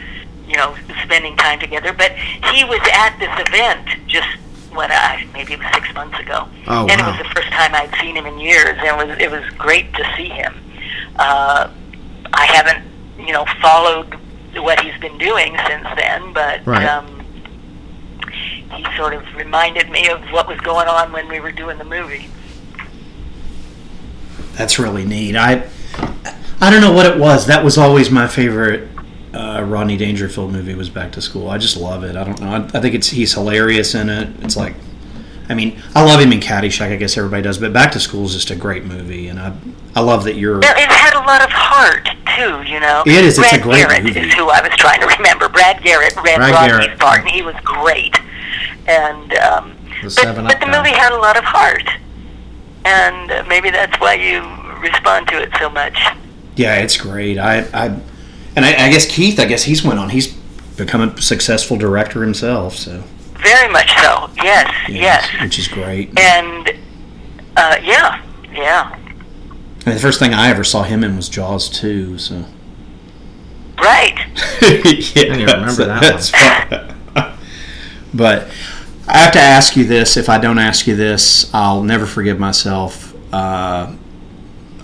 you 0.49 0.57
know, 0.57 0.75
spending 1.05 1.37
time 1.37 1.59
together. 1.59 1.93
But 1.93 2.13
he 2.13 2.65
was 2.65 2.81
at 2.93 3.19
this 3.19 3.31
event 3.49 3.87
just 4.07 4.29
what 4.73 4.91
I 4.93 5.27
maybe 5.35 5.55
it 5.55 5.59
was 5.59 5.69
six 5.75 5.93
months 5.95 6.19
ago, 6.21 6.49
Oh, 6.69 6.87
and 6.89 7.01
it 7.01 7.05
was 7.05 7.19
the 7.19 7.29
first 7.35 7.49
time 7.49 7.75
I'd 7.75 7.93
seen 8.01 8.17
him 8.17 8.25
in 8.27 8.39
years, 8.39 8.79
and 8.79 8.87
it 8.87 9.09
was 9.09 9.19
it 9.19 9.31
was 9.31 9.45
great 9.59 9.93
to 9.95 10.15
see 10.17 10.29
him. 10.29 10.55
Uh, 11.17 11.69
I 12.33 12.47
haven't, 12.47 12.87
you 13.19 13.33
know, 13.33 13.45
followed 13.61 14.17
what 14.55 14.81
he's 14.81 14.99
been 15.01 15.19
doing 15.19 15.57
since 15.67 15.87
then, 15.97 16.33
but. 16.33 16.67
Right. 16.67 16.87
Um, 16.87 17.17
he 18.73 18.87
sort 18.97 19.15
of 19.15 19.23
reminded 19.35 19.91
me 19.91 20.09
of 20.09 20.21
what 20.31 20.47
was 20.47 20.61
going 20.61 20.87
on 20.87 21.13
when 21.13 21.29
we 21.29 21.41
were 21.41 21.53
doing 21.53 21.79
the 21.79 21.85
movie. 21.85 22.29
That's 24.53 24.79
really 24.79 25.05
neat. 25.05 25.37
I 25.37 25.69
I 26.61 26.71
don't 26.71 26.81
know 26.81 26.93
what 26.93 27.07
it 27.07 27.19
was. 27.19 27.47
That 27.47 27.65
was 27.65 27.79
always 27.79 28.11
my 28.11 28.29
favorite 28.29 28.89
uh, 29.33 29.65
Rodney 29.67 29.97
Dangerfield 29.97 30.53
movie. 30.53 30.75
Was 30.75 30.91
Back 30.91 31.13
to 31.13 31.23
School. 31.23 31.49
I 31.49 31.59
just 31.59 31.77
love 31.77 32.05
it. 32.05 32.17
I 32.17 32.25
don't 32.25 32.41
know. 32.41 32.51
I, 32.51 32.79
I 32.79 32.81
think 32.81 32.95
it's 32.95 33.09
he's 33.09 33.33
hilarious 33.33 33.95
in 33.95 34.09
it. 34.09 34.29
It's 34.43 34.57
like, 34.57 34.75
I 35.49 35.55
mean, 35.55 35.83
I 35.95 36.05
love 36.05 36.21
him 36.21 36.33
in 36.33 36.41
Caddyshack. 36.41 36.93
I 36.93 36.97
guess 36.97 37.17
everybody 37.17 37.43
does, 37.43 37.59
but 37.59 37.73
Back 37.73 37.93
to 37.93 38.01
School 38.01 38.27
is 38.27 38.35
just 38.35 38.51
a 38.51 38.57
great 38.57 38.85
movie, 38.85 39.29
and 39.29 39.41
I 39.41 39.57
I 39.95 40.01
love 40.01 40.25
that 40.25 40.37
you're. 40.37 40.61
Well, 40.61 40.77
it 40.77 40.89
had 40.89 41.15
a 41.15 41.25
lot 41.27 41.43
of 41.43 41.51
heart 41.51 42.07
too, 42.37 42.63
you 42.71 42.79
know. 42.81 43.03
It 43.07 43.25
is, 43.25 43.39
it's 43.39 43.49
a 43.53 43.59
Brad 43.59 43.63
great 43.63 43.77
Garrett 43.89 44.05
movie. 44.05 44.21
is 44.21 44.35
who 44.35 44.49
I 44.49 44.61
was 44.63 44.71
trying 44.77 45.01
to 45.01 45.07
remember. 45.07 45.49
Brad 45.49 45.83
Garrett 45.83 46.15
read 46.17 46.37
Brad 46.37 46.53
Rodney's 46.53 46.87
Garrett. 46.87 46.99
part, 47.01 47.21
and 47.23 47.29
he 47.31 47.43
was 47.43 47.57
great. 47.65 48.17
And 48.87 49.33
um, 49.39 49.77
The 50.03 50.33
but, 50.35 50.45
but 50.47 50.61
the 50.61 50.67
guy. 50.67 50.79
movie 50.79 50.95
had 50.97 51.13
a 51.13 51.17
lot 51.19 51.37
of 51.37 51.45
heart, 51.45 51.89
and 52.85 53.31
uh, 53.31 53.45
maybe 53.49 53.71
that's 53.71 53.99
why 54.01 54.15
you 54.15 54.41
respond 54.81 55.29
to 55.29 55.41
it 55.43 55.51
so 55.59 55.69
much. 55.71 55.99
Yeah, 56.57 56.77
it's 56.77 56.97
great. 56.97 57.39
I 57.39 57.61
I 57.75 57.87
and 58.57 58.65
I, 58.65 58.87
I 58.87 58.91
guess 58.91 59.07
Keith. 59.07 59.39
I 59.41 59.45
guess 59.45 59.65
he's 59.65 59.83
went 59.85 59.99
on. 59.99 60.11
He's 60.11 60.29
become 60.77 61.01
a 61.03 61.21
successful 61.21 61.77
director 61.77 62.23
himself. 62.23 62.77
So 62.77 63.03
Very 63.43 63.71
much 63.73 63.91
so. 64.01 64.31
Yes, 64.43 64.73
yes. 64.89 65.29
which 65.43 65.59
is 65.59 65.69
great. 65.69 66.17
And 66.19 66.71
uh, 67.57 67.77
yeah, 67.83 68.23
yeah. 68.53 68.97
And 69.87 69.97
the 69.97 70.01
first 70.01 70.19
thing 70.19 70.35
I 70.35 70.49
ever 70.49 70.65
saw 70.65 70.83
him 70.83 71.03
in 71.03 71.17
was 71.17 71.29
Jaws 71.29 71.69
2, 71.71 72.19
so. 72.19 72.45
Right. 73.79 74.15
yeah, 74.63 75.23
even 75.23 75.39
remember 75.39 75.87
that 75.87 76.03
that's 76.03 76.31
fun. 76.31 76.95
but 78.15 78.49
I 79.09 79.19
have 79.19 79.33
to 79.33 79.41
ask 79.41 79.77
you 79.77 79.85
this. 79.85 80.17
If 80.17 80.29
I 80.29 80.39
don't 80.39 80.59
ask 80.59 80.87
you 80.87 80.95
this, 80.95 81.53
I'll 81.55 81.83
never 81.83 82.07
forgive 82.07 82.39
myself. 82.39 83.15
Uh, 83.33 83.95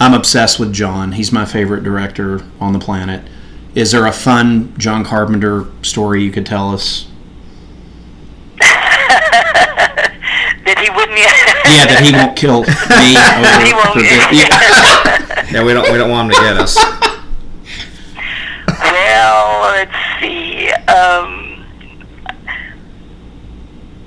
I'm 0.00 0.14
obsessed 0.14 0.58
with 0.58 0.72
John. 0.72 1.12
He's 1.12 1.30
my 1.30 1.44
favorite 1.44 1.82
director 1.82 2.40
on 2.60 2.72
the 2.72 2.78
planet. 2.78 3.28
Is 3.74 3.92
there 3.92 4.06
a 4.06 4.12
fun 4.12 4.72
John 4.78 5.04
Carpenter 5.04 5.66
story 5.82 6.22
you 6.22 6.32
could 6.32 6.46
tell 6.46 6.72
us? 6.72 7.06
that 8.58 10.78
he 10.80 10.88
wouldn't. 10.90 11.18
Yeah, 11.18 11.86
that 11.86 12.02
he 12.02 12.12
won't 12.12 12.36
kill 12.36 12.62
me. 12.62 12.68
He 13.12 13.18
over 13.36 13.76
won't. 13.76 14.00
Yeah. 14.32 14.48
Yeah, 15.50 15.64
we 15.64 15.72
don't 15.72 15.90
we 15.90 15.96
don't 15.98 16.10
want 16.10 16.30
him 16.32 16.36
to 16.36 16.40
get 16.42 16.56
us. 16.58 16.76
Well, 18.78 19.62
let's 19.72 19.96
see. 20.20 20.68
Um, 20.70 21.64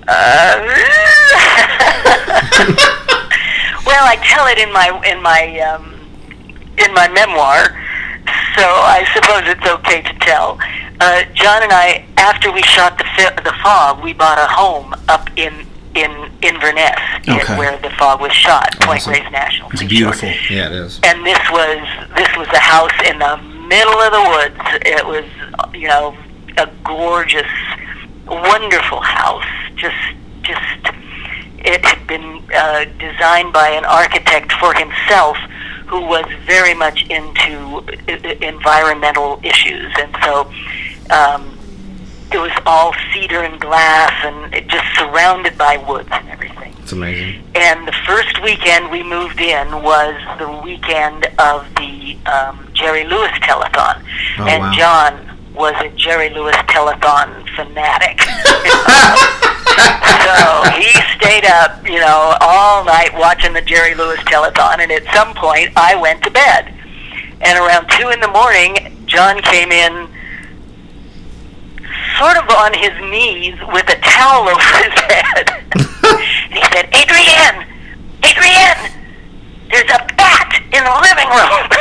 uh, 0.07 0.55
well, 3.85 4.05
I 4.05 4.15
tell 4.23 4.47
it 4.47 4.57
in 4.59 4.71
my 4.73 4.89
in 5.09 5.21
my 5.21 5.59
um, 5.61 5.93
in 6.77 6.93
my 6.93 7.07
memoir, 7.09 7.69
so 8.55 8.63
I 8.63 9.05
suppose 9.13 9.43
it's 9.45 9.65
okay 9.67 10.01
to 10.01 10.13
tell. 10.19 10.57
uh, 10.99 11.23
John 11.33 11.63
and 11.63 11.71
I, 11.71 12.05
after 12.17 12.51
we 12.51 12.61
shot 12.63 12.97
the 12.97 13.05
fi- 13.15 13.33
the 13.43 13.53
fog, 13.63 14.03
we 14.03 14.13
bought 14.13 14.37
a 14.37 14.47
home 14.47 14.93
up 15.07 15.29
in 15.37 15.65
in 15.95 16.31
Inverness, 16.41 16.99
in- 17.27 17.57
where 17.57 17.75
the 17.77 17.89
fog 17.91 18.21
was 18.21 18.31
shot, 18.31 18.71
Point 18.81 19.01
Awesome. 19.01 19.13
Reyes 19.13 19.31
National 19.31 19.69
It's 19.71 19.83
beautiful. 19.83 20.29
Yeah, 20.49 20.67
it 20.67 20.71
is. 20.73 20.99
And 21.03 21.25
this 21.25 21.39
was 21.51 21.79
this 22.15 22.29
was 22.37 22.47
a 22.49 22.59
house 22.59 22.91
in 23.05 23.19
the 23.19 23.37
middle 23.67 23.99
of 23.99 24.11
the 24.11 24.23
woods. 24.29 24.83
It 24.85 25.05
was, 25.05 25.25
you 25.73 25.87
know, 25.87 26.15
a 26.57 26.67
gorgeous, 26.83 27.47
wonderful 28.27 29.01
house. 29.01 29.45
Just 29.75 29.95
just 30.43 30.61
it 31.59 31.83
had 31.83 32.07
been 32.07 32.41
uh, 32.55 32.85
designed 32.99 33.51
by 33.51 33.69
an 33.69 33.83
architect 33.85 34.51
for 34.53 34.73
himself 34.73 35.37
who 35.87 36.01
was 36.01 36.25
very 36.45 36.73
much 36.73 37.05
into 37.09 37.83
i- 38.07 38.37
environmental 38.41 39.39
issues, 39.43 39.91
and 39.99 40.15
so 40.23 40.49
um, 41.09 41.58
it 42.33 42.39
was 42.39 42.51
all 42.65 42.93
cedar 43.13 43.41
and 43.43 43.59
glass, 43.59 44.11
and 44.23 44.53
it 44.53 44.67
just 44.67 44.85
surrounded 44.95 45.57
by 45.57 45.77
woods 45.77 46.09
and 46.11 46.27
everything. 46.29 46.73
It's 46.79 46.91
amazing. 46.91 47.43
And 47.55 47.87
the 47.87 47.95
first 48.05 48.41
weekend 48.43 48.89
we 48.91 49.03
moved 49.03 49.39
in 49.39 49.71
was 49.83 50.15
the 50.39 50.49
weekend 50.63 51.25
of 51.39 51.67
the 51.75 52.17
um, 52.25 52.67
Jerry 52.73 53.05
Lewis 53.05 53.31
telethon, 53.41 54.03
Oh, 54.39 54.47
and 54.47 54.61
wow. 54.63 54.73
John 54.73 55.37
was 55.53 55.73
a 55.83 55.89
Jerry 55.97 56.29
Lewis 56.29 56.55
telethon 56.67 57.45
fanatic. 57.55 58.21
so 60.25 60.71
he 60.79 60.89
stayed 61.17 61.45
up, 61.45 61.83
you 61.87 61.99
know, 61.99 62.37
all 62.41 62.83
night 62.85 63.09
watching 63.13 63.53
the 63.53 63.61
Jerry 63.61 63.95
Lewis 63.95 64.19
telethon, 64.21 64.79
and 64.79 64.91
at 64.91 65.03
some 65.13 65.33
point 65.35 65.71
I 65.75 65.95
went 65.95 66.23
to 66.23 66.31
bed. 66.31 66.73
And 67.41 67.57
around 67.57 67.87
two 67.97 68.09
in 68.09 68.19
the 68.19 68.27
morning, 68.27 68.95
John 69.05 69.41
came 69.41 69.71
in, 69.71 70.08
sort 72.19 72.35
of 72.37 72.43
on 72.51 72.73
his 72.75 72.91
knees 73.09 73.55
with 73.71 73.87
a 73.89 73.95
towel 74.03 74.49
over 74.51 74.71
his 74.83 74.95
head. 75.07 75.47
and 76.03 76.19
he 76.51 76.59
said, 76.75 76.91
"Adrienne, 76.91 77.63
Adrienne, 78.23 78.91
there's 79.71 79.87
a 79.89 80.03
bat 80.19 80.51
in 80.75 80.83
the 80.83 80.95
living 80.99 81.29
room." 81.31 81.63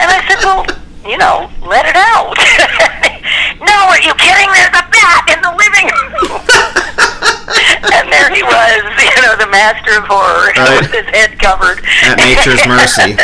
and 0.00 0.06
I 0.08 0.22
said, 0.30 0.38
"Well, 0.46 0.62
you 1.04 1.18
know, 1.18 1.50
let 1.66 1.86
it 1.90 1.96
out." 1.98 2.38
no, 3.66 3.74
are 3.90 3.98
you 4.02 4.14
kidding? 4.14 4.46
There's 4.54 4.78
a 4.78 4.86
bat 4.94 5.26
in 5.34 5.42
the 5.42 5.50
living 5.58 5.90
room. 5.90 6.38
and 7.98 8.06
there 8.12 8.30
he 8.30 8.42
was, 8.42 8.82
you 9.02 9.22
know, 9.26 9.34
the 9.38 9.46
master 9.50 9.98
of 9.98 10.04
horror 10.06 10.52
Right. 10.56 10.80
with 10.82 10.92
his 10.92 11.06
head 11.14 11.38
covered. 11.38 11.82
At 12.06 12.18
nature's 12.18 12.64
mercy. 12.66 13.14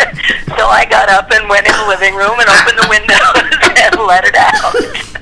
so 0.58 0.66
I 0.66 0.84
got 0.88 1.08
up 1.08 1.30
and 1.30 1.48
went 1.48 1.66
in 1.66 1.72
the 1.72 1.86
living 1.88 2.14
room 2.14 2.38
and 2.38 2.48
opened 2.50 2.78
the 2.78 2.88
windows 2.90 3.46
and 3.78 3.94
let 4.06 4.24
it 4.24 4.34
out. 4.36 4.74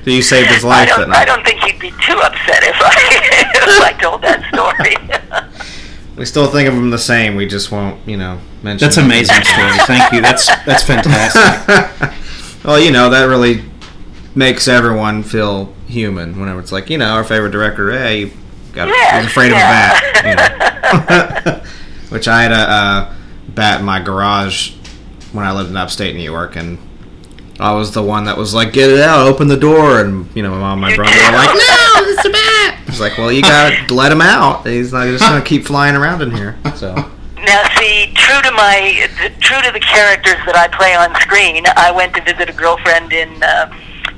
So 0.03 0.09
you 0.09 0.21
saved 0.21 0.49
his 0.49 0.63
life 0.63 0.89
that 0.89 0.97
don't, 0.97 1.13
I 1.13 1.25
don't 1.25 1.45
think 1.45 1.61
he'd 1.61 1.79
be 1.79 1.91
too 1.91 2.17
upset 2.17 2.63
if 2.63 2.75
I 2.79 2.93
if 3.55 3.81
I 3.81 3.93
told 4.01 4.21
that 4.23 4.43
story. 4.53 4.95
We 6.17 6.25
still 6.25 6.45
think 6.51 6.67
of 6.67 6.75
him 6.75 6.91
the 6.91 6.99
same. 6.99 7.35
We 7.35 7.47
just 7.47 7.71
won't, 7.71 8.05
you 8.07 8.15
know, 8.15 8.39
mention. 8.61 8.85
That's 8.85 8.97
him. 8.97 9.05
amazing 9.05 9.43
story. 9.43 9.71
Thank 9.87 10.11
you. 10.11 10.21
That's 10.21 10.45
that's 10.65 10.83
fantastic. 10.83 12.63
well, 12.63 12.79
you 12.79 12.91
know 12.91 13.09
that 13.09 13.23
really 13.23 13.63
makes 14.35 14.67
everyone 14.67 15.23
feel 15.23 15.73
human. 15.87 16.39
Whenever 16.39 16.59
it's 16.59 16.71
like, 16.71 16.91
you 16.91 16.99
know, 16.99 17.07
our 17.07 17.23
favorite 17.23 17.51
director, 17.51 17.91
hey, 17.91 18.19
you 18.19 18.31
got 18.73 18.89
Yes, 18.89 19.23
was 19.23 19.31
afraid 19.31 19.51
yeah. 19.51 19.91
of 19.91 19.97
a 19.97 20.21
bat. 20.21 21.45
You 21.47 21.51
know? 21.55 21.63
Which 22.09 22.27
I 22.27 22.43
had 22.43 22.51
a 22.51 22.55
uh, 22.55 23.15
bat 23.49 23.79
in 23.79 23.85
my 23.87 23.99
garage 23.99 24.73
when 25.31 25.45
I 25.45 25.53
lived 25.53 25.71
in 25.71 25.77
upstate 25.77 26.15
New 26.15 26.21
York, 26.21 26.55
and 26.55 26.77
I 27.61 27.73
was 27.73 27.91
the 27.91 28.01
one 28.01 28.23
that 28.25 28.37
was 28.37 28.53
like, 28.53 28.73
"Get 28.73 28.89
it 28.89 28.99
out, 28.99 29.27
open 29.27 29.47
the 29.47 29.57
door," 29.57 30.01
and 30.01 30.27
you 30.35 30.43
know, 30.43 30.49
my 30.51 30.57
mom 30.59 30.83
and 30.83 30.91
my 30.91 30.95
brother 30.95 31.11
were 31.15 31.37
like, 31.37 31.53
"No, 31.53 32.11
it's 32.11 32.25
a 32.25 32.29
bat." 32.29 32.77
It's 32.87 32.99
like, 32.99 33.17
well, 33.17 33.31
you 33.31 33.41
gotta 33.41 33.93
let 33.93 34.11
him 34.11 34.21
out. 34.21 34.65
He's 34.67 34.91
not 34.91 35.05
just 35.07 35.23
gonna 35.23 35.41
keep 35.43 35.65
flying 35.65 35.95
around 35.95 36.21
in 36.21 36.31
here. 36.31 36.57
So. 36.75 36.93
Now, 36.93 37.63
see, 37.79 38.11
true 38.15 38.41
to 38.41 38.51
my 38.51 39.07
true 39.39 39.61
to 39.61 39.71
the 39.71 39.79
characters 39.79 40.37
that 40.45 40.55
I 40.55 40.67
play 40.67 40.93
on 40.95 41.13
screen, 41.21 41.65
I 41.75 41.91
went 41.91 42.13
to 42.15 42.21
visit 42.21 42.49
a 42.49 42.53
girlfriend 42.53 43.13
in 43.13 43.41
uh, 43.43 43.71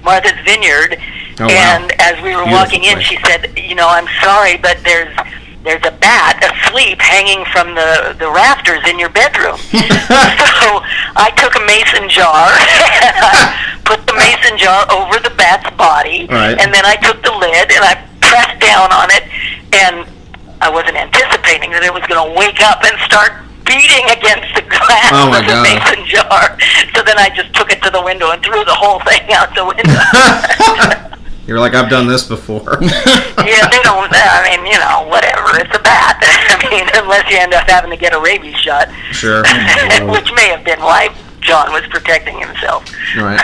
Martha's 0.03 0.33
Vineyard, 0.43 0.97
Oh, 1.39 1.47
wow. 1.47 1.51
and 1.51 1.91
as 2.01 2.15
we 2.21 2.35
were 2.35 2.43
Beautiful 2.43 2.51
walking 2.53 2.83
in, 2.83 2.99
she 3.01 3.17
said, 3.25 3.57
"You 3.57 3.75
know, 3.75 3.87
I'm 3.87 4.07
sorry, 4.21 4.57
but 4.57 4.77
there's." 4.83 5.15
There's 5.63 5.83
a 5.87 5.95
bat 6.03 6.43
asleep 6.43 6.99
hanging 6.99 7.47
from 7.55 7.71
the, 7.71 8.11
the 8.19 8.27
rafters 8.27 8.83
in 8.91 8.99
your 8.99 9.07
bedroom. 9.15 9.55
so 9.71 10.83
I 11.15 11.31
took 11.39 11.55
a 11.55 11.63
mason 11.63 12.11
jar 12.11 12.51
and 12.51 13.15
I 13.31 13.79
put 13.87 14.03
the 14.03 14.11
mason 14.11 14.59
jar 14.59 14.83
over 14.91 15.23
the 15.23 15.31
bat's 15.39 15.71
body, 15.79 16.27
Right. 16.27 16.59
and 16.59 16.67
then 16.73 16.83
I 16.83 16.99
took 16.99 17.23
the 17.23 17.31
lid 17.31 17.71
and 17.71 17.79
I 17.79 17.95
pressed 18.19 18.59
down 18.59 18.91
on 18.91 19.07
it, 19.15 19.23
and 19.71 20.03
I 20.59 20.67
wasn't 20.67 20.99
anticipating 20.99 21.71
that 21.71 21.83
it 21.87 21.93
was 21.95 22.03
going 22.11 22.19
to 22.19 22.29
wake 22.35 22.59
up 22.59 22.83
and 22.83 22.95
start 23.07 23.31
beating 23.63 24.03
against 24.11 24.51
the 24.59 24.67
glass 24.67 25.15
Oh, 25.15 25.31
the 25.31 25.47
God. 25.47 25.63
mason 25.63 26.03
jar. 26.03 26.59
So 26.91 27.07
then 27.07 27.15
I 27.15 27.31
just 27.31 27.55
took 27.55 27.71
it 27.71 27.79
to 27.87 27.89
the 27.89 28.03
window 28.03 28.35
and 28.35 28.43
threw 28.43 28.59
the 28.67 28.75
whole 28.75 28.99
thing 29.07 29.23
out 29.31 29.55
the 29.55 29.63
window. 29.63 29.95
You're 31.45 31.59
like, 31.59 31.73
I've 31.73 31.89
done 31.89 32.07
this 32.07 32.23
before. 32.25 32.77
yeah, 32.81 33.67
they 33.67 33.81
don't. 33.83 34.09
I 34.13 34.55
mean, 34.55 34.65
you 34.71 34.79
know, 34.79 35.07
whatever. 35.09 35.59
It's 35.59 35.75
a 35.75 35.81
bat. 35.83 36.17
I 36.23 36.69
mean, 36.69 36.87
unless 37.03 37.29
you 37.29 37.37
end 37.37 37.53
up 37.53 37.67
having 37.69 37.91
to 37.91 37.97
get 37.97 38.13
a 38.13 38.19
rabies 38.19 38.55
shot, 38.55 38.89
sure. 39.11 39.39
which 40.11 40.31
may 40.33 40.47
have 40.47 40.63
been 40.63 40.79
why 40.79 41.13
John 41.41 41.73
was 41.73 41.85
protecting 41.87 42.39
himself. 42.39 42.89
Right. 43.17 43.41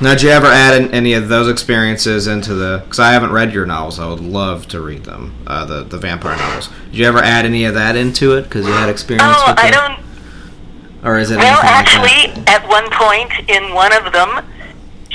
Now, 0.00 0.14
did 0.14 0.22
you 0.22 0.30
ever 0.30 0.48
add 0.48 0.82
in 0.82 0.90
any 0.92 1.12
of 1.12 1.28
those 1.28 1.48
experiences 1.48 2.26
into 2.26 2.54
the? 2.54 2.80
Because 2.82 2.98
I 2.98 3.12
haven't 3.12 3.30
read 3.30 3.52
your 3.52 3.66
novels. 3.66 4.00
I 4.00 4.08
would 4.08 4.18
love 4.18 4.66
to 4.68 4.80
read 4.80 5.04
them. 5.04 5.36
Uh, 5.46 5.64
the 5.64 5.84
the 5.84 5.98
vampire 5.98 6.36
novels. 6.36 6.68
Did 6.90 6.96
you 6.98 7.06
ever 7.06 7.18
add 7.20 7.44
any 7.44 7.64
of 7.66 7.74
that 7.74 7.94
into 7.94 8.36
it? 8.36 8.42
Because 8.42 8.66
you 8.66 8.72
had 8.72 8.88
experience 8.88 9.28
Oh, 9.28 9.50
with 9.52 9.60
I 9.60 9.70
them? 9.70 9.96
don't. 9.96 11.06
Or 11.06 11.18
is 11.18 11.30
it 11.30 11.36
Well, 11.36 11.54
like 11.56 11.64
actually, 11.64 12.32
that? 12.42 12.62
at 12.62 12.68
one 12.68 12.90
point 12.90 13.48
in 13.48 13.72
one 13.74 13.92
of 13.92 14.12
them, 14.12 14.44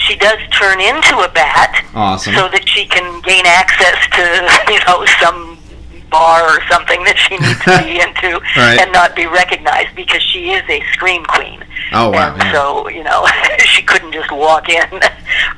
she 0.08 0.16
does 0.16 0.39
turn 0.58 0.80
into 0.80 1.20
a 1.20 1.30
bat. 1.30 1.86
Awesome. 1.93 2.34
So 2.34 2.47
that 2.49 2.68
she 2.68 2.86
can 2.86 3.22
gain 3.22 3.43
access 3.45 3.99
to, 4.16 4.24
you 4.74 4.80
know, 4.88 5.05
some 5.20 5.60
bar 6.10 6.41
or 6.47 6.62
something 6.72 7.03
that 7.03 7.18
she 7.20 7.36
needs 7.36 7.60
to 7.68 7.84
be 7.84 7.99
into 8.05 8.39
Right. 8.55 8.80
and 8.80 8.91
not 8.93 9.14
be 9.16 9.26
recognized 9.28 9.93
because 9.95 10.24
she 10.24 10.51
is 10.51 10.64
a 10.70 10.80
scream 10.93 11.26
queen. 11.26 11.60
Oh, 11.91 12.10
wow, 12.10 12.32
And 12.34 12.41
yeah. 12.41 12.51
so, 12.53 12.88
you 12.88 13.03
know, 13.03 13.28
she 13.60 13.82
couldn't 13.84 14.14
just 14.14 14.32
walk 14.32 14.70
in 14.70 14.88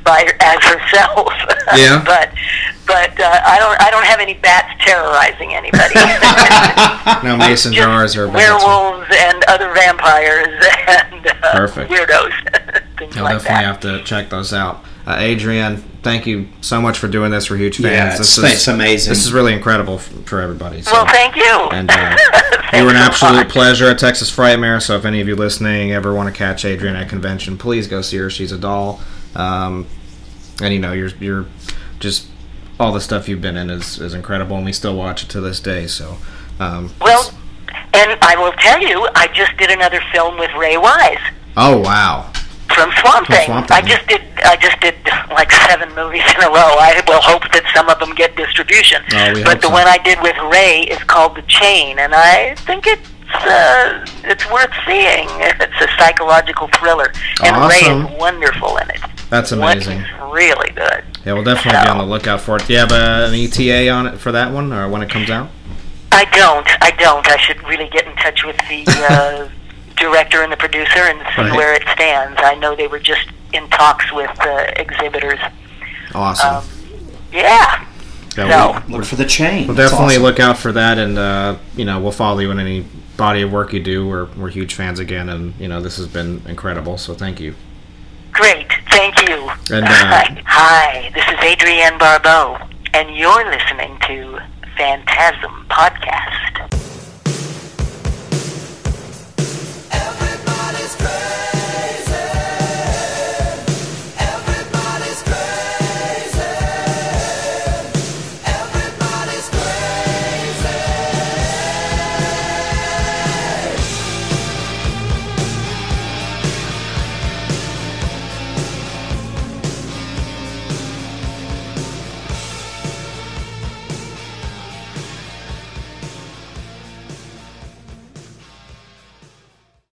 by 0.04 0.26
as 0.42 0.64
herself. 0.66 1.30
Yeah. 1.78 2.02
but 2.06 2.34
but 2.88 3.14
uh, 3.20 3.42
I 3.46 3.60
don't 3.62 3.78
I 3.80 3.92
don't 3.92 4.06
have 4.06 4.20
any 4.20 4.34
bats 4.34 4.74
terrorizing 4.84 5.54
anybody. 5.54 5.94
no 7.24 7.38
mason 7.38 7.72
jars 7.74 8.16
or 8.18 8.28
werewolves 8.28 9.06
and 9.14 9.44
other 9.48 9.72
vampires 9.74 10.50
and 10.90 11.28
uh, 11.28 11.52
Perfect. 11.54 11.92
weirdos, 11.92 12.34
things 13.00 13.18
I'll 13.18 13.24
like 13.24 13.34
definitely 13.38 13.56
that. 13.56 13.64
have 13.66 13.80
to 13.82 14.04
check 14.04 14.30
those 14.30 14.54
out. 14.54 14.84
Uh, 15.08 15.18
Adrienne, 15.20 15.78
thank 16.04 16.28
you 16.28 16.48
so 16.62 16.80
much 16.80 17.00
for 17.00 17.08
doing 17.08 17.32
this. 17.32 17.50
We're 17.50 17.58
huge 17.58 17.78
fans. 17.78 17.86
Yeah, 17.86 18.18
this 18.18 18.38
it's- 18.38 18.52
is 18.52 18.58
it's 18.60 18.68
amazing. 18.68 19.10
This 19.12 19.26
is 19.26 19.34
really 19.34 19.54
incredible 19.54 19.96
f- 19.96 20.08
for 20.26 20.40
everybody. 20.42 20.82
So. 20.84 20.92
Well, 20.92 21.08
thank 21.08 21.36
you. 21.36 21.44
And 21.72 21.90
uh, 21.92 22.18
Thanks 22.18 22.78
you 22.78 22.84
were 22.84 22.92
an 22.92 22.98
absolute 22.98 23.34
lot. 23.38 23.50
pleasure 23.50 23.88
at 23.90 23.98
Texas 23.98 24.30
Frightmare. 24.30 24.80
So 24.82 24.96
if 24.96 25.06
any 25.06 25.20
of 25.22 25.28
you 25.28 25.36
listening 25.36 25.92
ever 25.94 26.14
want 26.14 26.32
to 26.32 26.38
catch 26.38 26.64
Adrienne 26.66 26.96
at 26.96 27.10
convention, 27.10 27.58
please 27.58 27.88
go 27.88 28.02
see 28.02 28.18
her. 28.18 28.30
She's 28.30 28.52
a 28.52 28.58
doll. 28.60 29.02
Um, 29.36 29.88
and 30.62 30.74
you 30.74 30.80
know, 30.80 30.94
you're 30.94 31.10
you're 31.20 31.46
just 32.00 32.28
all 32.80 32.92
the 32.92 33.02
stuff 33.02 33.28
you've 33.28 33.42
been 33.42 33.58
in 33.58 33.70
is, 33.70 34.00
is 34.00 34.14
incredible, 34.14 34.56
and 34.58 34.66
we 34.66 34.74
still 34.74 34.96
watch 34.96 35.24
it 35.24 35.30
to 35.30 35.42
this 35.42 35.60
day. 35.60 35.86
So, 35.88 36.18
um, 36.60 36.94
Well, 37.02 37.32
and 37.94 38.18
I 38.22 38.36
will 38.38 38.54
tell 38.54 38.80
you, 38.82 39.08
I 39.16 39.28
just 39.34 39.58
did 39.58 39.70
another 39.72 40.00
film 40.14 40.38
with 40.38 40.52
Ray 40.56 40.78
Wise 40.78 41.18
oh 41.58 41.80
wow, 41.80 42.29
from 42.80 42.92
Swamp 42.96 43.26
From 43.28 43.36
Thing. 43.36 43.46
Swamp 43.46 43.68
Thing, 43.68 43.78
I 43.78 43.82
just 43.82 44.08
did 44.08 44.22
I 44.46 44.56
just 44.56 44.80
did 44.80 44.96
like 45.30 45.52
seven 45.52 45.90
movies 45.96 46.24
in 46.36 46.42
a 46.42 46.48
row. 46.48 46.80
I 46.80 47.04
will 47.08 47.22
hope 47.22 47.44
that 47.52 47.68
some 47.76 47.90
of 47.90 48.00
them 48.00 48.16
get 48.16 48.36
distribution. 48.36 49.04
Oh, 49.12 49.44
but 49.44 49.62
the 49.62 49.68
so. 49.68 49.74
one 49.76 49.88
I 49.88 49.98
did 49.98 50.22
with 50.22 50.38
Ray 50.52 50.88
is 50.88 51.04
called 51.04 51.36
The 51.36 51.44
Chain, 51.44 52.00
and 52.00 52.16
I 52.16 52.56
think 52.64 52.88
it's 52.88 53.10
uh, 53.34 54.06
it's 54.24 54.50
worth 54.50 54.72
seeing. 54.88 55.28
It's 55.60 55.82
a 55.82 55.88
psychological 55.98 56.68
thriller, 56.80 57.12
and 57.44 57.70
Ray 57.70 57.84
is 57.84 58.20
wonderful 58.20 58.78
in 58.78 58.90
it. 58.90 59.02
that's 59.30 59.52
amazing. 59.52 60.04
Really 60.32 60.72
good. 60.72 61.04
Yeah, 61.26 61.34
we'll 61.34 61.44
definitely 61.44 61.82
be 61.84 61.90
on 61.90 61.98
the 61.98 62.06
lookout 62.06 62.42
for 62.42 62.56
it. 62.56 62.66
Do 62.66 62.74
you 62.74 62.80
have 62.80 62.92
uh, 62.92 63.28
an 63.30 63.36
ETA 63.36 63.90
on 63.90 64.08
it 64.08 64.18
for 64.18 64.32
that 64.32 64.54
one, 64.54 64.72
or 64.72 64.88
when 64.90 65.02
it 65.02 65.10
comes 65.10 65.30
out? 65.30 65.50
I 66.12 66.26
don't. 66.26 66.68
I 66.82 66.92
don't. 66.92 67.28
I 67.28 67.38
should 67.38 67.62
really 67.68 67.90
get 67.90 68.08
in 68.08 68.16
touch 68.16 68.44
with 68.46 68.58
the 68.70 68.84
uh, 69.10 69.50
director 70.00 70.42
and 70.44 70.52
the 70.52 70.58
producer 70.58 71.00
and 71.00 71.20
see 71.36 71.42
Right. 71.44 71.54
where 71.56 71.74
it 71.74 71.84
stands. 71.94 72.40
I 72.44 72.56
know 72.56 72.76
they 72.76 72.88
were 72.88 73.00
just 73.00 73.28
in 73.54 73.68
talks 73.70 74.12
with 74.14 74.32
uh, 74.42 74.66
exhibitors. 74.78 75.40
Awesome. 76.16 76.56
Um, 76.58 76.64
yeah. 77.32 77.86
Yeah, 78.38 78.82
so 78.86 78.92
Look 78.92 79.06
for 79.06 79.16
the 79.18 79.26
chain. 79.26 79.68
We'll 79.68 79.76
That's 79.76 79.92
definitely 79.92 80.16
awesome. 80.16 80.24
look 80.24 80.40
out 80.40 80.58
for 80.58 80.72
that, 80.72 80.98
and 80.98 81.18
uh, 81.18 81.58
you 81.76 81.84
know 81.84 82.00
we'll 82.00 82.12
follow 82.14 82.40
you 82.40 82.52
in 82.52 82.60
any 82.60 82.86
body 83.18 83.42
of 83.42 83.52
work 83.52 83.74
you 83.74 83.82
do. 83.82 84.08
We're 84.08 84.26
we're 84.38 84.50
huge 84.50 84.76
fans 84.76 85.00
again, 85.00 85.28
and 85.30 85.54
you 85.60 85.68
know 85.68 85.82
this 85.82 85.98
has 85.98 86.08
been 86.08 86.42
incredible. 86.48 86.98
So 86.98 87.14
thank 87.14 87.40
you. 87.42 87.56
great. 88.32 88.72
Thank 88.92 89.20
you. 89.28 89.36
And 89.76 89.84
uh, 89.84 89.90
Hi. 89.90 90.42
Hi, 90.46 91.12
this 91.14 91.26
is 91.28 91.40
Adrienne 91.44 91.98
Barbeau, 91.98 92.58
and 92.94 93.14
you're 93.16 93.46
listening 93.52 93.98
to 94.08 94.40
Phantasm 94.78 95.66
Podcast. 95.70 96.89
Hey! 101.10 101.49